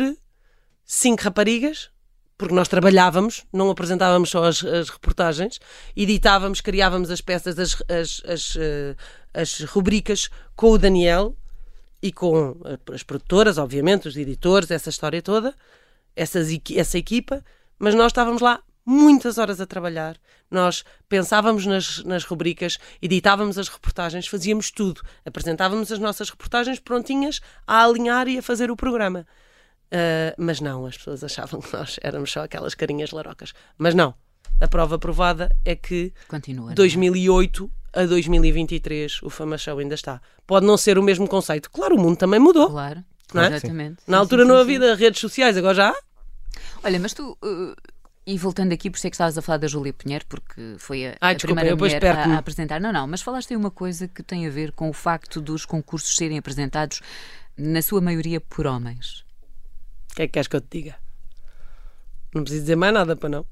cinco 0.86 1.22
raparigas, 1.22 1.90
porque 2.38 2.56
nós 2.56 2.70
trabalhávamos, 2.70 3.44
não 3.52 3.70
apresentávamos 3.70 4.30
só 4.30 4.46
as, 4.46 4.64
as 4.64 4.88
reportagens, 4.88 5.60
editávamos, 5.94 6.62
criávamos 6.62 7.12
as 7.12 7.20
peças, 7.20 7.60
as, 7.60 7.84
as, 7.90 8.22
as, 8.26 8.56
eh, 8.58 8.96
as 9.34 9.60
rubricas 9.64 10.30
com 10.56 10.72
o 10.72 10.78
Daniel 10.78 11.36
e 12.02 12.14
com 12.14 12.56
eh, 12.64 12.78
as 12.94 13.04
produtoras, 13.04 13.58
obviamente, 13.58 14.08
os 14.08 14.16
editores, 14.16 14.72
essa 14.72 14.90
história 14.90 15.22
toda, 15.22 15.54
essas, 16.16 16.48
essa 16.74 16.98
equipa, 16.98 17.44
mas 17.80 17.94
nós 17.96 18.08
estávamos 18.08 18.42
lá 18.42 18.62
muitas 18.86 19.38
horas 19.38 19.60
a 19.60 19.66
trabalhar. 19.66 20.18
Nós 20.50 20.84
pensávamos 21.10 21.66
nas, 21.66 22.04
nas 22.06 22.24
rubricas, 22.24 22.78
editávamos 23.02 23.58
as 23.58 23.68
reportagens, 23.68 24.28
fazíamos 24.28 24.72
tudo. 24.72 25.02
Apresentávamos 25.26 25.92
as 25.92 26.00
nossas 26.00 26.30
reportagens 26.30 26.80
prontinhas 26.80 27.42
a 27.68 27.84
alinhar 27.84 28.28
e 28.30 28.38
a 28.38 28.42
fazer 28.42 28.72
o 28.72 28.76
programa. 28.78 29.28
Ah, 29.92 30.34
mas 30.38 30.60
não, 30.62 30.86
as 30.86 30.98
pessoas 30.98 31.24
achavam 31.24 31.60
que 31.62 31.72
nós 31.76 31.98
éramos 32.02 32.32
só 32.32 32.44
aquelas 32.44 32.74
carinhas 32.76 33.12
larocas. 33.12 33.54
Mas 33.78 33.94
não. 33.94 34.14
A 34.60 34.68
prova 34.68 34.98
provada 34.98 35.50
é 35.66 35.76
que 35.76 36.14
Continua. 36.28 36.66
não 36.68 36.72
é? 36.72 36.76
2008 36.76 37.70
a 37.94 38.06
2023 38.06 39.22
o 39.24 39.30
Fama 39.30 39.58
Show 39.58 39.78
ainda 39.80 39.96
está. 39.96 40.22
Pode 40.46 40.66
não 40.66 40.78
ser 40.78 40.98
o 40.98 41.04
mesmo 41.04 41.28
conceito. 41.28 41.70
Claro, 41.70 41.96
o 41.96 42.00
mundo 42.00 42.18
também 42.18 42.40
mudou. 42.40 42.70
Claro, 42.70 43.04
Não 43.34 43.44
é? 43.44 43.48
exatamente. 43.48 43.98
Na 44.08 44.18
Sim, 44.18 44.22
altura 44.22 44.44
sim, 44.44 44.48
não 44.50 44.58
havia 44.58 44.96
redes 44.96 45.20
sociais, 45.22 45.58
agora 45.58 45.74
já 45.76 45.90
há. 45.90 45.96
Olha, 46.84 47.00
mas 47.00 47.14
tu. 47.14 47.38
uh, 47.44 47.76
e 48.26 48.38
voltando 48.38 48.74
aqui, 48.74 48.90
por 48.90 48.98
isso 48.98 49.08
é 49.08 49.10
que 49.10 49.16
estavas 49.16 49.38
a 49.38 49.42
falar 49.42 49.58
da 49.58 49.68
Júlia 49.68 49.94
Pinheiro, 49.94 50.26
porque 50.28 50.76
foi 50.78 51.08
a, 51.08 51.18
Ai, 51.22 51.32
a 51.32 51.34
desculpa, 51.36 51.56
primeira 51.62 51.76
mulher 51.78 52.06
a, 52.06 52.36
a 52.36 52.38
apresentar. 52.38 52.80
Não, 52.82 52.92
não, 52.92 53.08
mas 53.08 53.22
falaste 53.22 53.52
aí 53.52 53.58
uma 53.58 53.72
coisa 53.72 54.08
que 54.08 54.22
tem 54.22 54.46
a 54.46 54.50
ver 54.50 54.74
com 54.74 54.90
o 54.90 54.94
facto 54.94 55.40
dos 55.40 55.66
concursos 55.66 56.16
serem 56.16 56.38
apresentados, 56.38 57.02
na 57.58 57.82
sua 57.82 58.02
maioria, 58.02 58.42
por 58.42 58.68
homens. 58.68 59.24
O 60.12 60.16
que 60.16 60.24
é 60.24 60.28
que 60.28 60.34
queres 60.34 60.48
que 60.48 60.56
eu 60.58 60.62
te 60.62 60.68
diga? 60.82 60.96
Não 62.36 62.44
preciso 62.44 62.64
dizer 62.64 62.76
mais 62.76 62.94
nada 62.94 63.16
para 63.16 63.30
não. 63.30 63.46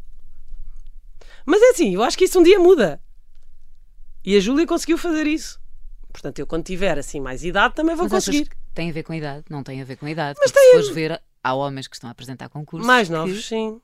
Mas 1.46 1.62
é 1.62 1.70
assim, 1.70 1.94
eu 1.94 2.04
acho 2.04 2.18
que 2.18 2.26
isso 2.26 2.39
um 2.39 2.44
dia 2.44 2.60
muda. 2.60 3.00
E 4.24 4.36
a 4.36 4.39
Júlia 4.39 4.65
conseguiu 4.68 4.98
fazer 4.98 5.26
isso. 5.28 5.60
Portanto, 6.12 6.39
eu 6.39 6.48
quando 6.48 6.63
tiver 6.65 6.98
assim 6.98 7.20
mais 7.20 7.44
idade 7.44 7.76
também 7.76 7.96
vou 7.96 8.06
Mas 8.10 8.26
conseguir. 8.26 8.50
tem 8.74 8.89
a 8.89 8.94
ver 8.94 9.04
com 9.04 9.13
a 9.13 9.18
idade? 9.18 9.46
Não 9.50 9.63
tem 9.63 9.82
a 9.82 9.86
ver 9.86 9.96
com 9.98 10.06
a 10.06 10.10
idade. 10.12 10.38
Mas 10.41 10.52
tem 10.52 10.84
se 10.84 10.89
a- 10.89 10.94
ver, 10.94 11.22
há 11.45 11.53
homens 11.53 11.88
que 11.88 11.95
estão 11.95 12.10
a 12.10 12.12
apresentar 12.12 12.49
concursos. 12.49 12.88
Mais 12.88 13.08
que- 13.08 13.13
novos, 13.13 13.45
sim. 13.47 13.79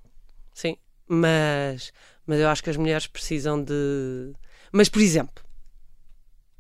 Sim. 0.54 0.76
Mas, 1.08 1.92
mas 2.26 2.40
eu 2.40 2.50
acho 2.50 2.64
que 2.64 2.70
as 2.70 2.78
mulheres 2.78 3.06
precisam 3.08 3.64
de. 3.64 4.34
Mas, 4.72 4.90
por 4.90 5.02
exemplo, 5.02 5.44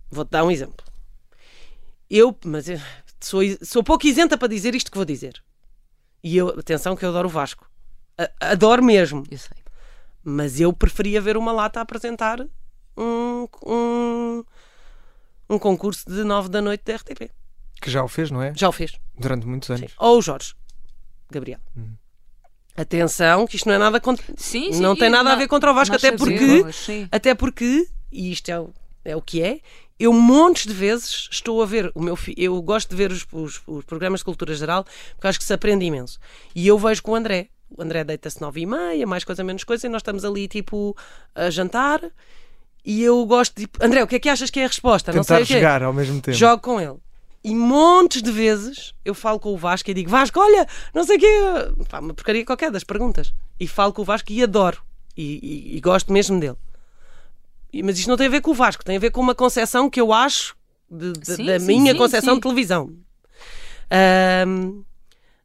vou-te 0.09 0.29
dar 0.29 0.43
um 0.43 0.51
exemplo. 0.51 0.85
Eu, 2.09 2.37
mas 2.45 2.67
eu 2.69 2.79
sou, 3.19 3.41
sou 3.63 3.83
pouco 3.83 4.05
isenta 4.05 4.37
para 4.37 4.47
dizer 4.47 4.75
isto 4.75 4.91
que 4.91 4.97
vou 4.97 5.05
dizer. 5.05 5.41
E 6.23 6.37
eu, 6.37 6.49
atenção, 6.49 6.95
que 6.95 7.03
eu 7.05 7.09
adoro 7.09 7.27
o 7.27 7.31
Vasco. 7.31 7.69
A- 8.17 8.51
Adoro 8.51 8.83
mesmo. 8.83 9.23
Eu 9.31 9.37
sei. 9.37 9.57
Mas 10.23 10.59
eu 10.59 10.71
preferia 10.71 11.19
ver 11.21 11.35
uma 11.37 11.51
lata 11.51 11.79
a 11.79 11.83
apresentar 11.83 12.39
um, 12.95 13.47
um, 13.65 14.43
um 15.49 15.57
concurso 15.57 16.07
de 16.07 16.23
9 16.23 16.49
da 16.49 16.61
noite 16.61 16.83
da 16.85 16.95
RTP. 16.95 17.31
Que 17.81 17.89
já 17.89 18.03
o 18.03 18.07
fez, 18.07 18.29
não 18.29 18.43
é? 18.43 18.53
Já 18.55 18.69
o 18.69 18.71
fez. 18.71 18.91
Durante 19.17 19.47
muitos 19.47 19.67
Sim. 19.67 19.73
anos. 19.85 19.93
Ou 19.97 20.19
o 20.19 20.21
Jorge. 20.21 20.53
Gabriel. 21.31 21.59
Atenção, 22.75 23.45
que 23.45 23.57
isto 23.57 23.67
não 23.67 23.75
é 23.75 23.77
nada 23.77 23.99
contra. 23.99 24.25
Sim, 24.37 24.71
Não 24.79 24.95
tem 24.95 25.09
nada 25.09 25.33
a 25.33 25.35
ver 25.35 25.47
contra 25.47 25.71
o 25.71 25.73
Vasco, 25.73 25.95
até 25.95 26.11
porque- 26.13 26.71
sim. 26.71 27.07
Até 27.11 27.35
porque, 27.35 27.87
e 28.11 28.31
isto 28.31 28.49
é, 28.49 28.59
o- 28.59 28.69
é 29.03 29.15
o 29.15 29.21
que 29.21 29.41
é, 29.43 29.59
eu 29.99 30.13
montes 30.13 30.65
de 30.65 30.73
vezes 30.73 31.27
estou 31.31 31.61
a 31.61 31.65
ver 31.65 31.91
o 31.93 32.01
meu 32.01 32.15
fi- 32.15 32.33
eu 32.37 32.59
gosto 32.61 32.89
de 32.89 32.95
ver 32.95 33.11
os, 33.11 33.25
os- 33.31 33.61
os 33.67 33.83
programas 33.85 34.21
de 34.21 34.25
cultura 34.25 34.55
geral 34.55 34.85
porque 35.15 35.27
acho 35.27 35.37
que 35.37 35.45
se 35.45 35.53
aprende 35.53 35.85
imenso. 35.85 36.17
E 36.55 36.65
eu 36.67 36.77
vejo 36.79 37.03
com 37.03 37.11
o 37.11 37.15
André. 37.15 37.49
O 37.69 37.81
André 37.81 38.03
deita-se 38.03 38.41
nove 38.41 38.61
e 38.61 38.65
meia, 38.65 39.05
mais 39.05 39.23
coisa, 39.23 39.43
menos 39.43 39.63
coisa, 39.63 39.85
e 39.87 39.89
nós 39.89 39.99
estamos 40.01 40.25
ali 40.25 40.47
tipo 40.47 40.95
a 41.35 41.49
jantar. 41.49 42.01
E 42.83 43.03
eu 43.03 43.23
gosto 43.25 43.55
de. 43.55 43.67
André, 43.79 44.01
o 44.01 44.07
que 44.07 44.15
é 44.15 44.19
que 44.19 44.27
achas 44.29 44.49
que 44.49 44.59
é 44.59 44.63
a 44.65 44.67
resposta? 44.67 45.11
não 45.13 45.23
sei 45.23 45.37
Tentar 45.37 45.43
o 45.43 45.47
quê. 45.47 45.53
jogar 45.55 45.83
ao 45.83 45.93
mesmo 45.93 46.19
tempo. 46.21 46.35
Jogo 46.37 46.61
com 46.63 46.81
ele. 46.81 46.95
E 47.43 47.55
montes 47.55 48.21
de 48.21 48.31
vezes 48.31 48.93
eu 49.03 49.15
falo 49.15 49.39
com 49.39 49.53
o 49.53 49.57
Vasco 49.57 49.89
e 49.89 49.93
digo: 49.93 50.09
Vasco, 50.09 50.39
olha, 50.39 50.67
não 50.93 51.03
sei 51.03 51.17
o 51.17 51.19
quê. 51.19 51.27
Pá, 51.89 51.99
uma 51.99 52.13
porcaria 52.13 52.45
qualquer 52.45 52.69
das 52.71 52.83
perguntas. 52.83 53.33
E 53.59 53.67
falo 53.67 53.91
com 53.93 54.03
o 54.03 54.05
Vasco 54.05 54.31
e 54.31 54.43
adoro. 54.43 54.81
E, 55.17 55.39
e- 55.73 55.77
e 55.77 55.81
gosto 55.81 56.11
mesmo 56.13 56.39
dele. 56.39 56.55
E- 57.73 57.81
Mas 57.83 57.97
isto 57.97 58.07
não 58.09 58.17
tem 58.17 58.27
a 58.27 58.29
ver 58.29 58.41
com 58.41 58.51
o 58.51 58.53
Vasco, 58.53 58.83
tem 58.85 58.95
a 58.97 58.99
ver 58.99 59.11
com 59.11 59.19
uma 59.21 59.33
concepção 59.35 59.89
que 59.89 59.99
eu 59.99 60.13
acho 60.13 60.55
de- 60.89 61.13
de- 61.13 61.35
Sim, 61.35 61.45
da 61.45 61.59
sim, 61.59 61.65
minha 61.65 61.93
sim, 61.93 61.97
concepção 61.97 62.35
de 62.35 62.41
televisão. 62.41 62.93
Ahm, 63.89 64.83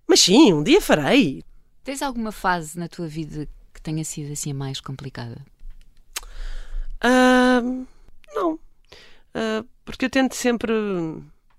mas 0.06 0.20
sim, 0.20 0.52
um 0.52 0.62
dia 0.62 0.80
farei. 0.80 1.42
Tens 1.82 2.02
alguma 2.02 2.30
fase 2.30 2.78
na 2.78 2.88
tua 2.88 3.06
vida 3.08 3.48
que 3.72 3.80
tenha 3.80 4.04
sido 4.04 4.32
assim 4.32 4.50
a 4.50 4.54
mais 4.54 4.80
complicada? 4.80 5.38
Não. 8.34 8.58
Ah, 9.34 9.64
porque 9.84 10.04
eu 10.06 10.10
tento 10.10 10.34
sempre 10.34 10.72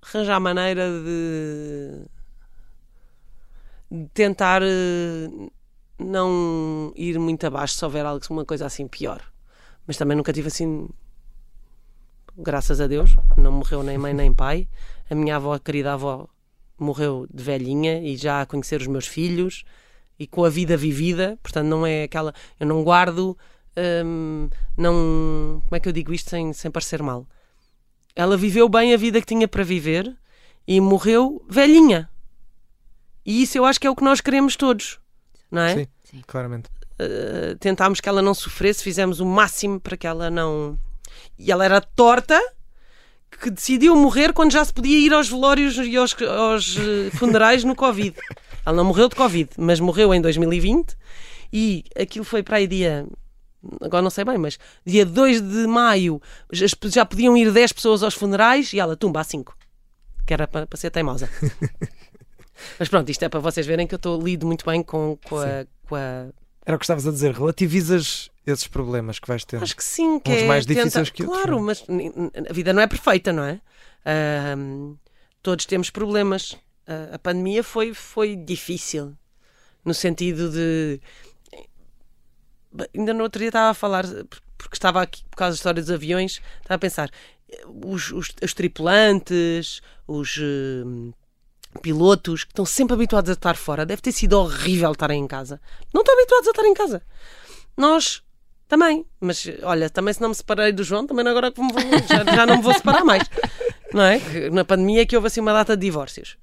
arranjar 0.07 0.39
maneira 0.39 0.89
de, 0.89 2.05
de 3.91 4.07
tentar 4.13 4.61
eh, 4.63 5.29
não 5.99 6.93
ir 6.95 7.19
muito 7.19 7.45
abaixo 7.45 7.75
se 7.75 7.83
houver 7.83 8.05
alguma 8.05 8.45
coisa 8.45 8.65
assim 8.65 8.87
pior. 8.87 9.21
Mas 9.85 9.97
também 9.97 10.15
nunca 10.15 10.33
tive 10.33 10.47
assim. 10.47 10.89
Graças 12.37 12.79
a 12.79 12.87
Deus, 12.87 13.15
não 13.35 13.51
morreu 13.51 13.81
nem 13.81 13.97
mãe 13.97 14.13
nem 14.13 14.31
pai. 14.31 14.67
A 15.09 15.15
minha 15.15 15.37
avó, 15.37 15.53
a 15.53 15.59
querida 15.59 15.93
avó, 15.93 16.27
morreu 16.77 17.27
de 17.33 17.43
velhinha 17.43 17.99
e 18.01 18.15
já 18.15 18.41
a 18.41 18.45
conhecer 18.45 18.79
os 18.79 18.87
meus 18.87 19.07
filhos 19.07 19.63
e 20.19 20.27
com 20.27 20.45
a 20.45 20.49
vida 20.49 20.77
vivida. 20.77 21.39
Portanto, 21.41 21.65
não 21.67 21.85
é 21.85 22.03
aquela. 22.03 22.33
Eu 22.59 22.67
não 22.67 22.83
guardo. 22.83 23.37
hum, 24.05 24.49
não. 24.77 25.61
Como 25.63 25.75
é 25.75 25.79
que 25.79 25.89
eu 25.89 25.93
digo 25.93 26.13
isto 26.13 26.29
sem, 26.29 26.53
sem 26.53 26.69
parecer 26.69 27.01
mal? 27.01 27.25
Ela 28.17 28.35
viveu 28.35 28.67
bem 28.67 28.95
a 28.95 28.97
vida 28.97 29.21
que 29.21 29.27
tinha 29.27 29.47
para 29.47 29.63
viver 29.63 30.11
e 30.67 30.81
morreu 30.81 31.39
velhinha. 31.47 32.09
E 33.23 33.43
isso 33.43 33.59
eu 33.59 33.63
acho 33.63 33.79
que 33.79 33.85
é 33.85 33.89
o 33.91 33.95
que 33.95 34.03
nós 34.03 34.19
queremos 34.19 34.55
todos, 34.55 34.99
não 35.51 35.61
é? 35.61 35.75
Sim, 35.75 35.87
Sim. 36.03 36.21
claramente. 36.25 36.67
Uh, 36.99 37.55
tentámos 37.59 38.01
que 38.01 38.09
ela 38.09 38.19
não 38.23 38.33
sofresse, 38.33 38.83
fizemos 38.83 39.19
o 39.19 39.25
máximo 39.25 39.79
para 39.79 39.95
que 39.95 40.07
ela 40.07 40.31
não. 40.31 40.79
E 41.37 41.51
ela 41.51 41.63
era 41.63 41.79
torta 41.79 42.41
que 43.39 43.51
decidiu 43.51 43.95
morrer 43.95 44.33
quando 44.33 44.51
já 44.51 44.65
se 44.65 44.73
podia 44.73 44.97
ir 44.97 45.13
aos 45.13 45.29
velórios 45.29 45.77
e 45.77 45.95
aos, 45.95 46.15
aos, 46.23 46.75
eh, 46.75 47.11
funerais 47.11 47.63
no 47.63 47.75
Covid. 47.75 48.15
Ela 48.65 48.77
não 48.77 48.85
morreu 48.85 49.07
de 49.09 49.15
Covid, 49.15 49.51
mas 49.57 49.79
morreu 49.79 50.11
em 50.13 50.19
2020 50.21 50.95
e 51.53 51.83
aquilo 51.95 52.25
foi 52.25 52.41
para 52.41 52.57
aí 52.57 52.65
dia. 52.65 53.05
Agora 53.81 54.01
não 54.01 54.09
sei 54.09 54.23
bem, 54.23 54.37
mas 54.37 54.57
dia 54.85 55.05
2 55.05 55.41
de 55.41 55.67
maio 55.67 56.21
já, 56.51 57.05
podiam 57.05 57.35
ir 57.35 57.51
10 57.51 57.73
pessoas 57.73 58.03
aos 58.03 58.13
funerais 58.13 58.71
e 58.73 58.79
ela 58.79 58.95
tumba 58.95 59.19
a 59.21 59.23
5. 59.23 59.55
Que 60.25 60.33
era 60.33 60.47
para, 60.47 60.65
para 60.67 60.77
ser 60.77 60.89
teimosa. 60.91 61.29
mas 62.79 62.89
pronto, 62.89 63.09
isto 63.09 63.23
é 63.23 63.29
para 63.29 63.39
vocês 63.39 63.65
verem 63.65 63.85
que 63.87 63.93
eu 63.95 63.97
estou 63.97 64.21
lido 64.21 64.45
muito 64.45 64.65
bem 64.65 64.81
com, 64.83 65.17
com, 65.25 65.37
a, 65.39 65.65
com 65.87 65.95
a 65.95 66.27
Era 66.65 66.75
o 66.75 66.79
que 66.79 66.85
estavas 66.85 67.07
a 67.07 67.11
dizer, 67.11 67.33
relativizas 67.33 68.29
esses 68.45 68.67
problemas 68.67 69.19
que 69.19 69.27
vais 69.27 69.43
ter. 69.45 69.61
Acho 69.61 69.75
que 69.75 69.83
sim, 69.83 70.19
que 70.19 70.31
Uns 70.31 70.41
é 70.41 70.47
mais 70.47 70.65
tenta- 70.65 70.81
difíceis 70.83 71.09
que 71.09 71.23
outros, 71.23 71.41
Claro, 71.41 71.57
não 71.57 71.65
mas 71.65 71.87
n- 71.87 72.05
n- 72.15 72.31
a 72.49 72.53
vida 72.53 72.71
não 72.73 72.81
é 72.81 72.87
perfeita, 72.87 73.31
não 73.33 73.43
é? 73.43 73.59
Ahm, 74.05 74.95
todos 75.43 75.65
temos 75.65 75.89
problemas. 75.89 76.57
Ah, 76.87 77.09
a 77.15 77.19
pandemia 77.19 77.61
foi, 77.63 77.93
foi 77.93 78.35
difícil, 78.37 79.13
no 79.83 79.93
sentido 79.93 80.49
de. 80.49 81.01
Ainda 82.95 83.13
no 83.13 83.23
outro 83.23 83.39
dia 83.39 83.49
estava 83.49 83.69
a 83.69 83.73
falar, 83.73 84.05
porque 84.57 84.75
estava 84.75 85.01
aqui 85.01 85.23
por 85.29 85.37
causa 85.37 85.51
da 85.53 85.55
história 85.57 85.81
dos 85.81 85.91
aviões, 85.91 86.41
estava 86.61 86.75
a 86.75 86.79
pensar, 86.79 87.09
os, 87.85 88.11
os- 88.11 88.31
os 88.43 88.53
tripulantes, 88.53 89.81
os. 90.07 90.37
hum, 90.39 91.11
pilotos 91.81 92.43
que 92.43 92.51
estão 92.51 92.65
sempre 92.65 92.95
habituados 92.95 93.29
a 93.29 93.33
estar 93.33 93.55
fora. 93.55 93.85
Deve 93.85 94.01
ter 94.01 94.11
sido 94.11 94.33
horrível 94.33 94.91
estarem 94.91 95.21
em 95.23 95.27
casa. 95.27 95.61
Não 95.93 96.01
estão 96.01 96.15
habituados 96.17 96.47
a 96.47 96.51
estar 96.51 96.63
em 96.65 96.73
casa. 96.73 97.01
Nós 97.75 98.23
também. 98.67 99.05
Mas 99.19 99.47
olha, 99.61 99.87
também 99.89 100.11
se 100.13 100.19
não 100.21 100.29
me 100.29 100.35
separei 100.35 100.71
do 100.71 100.83
João, 100.83 101.05
também 101.05 101.27
agora 101.27 101.51
que 101.51 101.61
já, 102.09 102.23
já 102.35 102.45
não 102.47 102.57
me 102.57 102.63
vou 102.63 102.73
separar 102.73 103.03
mais. 103.05 103.29
Não 103.93 104.01
é? 104.01 104.49
Na 104.49 104.65
pandemia 104.65 105.05
que 105.05 105.15
houve 105.15 105.27
assim 105.27 105.39
uma 105.39 105.53
data 105.53 105.77
de 105.77 105.85
divórcios. 105.85 106.35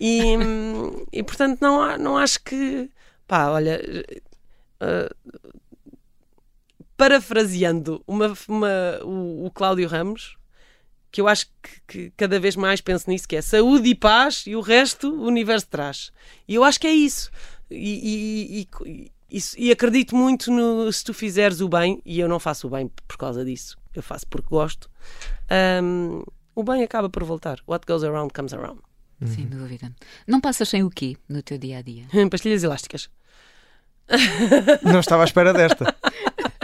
E, 0.00 0.36
hum, 0.36 1.06
e 1.12 1.22
portanto 1.22 1.60
não, 1.60 1.96
não 1.96 2.18
acho 2.18 2.42
que. 2.42 2.90
Pá, 3.28 3.48
olha. 3.50 3.80
eh, 4.80 5.10
parafraseando 7.04 8.02
uma, 8.06 8.34
uma- 8.46 9.00
o, 9.04 9.46
o 9.46 9.50
Cláudio 9.50 9.88
Ramos, 9.88 10.36
que 11.10 11.18
eu 11.20 11.26
acho 11.26 11.46
que, 11.62 11.80
que 11.88 12.12
cada 12.16 12.38
vez 12.38 12.54
mais 12.56 12.80
penso 12.82 13.08
nisso, 13.08 13.26
que 13.26 13.36
é 13.36 13.40
saúde 13.42 13.88
e 13.88 13.94
paz 13.94 14.44
e 14.46 14.54
o 14.54 14.60
resto 14.60 15.08
o 15.10 15.26
universo 15.26 15.66
traz. 15.66 16.12
E 16.46 16.54
eu 16.54 16.62
acho 16.62 16.78
que 16.78 16.86
é 16.86 16.92
isso. 16.92 17.30
E, 17.70 18.60
e- 18.60 18.68
e- 18.86 19.12
isso- 19.30 19.56
e 19.58 19.70
acredito 19.72 20.14
muito 20.14 20.50
no 20.52 20.92
se 20.92 21.02
tu 21.02 21.14
fizeres 21.14 21.60
o 21.62 21.68
bem, 21.68 22.02
e 22.04 22.20
eu 22.20 22.28
não 22.28 22.38
faço 22.38 22.66
o 22.66 22.70
bem 22.70 22.90
por 23.08 23.16
causa 23.16 23.44
disso, 23.44 23.78
eu 23.94 24.02
faço 24.02 24.26
porque 24.28 24.48
gosto, 24.50 24.90
hum, 25.82 26.22
o 26.54 26.62
bem 26.62 26.82
acaba 26.82 27.08
por 27.08 27.24
voltar. 27.24 27.60
What 27.66 27.86
goes 27.86 28.04
around 28.04 28.32
comes 28.34 28.52
around. 28.52 28.80
Sem 29.26 29.46
dúvida. 29.46 29.90
Não 30.26 30.40
passas 30.40 30.68
sem 30.68 30.82
o 30.82 30.88
quê 30.90 31.16
no 31.28 31.42
teu 31.42 31.56
dia 31.58 31.78
a 31.78 31.82
dia? 31.82 32.04
Pastilhas 32.30 32.62
elásticas. 32.62 33.08
Não 34.82 35.00
estava 35.00 35.22
à 35.22 35.26
espera 35.26 35.52
desta. 35.52 35.94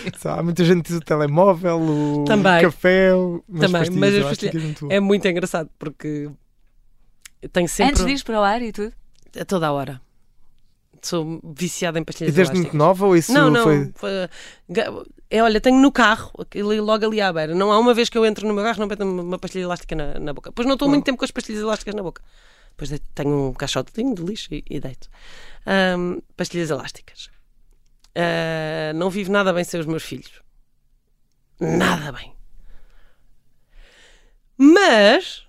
Só 0.18 0.30
Há 0.30 0.42
muita 0.42 0.64
gente 0.64 0.82
que 0.82 0.88
diz 0.88 0.98
o 0.98 1.00
telemóvel, 1.00 1.80
o 1.80 2.24
Também. 2.24 2.62
café, 2.62 3.14
o- 3.14 3.42
mas 3.48 3.60
Também, 3.62 3.80
pastilhas 3.82 4.00
mas 4.00 4.14
as 4.16 4.24
pastilhas- 4.28 4.62
muito 4.64 4.86
bom. 4.86 4.92
É 4.92 5.00
muito 5.00 5.26
engraçado 5.28 5.68
porque 5.78 6.30
tenho 7.52 7.68
sempre. 7.68 7.92
Antes 7.92 8.04
de 8.06 8.12
ir 8.12 8.24
para 8.24 8.40
o 8.40 8.42
ar 8.42 8.60
e 8.62 8.72
tudo? 8.72 8.92
A 9.40 9.44
toda 9.44 9.66
a 9.68 9.72
hora. 9.72 10.00
Sou 11.02 11.40
viciada 11.44 11.98
em 11.98 12.02
E 12.02 12.04
pastilhas 12.04 12.34
desde 12.34 12.52
elásticas. 12.52 12.72
muito 12.72 12.76
nova 12.76 13.06
ou 13.06 13.16
isso 13.16 13.32
Não, 13.32 13.50
não. 13.50 13.62
foi. 13.94 14.28
é, 15.30 15.42
olha, 15.42 15.60
tenho 15.60 15.78
no 15.80 15.92
carro, 15.92 16.32
aquele 16.38 16.80
logo 16.80 17.06
ali 17.06 17.20
à 17.20 17.32
beira. 17.32 17.54
Não 17.54 17.70
há 17.70 17.78
uma 17.78 17.94
vez 17.94 18.08
que 18.08 18.18
eu 18.18 18.26
entro 18.26 18.48
no 18.48 18.52
meu 18.54 18.64
carro 18.64 18.80
não 18.80 18.86
meto 18.88 19.04
uma 19.04 19.38
pastilha 19.38 19.62
elástica 19.62 19.94
na, 19.94 20.18
na 20.18 20.32
boca. 20.32 20.50
Pois 20.50 20.66
não 20.66 20.74
estou 20.74 20.88
muito 20.88 21.04
tempo 21.04 21.18
com 21.18 21.24
as 21.24 21.30
pastilhas 21.30 21.62
elásticas 21.62 21.94
na 21.94 22.02
boca. 22.02 22.22
Depois 22.70 22.90
de- 22.90 23.00
tenho 23.14 23.48
um 23.48 23.52
caixotinho 23.52 24.14
de 24.14 24.22
lixo 24.22 24.48
e, 24.52 24.64
e 24.68 24.80
deito. 24.80 25.08
Ahm, 25.66 26.18
pastilhas 26.36 26.70
elásticas. 26.70 27.30
Ah, 28.20 28.92
não 28.94 29.08
vivo 29.10 29.30
nada 29.30 29.52
bem 29.52 29.62
sem 29.62 29.78
os 29.78 29.86
meus 29.86 30.02
filhos. 30.02 30.42
Nada 31.60 32.10
bem. 32.12 32.34
Mas 34.56 35.46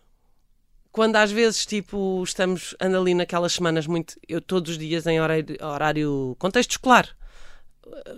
quando 0.91 1.15
às 1.15 1.31
vezes 1.31 1.65
tipo 1.65 2.21
estamos 2.23 2.75
ando 2.79 2.97
ali 2.99 3.13
naquelas 3.13 3.53
semanas 3.53 3.87
muito 3.87 4.15
eu 4.27 4.39
todos 4.41 4.71
os 4.71 4.77
dias 4.77 5.07
em 5.07 5.19
horário, 5.19 5.57
horário 5.61 6.35
contexto 6.39 6.71
escolar 6.71 7.07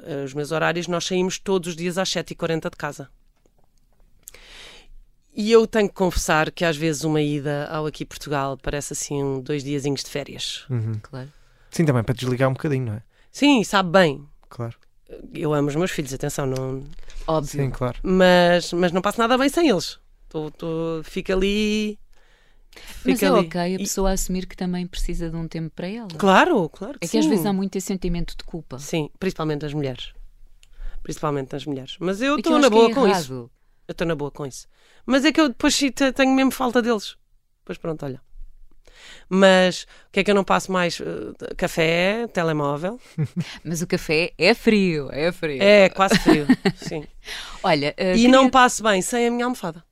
Eh, 0.05 0.23
os 0.25 0.33
meus 0.33 0.51
horários 0.51 0.87
nós 0.87 1.05
saímos 1.05 1.39
todos 1.39 1.69
os 1.69 1.75
dias 1.77 1.97
às 1.97 2.09
7h40 2.09 2.69
de 2.69 2.75
casa 2.77 3.09
e 5.33 5.49
eu 5.49 5.65
tenho 5.65 5.87
que 5.87 5.95
confessar 5.95 6.51
que 6.51 6.65
às 6.65 6.75
vezes 6.75 7.03
uma 7.05 7.21
ida 7.21 7.67
ao 7.67 7.85
aqui 7.85 8.03
Portugal 8.05 8.57
parece 8.61 8.91
assim 8.93 9.41
dois 9.41 9.63
diazinhos 9.63 10.03
de 10.03 10.09
férias 10.09 10.65
Uhum. 10.69 10.99
Claro. 11.01 11.31
Sim, 11.69 11.85
também 11.85 12.03
para 12.03 12.15
desligar 12.15 12.49
um 12.49 12.53
bocadinho, 12.53 12.85
não 12.85 12.93
é? 12.95 13.03
sim, 13.31 13.63
sabe 13.63 13.91
bem 13.91 14.27
Claro. 14.51 14.77
eu 15.33 15.53
amo 15.53 15.69
os 15.69 15.75
meus 15.75 15.91
filhos, 15.91 16.13
atenção 16.13 16.45
não, 16.45 16.83
Óbvio. 17.27 17.63
Sim, 17.63 17.69
claro. 17.71 17.97
mas, 18.03 18.71
mas 18.73 18.91
não 18.91 19.01
passo 19.01 19.19
nada 19.19 19.37
bem 19.37 19.49
sem 19.49 19.69
eles 19.69 19.99
tô, 20.29 20.49
tô, 20.51 21.01
fico 21.03 21.31
ali 21.33 21.97
Mas 22.75 23.19
fico 23.19 23.25
é 23.25 23.27
ali. 23.27 23.47
ok 23.47 23.61
a 23.61 23.67
E- 23.67 23.77
pessoa 23.77 24.11
assumir 24.11 24.45
que 24.45 24.55
também 24.55 24.85
precisa 24.87 25.29
de 25.29 25.35
um 25.35 25.47
tempo 25.47 25.71
para 25.75 25.87
ela. 25.87 26.07
claro, 26.17 26.69
claro 26.69 26.99
que 26.99 27.05
É 27.05 27.09
que 27.09 27.17
às 27.17 27.25
sim. 27.25 27.29
vezes 27.31 27.45
há 27.45 27.53
muito 27.53 27.75
esse 27.77 27.87
sentimento 27.87 28.35
de 28.37 28.43
culpa. 28.43 28.79
Sim, 28.79 29.09
principalmente 29.19 29.65
as 29.65 29.73
mulheres. 29.73 30.13
Principalmente 31.03 31.55
as 31.55 31.65
mulheres. 31.65 31.97
Mas 31.99 32.21
eu 32.21 32.33
É 32.33 32.35
que 32.35 32.41
estou 32.41 32.59
na 32.59 32.69
boa 32.69 32.89
é 32.89 32.93
com 32.93 33.07
isso. 33.07 33.49
Eu 33.87 33.91
estou 33.91 34.07
na 34.07 34.15
boa 34.15 34.31
com 34.31 34.45
isso. 34.45 34.67
Mas 35.05 35.25
é 35.25 35.31
que 35.31 35.41
eu 35.41 35.49
depois 35.49 35.77
tenho 36.15 36.33
mesmo 36.33 36.51
falta 36.51 36.81
deles. 36.81 37.17
Pois 37.65 37.77
pronto, 37.77 38.05
olha. 38.05 38.21
Mas 39.29 39.83
o 39.83 40.11
que 40.11 40.19
é 40.19 40.23
que 40.23 40.31
eu 40.31 40.35
não 40.35 40.43
passo 40.43 40.71
mais? 40.71 40.99
Uh, 40.99 41.33
café, 41.57 42.27
telemóvel. 42.33 42.99
Mas 43.63 43.81
o 43.81 43.87
café 43.87 44.31
é 44.37 44.53
frio, 44.53 45.09
é 45.11 45.31
frio. 45.31 45.61
É 45.61 45.89
quase 45.89 46.17
frio. 46.19 46.45
sim. 46.75 47.05
Olha, 47.63 47.93
eh, 47.97 48.11
E 48.13 48.15
queria- 48.15 48.29
não 48.31 48.49
passo 48.49 48.83
bem 48.83 49.01
sem 49.01 49.27
a 49.27 49.31
minha 49.31 49.45
almofada. 49.45 49.83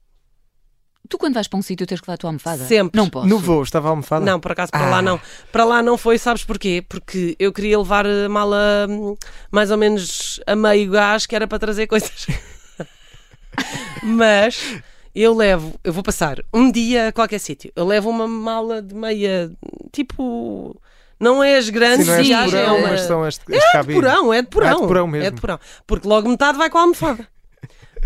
tu 1.10 1.18
quando 1.18 1.34
vais 1.34 1.48
para 1.48 1.58
um 1.58 1.62
sítio 1.64 1.88
tens 1.88 2.00
que 2.02 2.06
levar 2.06 2.14
a 2.16 2.18
tua 2.18 2.30
almofada? 2.30 2.66
Sempre. 2.66 2.96
Não 3.00 3.10
posso. 3.10 3.28
No 3.28 3.40
voo, 3.40 3.64
estava 3.64 3.88
a 3.88 3.92
almofada? 3.92 4.24
Não, 4.26 4.40
por 4.40 4.52
acaso 4.52 4.72
para 4.72 4.86
Ah. 4.86 4.90
lá 4.90 5.02
não. 5.02 5.20
Para 5.52 5.64
lá 5.66 5.82
não 5.82 5.98
foi, 5.98 6.18
sabes 6.20 6.44
porquê? 6.44 6.84
Porque 6.88 7.36
eu 7.40 7.52
queria 7.52 7.80
levar 7.80 8.06
a 8.06 8.30
mala 8.30 8.86
hum, 8.88 9.16
mais 9.50 9.72
ou 9.72 9.78
menos 9.78 10.40
a 10.46 10.56
meio 10.56 10.92
gás, 10.92 11.26
que 11.26 11.36
era 11.36 11.48
para 11.48 11.58
trazer 11.58 11.88
coisas. 11.88 12.28
Mas 14.04 14.82
eu 15.14 15.34
levo, 15.36 15.74
eu 15.84 15.92
vou 15.94 16.04
passar 16.04 16.38
um 16.54 16.72
dia 16.72 17.08
a 17.10 17.12
qualquer 17.12 17.40
sítio. 17.40 17.72
Eu 17.76 17.86
levo 17.86 18.10
uma 18.10 18.28
mala 18.28 18.82
de 18.82 18.94
meia, 18.96 19.52
tipo, 19.92 20.80
não 21.20 21.44
é 21.44 21.58
as 21.58 21.70
grandes, 21.70 22.06
Sim, 22.06 22.32
não 22.32 22.40
é 22.42 22.46
porão, 22.46 22.78
é 22.78 22.82
mas 22.82 23.02
são 23.02 23.24
as, 23.24 23.40
as 23.40 23.76
é 23.76 23.82
de 23.84 23.94
porão, 23.94 24.34
é 24.34 24.42
de 24.42 24.48
porão. 24.48 24.68
Ah, 24.68 24.72
é 24.72 24.76
de 24.82 24.88
porão 24.88 25.08
mesmo. 25.08 25.28
É 25.28 25.32
de 25.32 25.42
porão. 25.42 25.60
Porque 25.86 26.08
logo 26.08 26.30
metade 26.30 26.58
vai 26.58 26.70
com 26.70 26.78
a 26.78 26.82
almofada. 26.82 27.28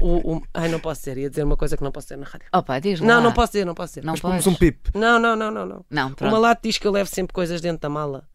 O, 0.02 0.38
o- 0.38 0.44
ai, 0.54 0.70
não 0.70 0.80
posso 0.80 1.02
dizer, 1.02 1.18
ia 1.20 1.30
dizer 1.30 1.44
uma 1.44 1.56
coisa 1.56 1.78
que 1.78 1.84
não 1.84 1.92
posso 1.92 2.06
dizer 2.08 2.18
na 2.18 2.26
rádio. 2.26 2.48
Opa, 2.52 2.80
diz 2.80 3.00
lá. 3.00 3.06
Não, 3.08 3.22
não 3.22 3.32
posso 3.32 3.52
dizer, 3.54 3.66
não 3.66 3.76
posso 3.76 3.92
dizer. 3.94 4.04
Não 4.06 4.14
Mas 4.14 4.22
pomos 4.22 4.48
um 4.48 4.56
pip. 4.56 4.90
Não, 4.96 5.20
não, 5.20 5.36
não, 5.36 5.52
não, 5.52 5.66
não. 5.66 5.86
Não, 5.90 6.16
O 6.20 6.32
malato 6.32 6.62
diz 6.64 6.78
que 6.80 6.88
eu 6.88 6.92
levo 6.92 7.10
sempre 7.10 7.32
coisas 7.34 7.62
dentro 7.62 7.80
da 7.82 7.90
mala. 7.90 8.28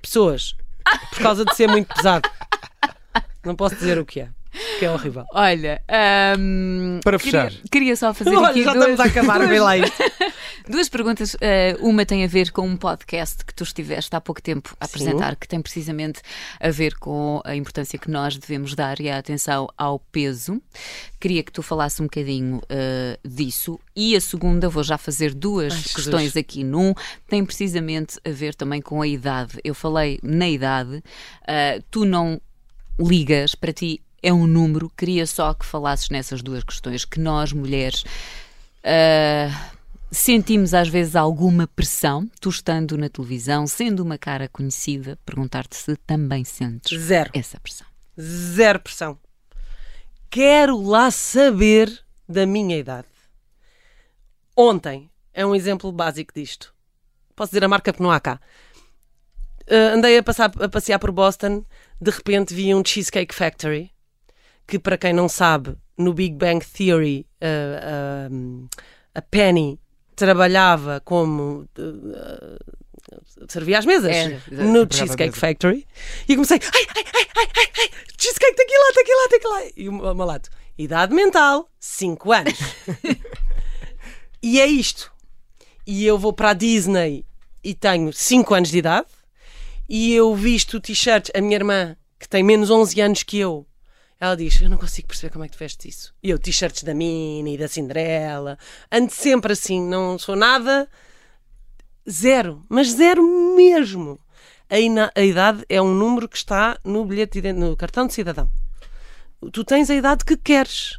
Pessoas. 0.00 0.54
Por 1.10 1.18
causa 1.20 1.44
de 1.44 1.54
ser 1.56 1.68
muito 1.68 1.92
pesado. 1.94 2.28
Não 3.44 3.56
posso 3.56 3.74
dizer 3.74 3.98
o 3.98 4.04
que 4.04 4.20
é. 4.20 4.28
Que 4.78 4.84
é 4.84 4.90
horrível. 4.90 5.24
Olha, 5.32 5.80
ahm, 5.88 7.00
Para 7.04 7.18
queria- 7.18 7.50
fechar. 7.50 7.62
Queria, 7.70 7.96
só 7.96 8.12
fazer 8.12 8.30
Olha, 8.34 8.48
aqui 8.48 8.64
já 8.64 8.72
duas, 8.72 8.88
estamos 8.90 9.00
a 9.00 9.04
acabar, 9.04 9.46
vê 9.46 9.60
lá 9.60 9.76
isto. 9.78 9.96
duas 10.68 10.88
perguntas. 10.88 11.36
Eh, 11.40 11.76
uma 11.80 12.04
tem 12.04 12.24
a 12.24 12.26
ver 12.26 12.50
com 12.50 12.66
um 12.66 12.76
podcast 12.76 13.44
que 13.44 13.54
tu 13.54 13.62
estiveste 13.62 14.14
há 14.16 14.20
pouco 14.20 14.42
tempo 14.42 14.74
a 14.80 14.86
Sim. 14.86 14.90
apresentar, 14.90 15.36
que 15.36 15.46
tem 15.46 15.60
precisamente 15.60 16.20
a 16.58 16.70
ver 16.70 16.94
com 16.96 17.40
a 17.44 17.54
importância 17.54 17.98
que 17.98 18.10
nós 18.10 18.36
devemos 18.36 18.74
dar 18.74 18.98
e 19.00 19.08
a 19.08 19.18
atenção 19.18 19.68
ao 19.78 19.98
peso. 19.98 20.60
Queria 21.20 21.42
que 21.42 21.52
tu 21.52 21.62
falasse 21.62 22.00
um 22.02 22.06
bocadinho 22.06 22.60
eh, 22.68 23.18
disso. 23.24 23.78
E 23.94 24.16
a 24.16 24.20
segunda, 24.20 24.68
vou 24.68 24.82
já 24.82 24.98
fazer 24.98 25.32
duas 25.34 25.72
Ai, 25.72 25.78
Jesus. 25.78 25.94
questões 25.94 26.36
aqui 26.36 26.64
num, 26.64 26.92
tem 27.28 27.44
precisamente 27.44 28.18
a 28.26 28.30
ver 28.30 28.54
também 28.54 28.80
com 28.82 29.00
a 29.02 29.06
idade. 29.06 29.58
Eu 29.62 29.74
falei 29.74 30.18
na 30.22 30.48
idade, 30.48 31.02
eh, 31.46 31.80
tu 31.90 32.04
não 32.04 32.40
ligas, 32.98 33.54
para 33.54 33.72
ti 33.72 34.00
é 34.22 34.32
um 34.32 34.46
número. 34.46 34.90
Queria 34.96 35.26
só 35.26 35.52
que 35.54 35.64
falasses 35.64 36.08
nessas 36.10 36.42
duas 36.42 36.64
questões, 36.64 37.04
que 37.04 37.20
nós, 37.20 37.52
mulheres, 37.52 38.04
ah, 38.84 39.70
sentimos 40.10 40.74
às 40.74 40.88
vezes 40.88 41.14
alguma 41.14 41.66
pressão, 41.66 42.28
tu 42.40 42.48
estando 42.48 42.96
na 42.96 43.08
televisão, 43.08 43.66
sendo 43.66 44.00
uma 44.00 44.18
cara 44.18 44.48
conhecida, 44.48 45.18
perguntar-te 45.24 45.76
se 45.76 45.96
também 45.96 46.44
sentes 46.44 47.00
Zero. 47.00 47.30
essa 47.34 47.60
pressão. 47.60 47.86
Zero 48.18 48.80
pressão. 48.80 49.18
Quero 50.28 50.80
lá 50.80 51.10
saber 51.10 52.04
da 52.28 52.46
minha 52.46 52.76
idade. 52.76 53.08
Ontem 54.56 55.10
é 55.32 55.44
um 55.44 55.54
exemplo 55.54 55.90
básico 55.90 56.32
disto. 56.34 56.74
Posso 57.34 57.50
dizer 57.52 57.64
a 57.64 57.68
marca 57.68 57.92
porque 57.92 58.02
não 58.02 58.10
há 58.10 58.20
cá. 58.20 58.40
Ah, 59.68 59.94
andei 59.94 60.18
a, 60.18 60.22
passar, 60.22 60.50
a 60.60 60.68
passear 60.68 60.98
por 60.98 61.12
Boston, 61.12 61.64
de 62.00 62.10
repente 62.10 62.52
vi 62.52 62.74
um 62.74 62.84
Cheesecake 62.84 63.34
Factory, 63.34 63.92
que 64.70 64.78
para 64.78 64.96
quem 64.96 65.12
não 65.12 65.28
sabe, 65.28 65.76
no 65.98 66.14
Big 66.14 66.36
Bang 66.36 66.64
Theory, 66.64 67.26
ah, 67.40 68.28
ah, 68.28 68.28
a 69.16 69.20
Penny 69.20 69.80
trabalhava 70.14 71.02
como 71.04 71.68
ah, 71.76 72.56
servia 73.48 73.78
às 73.78 73.84
mesas 73.84 74.14
É, 74.14 74.40
no 74.50 74.86
Cheesecake. 74.88 75.36
Factory. 75.36 75.84
E 76.28 76.34
comecei 76.36 76.60
ai, 76.62 76.86
ai, 76.96 77.04
ai, 77.14 77.26
ai, 77.36 77.48
ai, 77.56 77.68
ai, 77.80 77.90
cheesecake 78.16 78.54
tequila, 78.54 78.92
tequila, 78.94 79.28
tequila 79.28 79.72
e 79.76 79.88
o 79.88 80.14
malato, 80.14 80.48
idade 80.78 81.12
mental 81.14 81.68
5 81.80 82.32
anos. 82.32 82.58
E 84.42 84.58
é 84.58 84.66
isto. 84.66 85.12
E 85.86 86.06
eu 86.06 86.16
vou 86.16 86.32
para 86.32 86.50
a 86.50 86.54
Disney 86.54 87.26
e 87.62 87.74
tenho 87.74 88.10
5 88.10 88.54
anos 88.54 88.70
de 88.70 88.78
idade 88.78 89.08
e 89.86 90.14
eu 90.14 90.34
visto 90.34 90.80
t-shirts, 90.80 91.30
a 91.34 91.42
minha 91.42 91.56
irmã 91.56 91.94
que 92.18 92.26
tem 92.26 92.42
menos 92.42 92.70
11 92.70 92.98
anos 93.02 93.22
que 93.22 93.38
eu 93.38 93.66
ela 94.20 94.36
diz, 94.36 94.60
eu 94.60 94.68
não 94.68 94.76
consigo 94.76 95.08
perceber 95.08 95.32
como 95.32 95.44
é 95.44 95.48
que 95.48 95.56
tu 95.56 95.58
vestes 95.58 95.96
isso 95.96 96.14
e 96.22 96.30
eu 96.30 96.38
t-shirts 96.38 96.82
da 96.82 96.94
Minnie, 96.94 97.56
da 97.58 97.66
Cinderela 97.66 98.58
ando 98.92 99.10
sempre 99.10 99.54
assim, 99.54 99.80
não 99.80 100.18
sou 100.18 100.36
nada 100.36 100.88
Zero, 102.08 102.64
mas 102.68 102.88
zero 102.92 103.22
mesmo. 103.56 104.18
A, 104.68 105.20
a 105.20 105.22
idade 105.22 105.64
é 105.68 105.80
um 105.82 105.94
número 105.94 106.28
que 106.28 106.36
está 106.36 106.78
no 106.84 107.04
bilhete 107.04 107.40
de 107.40 107.52
no 107.52 107.76
cartão 107.76 108.06
de 108.06 108.14
cidadão. 108.14 108.50
Tu 109.52 109.64
tens 109.64 109.90
a 109.90 109.94
idade 109.94 110.24
que 110.24 110.36
queres. 110.36 110.98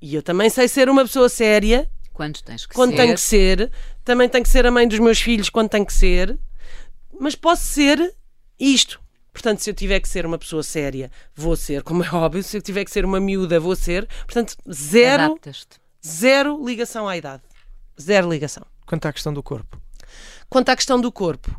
E 0.00 0.14
eu 0.14 0.22
também 0.22 0.48
sei 0.48 0.68
ser 0.68 0.88
uma 0.88 1.02
pessoa 1.02 1.28
séria 1.28 1.90
Quando 2.12 2.40
tens 2.42 2.66
que 2.66 2.74
quando 2.74 2.90
ser. 2.92 2.96
tenho 2.96 3.14
que 3.14 3.20
ser. 3.20 3.72
também 4.04 4.28
tenho 4.28 4.44
que 4.44 4.50
ser 4.50 4.66
a 4.66 4.70
mãe 4.70 4.86
dos 4.88 4.98
meus 4.98 5.20
filhos 5.20 5.50
quando 5.50 5.68
tem 5.68 5.84
que 5.84 5.92
ser, 5.92 6.38
mas 7.18 7.34
posso 7.34 7.64
ser 7.64 8.14
isto. 8.58 9.00
Portanto, 9.32 9.60
se 9.60 9.70
eu 9.70 9.74
tiver 9.74 10.00
que 10.00 10.08
ser 10.08 10.26
uma 10.26 10.38
pessoa 10.38 10.62
séria, 10.62 11.10
vou 11.34 11.56
ser, 11.56 11.82
como 11.82 12.02
é 12.04 12.08
óbvio. 12.14 12.42
Se 12.42 12.56
eu 12.56 12.62
tiver 12.62 12.84
que 12.84 12.90
ser 12.90 13.04
uma 13.04 13.20
miúda, 13.20 13.60
vou 13.60 13.76
ser. 13.76 14.06
Portanto, 14.26 14.56
zero, 14.70 15.24
Adaptas-te. 15.24 15.78
zero 16.04 16.64
ligação 16.64 17.08
à 17.08 17.16
idade. 17.16 17.42
Zero 18.00 18.28
ligação. 18.30 18.64
Quanto 18.86 19.06
à 19.06 19.12
questão 19.12 19.32
do 19.32 19.42
corpo. 19.42 19.80
Quanto 20.48 20.68
à 20.70 20.76
questão 20.76 21.00
do 21.00 21.12
corpo, 21.12 21.54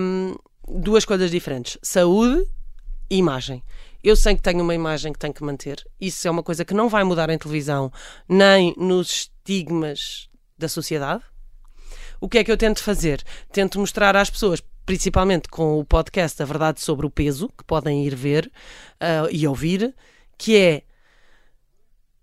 hum, 0.00 0.34
duas 0.66 1.04
coisas 1.04 1.30
diferentes: 1.30 1.78
saúde 1.82 2.46
e 3.08 3.16
imagem. 3.18 3.62
Eu 4.02 4.14
sei 4.16 4.34
que 4.36 4.42
tenho 4.42 4.62
uma 4.62 4.74
imagem 4.74 5.12
que 5.12 5.18
tenho 5.18 5.34
que 5.34 5.42
manter. 5.42 5.84
Isso 6.00 6.26
é 6.26 6.30
uma 6.30 6.42
coisa 6.42 6.64
que 6.64 6.74
não 6.74 6.88
vai 6.88 7.02
mudar 7.04 7.28
em 7.30 7.38
televisão, 7.38 7.92
nem 8.28 8.74
nos 8.76 9.10
estigmas 9.10 10.28
da 10.56 10.68
sociedade. 10.68 11.22
O 12.20 12.28
que 12.28 12.38
é 12.38 12.44
que 12.44 12.50
eu 12.50 12.56
tento 12.56 12.82
fazer? 12.82 13.22
Tento 13.52 13.78
mostrar 13.78 14.16
às 14.16 14.30
pessoas, 14.30 14.62
principalmente 14.86 15.48
com 15.48 15.80
o 15.80 15.84
podcast 15.84 16.40
A 16.40 16.46
Verdade 16.46 16.80
sobre 16.80 17.04
o 17.04 17.10
Peso, 17.10 17.48
que 17.48 17.64
podem 17.64 18.06
ir 18.06 18.14
ver 18.14 18.50
ah, 19.00 19.26
e 19.30 19.46
ouvir, 19.46 19.94
que 20.38 20.56
é 20.56 20.82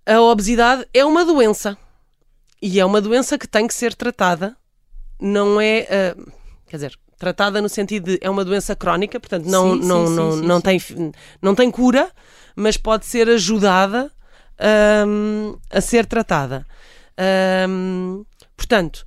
a 0.06 0.22
obesidade 0.22 0.88
é 0.94 1.04
uma 1.06 1.26
doença. 1.26 1.78
E 2.62 2.80
é 2.80 2.86
uma 2.86 3.02
doença 3.02 3.38
que 3.38 3.48
tem 3.48 3.68
que 3.68 3.74
ser 3.74 3.94
tratada. 3.94 4.56
Não 5.20 5.60
é. 5.60 5.88
ah, 5.92 6.32
quer 6.66 6.78
dizer, 6.78 7.00
tratada 7.18 7.62
no 7.62 7.70
sentido 7.70 8.06
de 8.06 8.20
é 8.22 8.30
uma 8.30 8.46
doença 8.46 8.76
crónica, 8.76 9.20
portanto 9.20 9.46
não, 9.46 9.74
Sim, 9.74 9.88
não, 9.88 10.08
sim, 10.08 10.16
não, 10.16 10.32
sim, 10.32 10.42
não. 10.42 10.62
Tem, 10.62 10.82
não 11.42 11.56
tem 11.56 11.70
cura, 11.70 12.10
mas 12.56 12.78
pode 12.78 13.06
ser 13.06 13.30
ajudada 13.30 14.10
hum, 15.06 15.58
a 15.70 15.82
ser 15.82 16.06
tratada. 16.06 16.66
Hum, 17.68 18.26
portanto, 18.56 19.06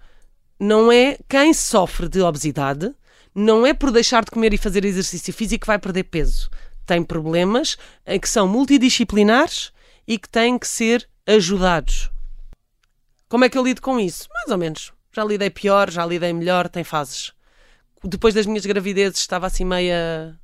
não 0.61 0.93
é 0.93 1.19
quem 1.29 1.53
sofre 1.55 2.09
de 2.09 2.21
obesidade, 2.21 2.95
não 3.39 3.67
é 3.67 3.75
por 3.75 3.91
deixar 3.93 4.25
de 4.25 4.31
comer 4.31 4.55
e 4.55 4.57
fazer 4.57 4.83
exercício 4.83 5.31
físico 5.31 5.61
que 5.61 5.67
vai 5.67 5.79
perder 5.79 6.05
peso. 6.05 6.49
Tem 6.87 7.03
problemas 7.03 7.77
eh, 8.07 8.19
que 8.19 8.27
são 8.27 8.49
multidisciplinares 8.49 9.73
e 10.09 10.19
que 10.19 10.27
têm 10.27 10.59
que 10.59 10.67
ser 10.67 11.07
ajudados. 11.27 12.11
Como 13.29 13.45
é 13.45 13.51
que 13.51 13.59
eu 13.59 13.63
lido 13.63 13.83
com 13.83 14.01
isso? 14.01 14.27
Mais 14.33 14.51
ou 14.51 14.57
menos. 14.57 14.91
Já 15.13 15.23
lidei 15.23 15.51
pior, 15.51 15.91
já 15.91 16.07
lidei 16.07 16.33
melhor, 16.33 16.67
tem 16.67 16.83
fases. 16.83 17.33
Depois 18.03 18.33
das 18.33 18.47
minhas 18.47 18.65
gravidezes 18.65 19.19
estava 19.19 19.47
assim 19.47 19.65
meia 19.67 20.35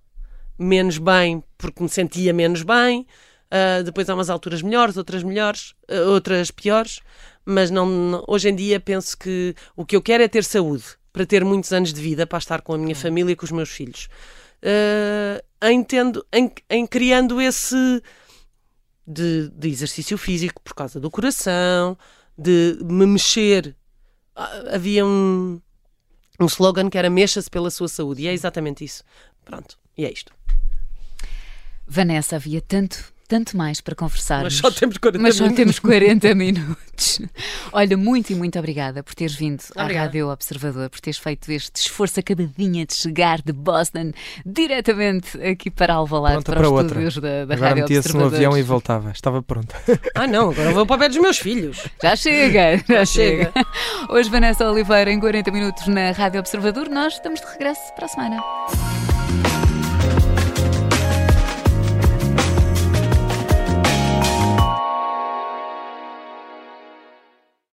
menos 0.58 0.98
bem 0.98 1.42
porque 1.56 1.82
me 1.82 1.88
sentia 1.88 2.34
menos 2.34 2.62
bem. 2.62 3.06
Ah, 3.50 3.80
depois 3.82 4.10
há 4.10 4.14
umas 4.14 4.28
alturas 4.28 4.60
melhores, 4.60 4.98
outras 4.98 5.22
melhores, 5.22 5.74
ah, 5.88 6.10
outras 6.10 6.50
piores. 6.50 7.00
Mas 7.42 7.70
não, 7.70 7.86
não- 7.86 8.24
hoje 8.28 8.50
em 8.50 8.54
dia 8.54 8.78
penso 8.78 9.16
que 9.16 9.54
o 9.74 9.86
que 9.86 9.96
eu 9.96 10.02
quero 10.02 10.22
é 10.22 10.28
ter 10.28 10.44
saúde 10.44 10.84
para 11.12 11.26
ter 11.26 11.44
muitos 11.44 11.72
anos 11.72 11.92
de 11.92 12.00
vida, 12.00 12.26
para 12.26 12.38
estar 12.38 12.62
com 12.62 12.72
a 12.74 12.78
minha 12.78 12.96
família 12.96 13.32
e 13.32 13.36
com 13.36 13.44
os 13.44 13.50
meus 13.50 13.68
filhos. 13.68 14.08
Ah, 14.62 15.70
em, 15.70 15.82
tendo, 15.84 16.24
em, 16.32 16.50
em 16.70 16.86
criando 16.86 17.40
esse 17.40 18.02
de, 19.06 19.48
de 19.50 19.68
exercício 19.68 20.16
físico 20.16 20.60
por 20.62 20.74
causa 20.74 21.00
do 21.00 21.10
coração, 21.10 21.96
de 22.36 22.78
me 22.82 23.06
mexer. 23.06 23.76
Ah, 24.34 24.74
Havia 24.74 25.04
um, 25.04 25.60
um 26.40 26.46
slogan 26.46 26.88
que 26.88 26.98
era 26.98 27.10
mexa-se 27.10 27.50
pela 27.50 27.70
sua 27.70 27.88
saúde, 27.88 28.22
e 28.22 28.28
é 28.28 28.32
exatamente 28.32 28.84
isso. 28.84 29.04
Pronto, 29.44 29.78
e 29.96 30.04
é 30.04 30.12
isto. 30.12 30.32
Vanessa, 31.86 32.36
havia 32.36 32.60
tanto, 32.60 33.11
tanto 33.32 33.56
mais 33.56 33.80
para 33.80 33.94
conversarmos. 33.94 34.60
Mas 34.60 34.74
só 34.74 34.78
temos 34.78 34.98
40 34.98 35.22
Mas 35.22 35.36
só 35.36 35.44
minutos. 35.44 35.56
temos 35.64 35.78
40 35.78 36.34
minutos. 36.34 37.20
Olha, 37.72 37.96
muito 37.96 38.30
e 38.30 38.34
muito 38.34 38.58
obrigada 38.58 39.02
por 39.02 39.14
teres 39.14 39.34
vindo 39.34 39.62
à 39.74 39.84
Obrigada. 39.84 40.06
Rádio 40.08 40.28
Observador, 40.28 40.90
por 40.90 41.00
teres 41.00 41.18
feito 41.18 41.50
este 41.50 41.76
esforço 41.76 42.20
acabadinha 42.20 42.84
de 42.84 42.92
chegar 42.94 43.40
de 43.40 43.50
Boston 43.54 44.12
diretamente 44.44 45.42
aqui 45.42 45.70
para 45.70 45.94
Alvalade, 45.94 46.44
Pronta 46.44 46.52
para, 46.52 46.60
para 46.60 46.66
os 46.68 46.72
outra. 46.72 47.02
estúdios 47.08 47.14
da, 47.22 47.44
da 47.46 47.54
Agora 47.54 47.68
Rádio 47.70 47.82
metia-se 47.84 48.08
no 48.12 48.24
Observador. 48.24 48.34
avião 48.36 48.58
e 48.58 48.62
voltava. 48.62 49.10
Estava 49.12 49.42
pronta. 49.42 49.74
Ah, 50.14 50.26
não, 50.26 50.50
agora 50.50 50.72
vou 50.72 50.84
para 50.84 50.96
o 50.96 50.98
pé 50.98 51.08
dos 51.08 51.16
meus 51.18 51.38
filhos. 51.38 51.78
Já 52.02 52.14
chega, 52.14 52.76
já 52.86 53.06
chega. 53.06 53.06
chega. 53.06 53.52
Hoje 54.10 54.28
Vanessa 54.28 54.70
Oliveira 54.70 55.10
em 55.10 55.18
40 55.18 55.50
minutos 55.50 55.86
na 55.86 56.10
Rádio 56.10 56.40
Observador. 56.40 56.90
Nós 56.90 57.14
estamos 57.14 57.40
de 57.40 57.46
regresso 57.46 57.94
para 57.94 58.04
a 58.04 58.08
semana. 58.08 59.11